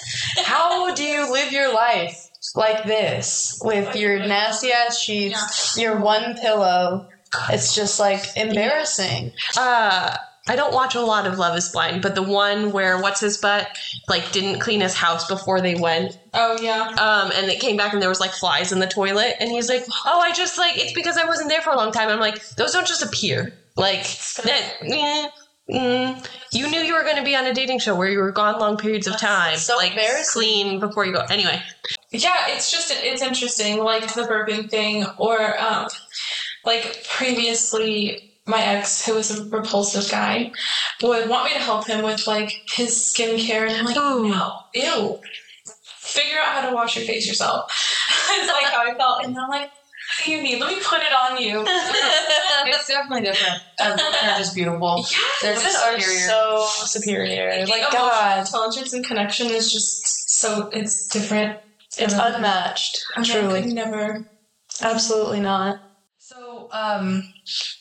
How 0.44 0.94
do 0.94 1.04
you 1.04 1.32
live 1.32 1.52
your 1.52 1.74
life 1.74 2.31
like 2.56 2.84
this 2.86 3.60
with 3.64 3.96
your 3.96 4.20
nasty 4.20 4.72
ass 4.72 5.00
sheets, 5.00 5.78
your 5.78 5.98
one 6.00 6.36
pillow? 6.38 7.08
It's 7.50 7.74
just 7.76 8.00
like 8.00 8.26
embarrassing. 8.36 9.32
uh, 9.58 10.16
I 10.48 10.56
don't 10.56 10.74
watch 10.74 10.96
a 10.96 11.02
lot 11.02 11.28
of 11.28 11.38
Love 11.38 11.56
Is 11.56 11.70
Blind, 11.70 12.02
but 12.02 12.16
the 12.16 12.24
one 12.24 12.72
where 12.72 12.98
what's 13.00 13.20
his 13.20 13.38
butt 13.38 13.68
like 14.10 14.32
didn't 14.32 14.60
clean 14.60 14.82
his 14.82 14.96
house 14.96 15.28
before 15.28 15.62
they 15.62 15.76
went, 15.76 16.18
Oh, 16.34 16.58
yeah. 16.60 16.82
um, 17.00 17.32
and 17.36 17.50
it 17.50 17.60
came 17.62 17.78
back 17.78 17.94
and 17.94 18.02
there 18.02 18.10
was 18.10 18.20
like 18.20 18.32
flies 18.32 18.72
in 18.72 18.80
the 18.80 18.88
toilet, 18.88 19.36
and 19.40 19.52
he's 19.52 19.70
like, 19.70 19.84
"Oh, 20.06 20.20
I 20.20 20.34
just 20.34 20.58
like 20.58 20.78
it's 20.78 20.94
because 20.94 21.16
I 21.18 21.26
wasn't 21.26 21.50
there 21.50 21.62
for 21.62 21.70
a 21.70 21.78
long 21.78 21.92
time." 21.92 22.10
I'm 22.10 22.20
like, 22.20 22.44
those 22.58 22.74
don't 22.74 22.88
just 22.88 23.04
appear. 23.04 23.54
Like 23.78 24.04
that. 24.44 24.74
eh, 24.82 25.30
mm, 25.70 26.28
you 26.52 26.70
knew 26.70 26.80
you 26.82 26.96
were 26.96 27.04
going 27.04 27.18
to 27.18 27.24
be 27.24 27.36
on 27.36 27.46
a 27.46 27.54
dating 27.54 27.80
show 27.80 27.96
where 27.96 28.10
you 28.10 28.18
were 28.20 28.32
gone 28.32 28.60
long 28.60 28.78
periods 28.78 29.06
of 29.08 29.18
time. 29.18 29.58
so 29.58 29.78
like 29.78 29.94
clean 30.32 30.80
before 30.80 31.06
you 31.06 31.14
go. 31.14 31.22
Anyway, 31.30 31.62
Yeah, 32.12 32.48
it's 32.50 32.70
just 32.70 32.92
it's 32.94 33.22
interesting, 33.22 33.78
like 33.84 34.14
the 34.14 34.24
burping 34.24 34.70
thing, 34.70 35.06
or 35.18 35.58
um, 35.60 35.88
like 36.66 37.06
previously, 37.10 38.34
my 38.46 38.62
ex, 38.62 39.06
who 39.06 39.16
was 39.16 39.32
a 39.32 39.50
repulsive 39.50 40.12
guy, 40.12 40.52
would 41.02 41.30
want 41.30 41.46
me 41.46 41.54
to 41.54 41.60
help 41.60 41.88
him 41.88 42.04
with 42.04 42.28
like 42.28 42.52
his 42.70 42.92
skincare, 42.92 43.68
and 43.68 43.78
I'm 43.78 43.86
like, 43.86 43.98
oh 43.98 44.24
no, 44.24 44.82
ew. 44.82 45.20
Figure 46.00 46.40
out 46.40 46.62
how 46.62 46.70
to 46.70 46.76
wash 46.76 46.98
your 46.98 47.06
face 47.06 47.26
yourself. 47.26 47.72
it's 48.32 48.52
like 48.52 48.66
how 48.74 48.92
I 48.92 48.98
felt, 48.98 49.24
and 49.24 49.38
I'm 49.38 49.48
like, 49.48 49.70
what 49.70 50.26
do 50.26 50.32
you 50.32 50.44
need? 50.44 50.60
Let 50.60 50.76
me 50.76 50.84
put 50.84 51.00
it 51.00 51.14
on 51.14 51.42
you. 51.42 51.64
it's 51.68 52.88
definitely 52.88 53.22
different. 53.22 53.62
Um, 53.80 53.98
they're 53.98 54.38
just 54.38 54.54
beautiful. 54.54 55.06
They're 55.42 55.56
Women 55.56 55.64
just 55.64 55.80
superior. 55.80 56.28
so 56.28 56.68
superior. 56.86 57.66
Like 57.68 57.90
God, 57.92 58.40
intelligence 58.40 58.92
and 58.92 59.06
connection 59.06 59.48
is 59.48 59.72
just 59.72 60.30
so 60.30 60.68
it's 60.74 61.08
different. 61.08 61.60
It's 61.98 62.14
unmatched. 62.14 63.04
I'm 63.16 63.24
Truly, 63.24 63.60
I 63.60 63.62
could 63.64 63.74
never. 63.74 64.30
absolutely 64.82 65.40
not. 65.40 65.80
So, 66.18 66.70
um, 66.72 67.24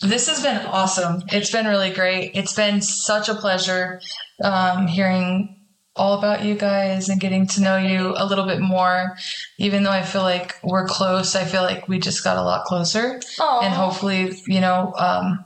this 0.01 0.29
has 0.29 0.43
been 0.43 0.57
awesome. 0.67 1.23
It's 1.29 1.53
been 1.53 1.67
really 1.67 1.93
great. 1.93 2.33
It's 2.35 2.55
been 2.55 2.81
such 2.81 3.29
a 3.29 3.35
pleasure 3.35 4.01
um, 4.43 4.87
hearing 4.89 5.57
all 5.95 6.19
about 6.19 6.45
you 6.45 6.55
guys 6.55 7.09
and 7.09 7.21
getting 7.21 7.47
to 7.47 7.61
know 7.61 7.77
you 7.77 8.15
a 8.17 8.25
little 8.25 8.47
bit 8.47 8.61
more. 8.61 9.17
Even 9.59 9.83
though 9.83 9.91
I 9.91 10.03
feel 10.03 10.23
like 10.23 10.57
we're 10.63 10.87
close, 10.87 11.37
I 11.37 11.45
feel 11.45 11.63
like 11.63 11.89
we 11.89 11.99
just 11.99 12.25
got 12.25 12.37
a 12.39 12.43
lot 12.43 12.65
closer. 12.65 13.21
And 13.63 13.75
hopefully, 13.75 14.33
you 14.47 14.61
know, 14.61 14.95
um, 14.99 15.45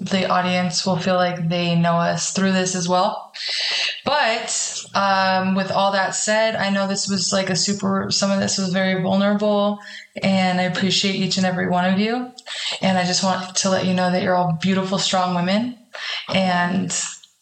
the 0.00 0.28
audience 0.28 0.86
will 0.86 0.98
feel 0.98 1.16
like 1.16 1.48
they 1.48 1.74
know 1.74 1.94
us 1.94 2.32
through 2.32 2.52
this 2.52 2.74
as 2.74 2.88
well. 2.88 3.32
But 4.04 4.79
um, 4.94 5.54
with 5.54 5.70
all 5.70 5.92
that 5.92 6.14
said, 6.14 6.56
I 6.56 6.70
know 6.70 6.86
this 6.86 7.08
was 7.08 7.32
like 7.32 7.50
a 7.50 7.56
super, 7.56 8.10
some 8.10 8.30
of 8.30 8.40
this 8.40 8.58
was 8.58 8.72
very 8.72 9.00
vulnerable, 9.02 9.78
and 10.22 10.60
I 10.60 10.64
appreciate 10.64 11.16
each 11.16 11.36
and 11.36 11.46
every 11.46 11.68
one 11.68 11.92
of 11.92 11.98
you. 11.98 12.32
And 12.80 12.98
I 12.98 13.04
just 13.04 13.22
want 13.22 13.56
to 13.56 13.70
let 13.70 13.86
you 13.86 13.94
know 13.94 14.10
that 14.10 14.22
you're 14.22 14.34
all 14.34 14.58
beautiful, 14.60 14.98
strong 14.98 15.34
women. 15.34 15.78
And 16.28 16.94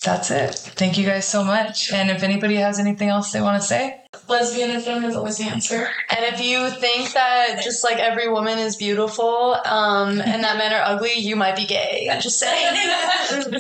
that's 0.05 0.31
it. 0.31 0.55
Thank 0.55 0.97
you 0.97 1.07
guys 1.07 1.27
so 1.27 1.43
much. 1.43 1.93
And 1.93 2.11
if 2.11 2.23
anybody 2.23 2.57
has 2.57 2.79
anything 2.79 3.09
else 3.09 3.33
they 3.33 3.41
want 3.41 3.61
to 3.61 3.67
say, 3.67 4.01
Lesbianism 4.29 5.05
is 5.05 5.17
always 5.17 5.39
the 5.39 5.45
answer. 5.45 5.89
And 6.11 6.25
if 6.35 6.41
you 6.41 6.69
think 6.71 7.13
that 7.15 7.61
just 7.63 7.83
like 7.83 7.99
every 7.99 8.29
woman 8.29 8.59
is 8.59 8.77
beautiful, 8.77 9.57
um, 9.65 10.21
and 10.21 10.45
that 10.45 10.59
men 10.59 10.73
are 10.73 10.83
ugly, 10.83 11.15
you 11.15 11.35
might 11.35 11.57
be 11.57 11.67
gay. 11.67 12.09
I'm 12.11 12.21
just 12.21 12.39
saying. 12.39 12.67
and 13.31 13.51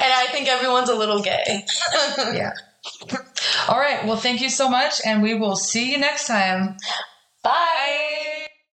I 0.00 0.26
think 0.30 0.48
everyone's 0.48 0.88
a 0.88 0.94
little 0.94 1.20
gay. 1.22 1.66
all 3.68 3.78
right. 3.78 4.04
Well, 4.06 4.16
thank 4.16 4.40
you 4.40 4.50
so 4.50 4.68
much, 4.68 5.00
and 5.04 5.22
we 5.22 5.34
will 5.34 5.56
see 5.56 5.90
you 5.90 5.98
next 5.98 6.26
time. 6.26 6.76
Bye. 7.42 8.49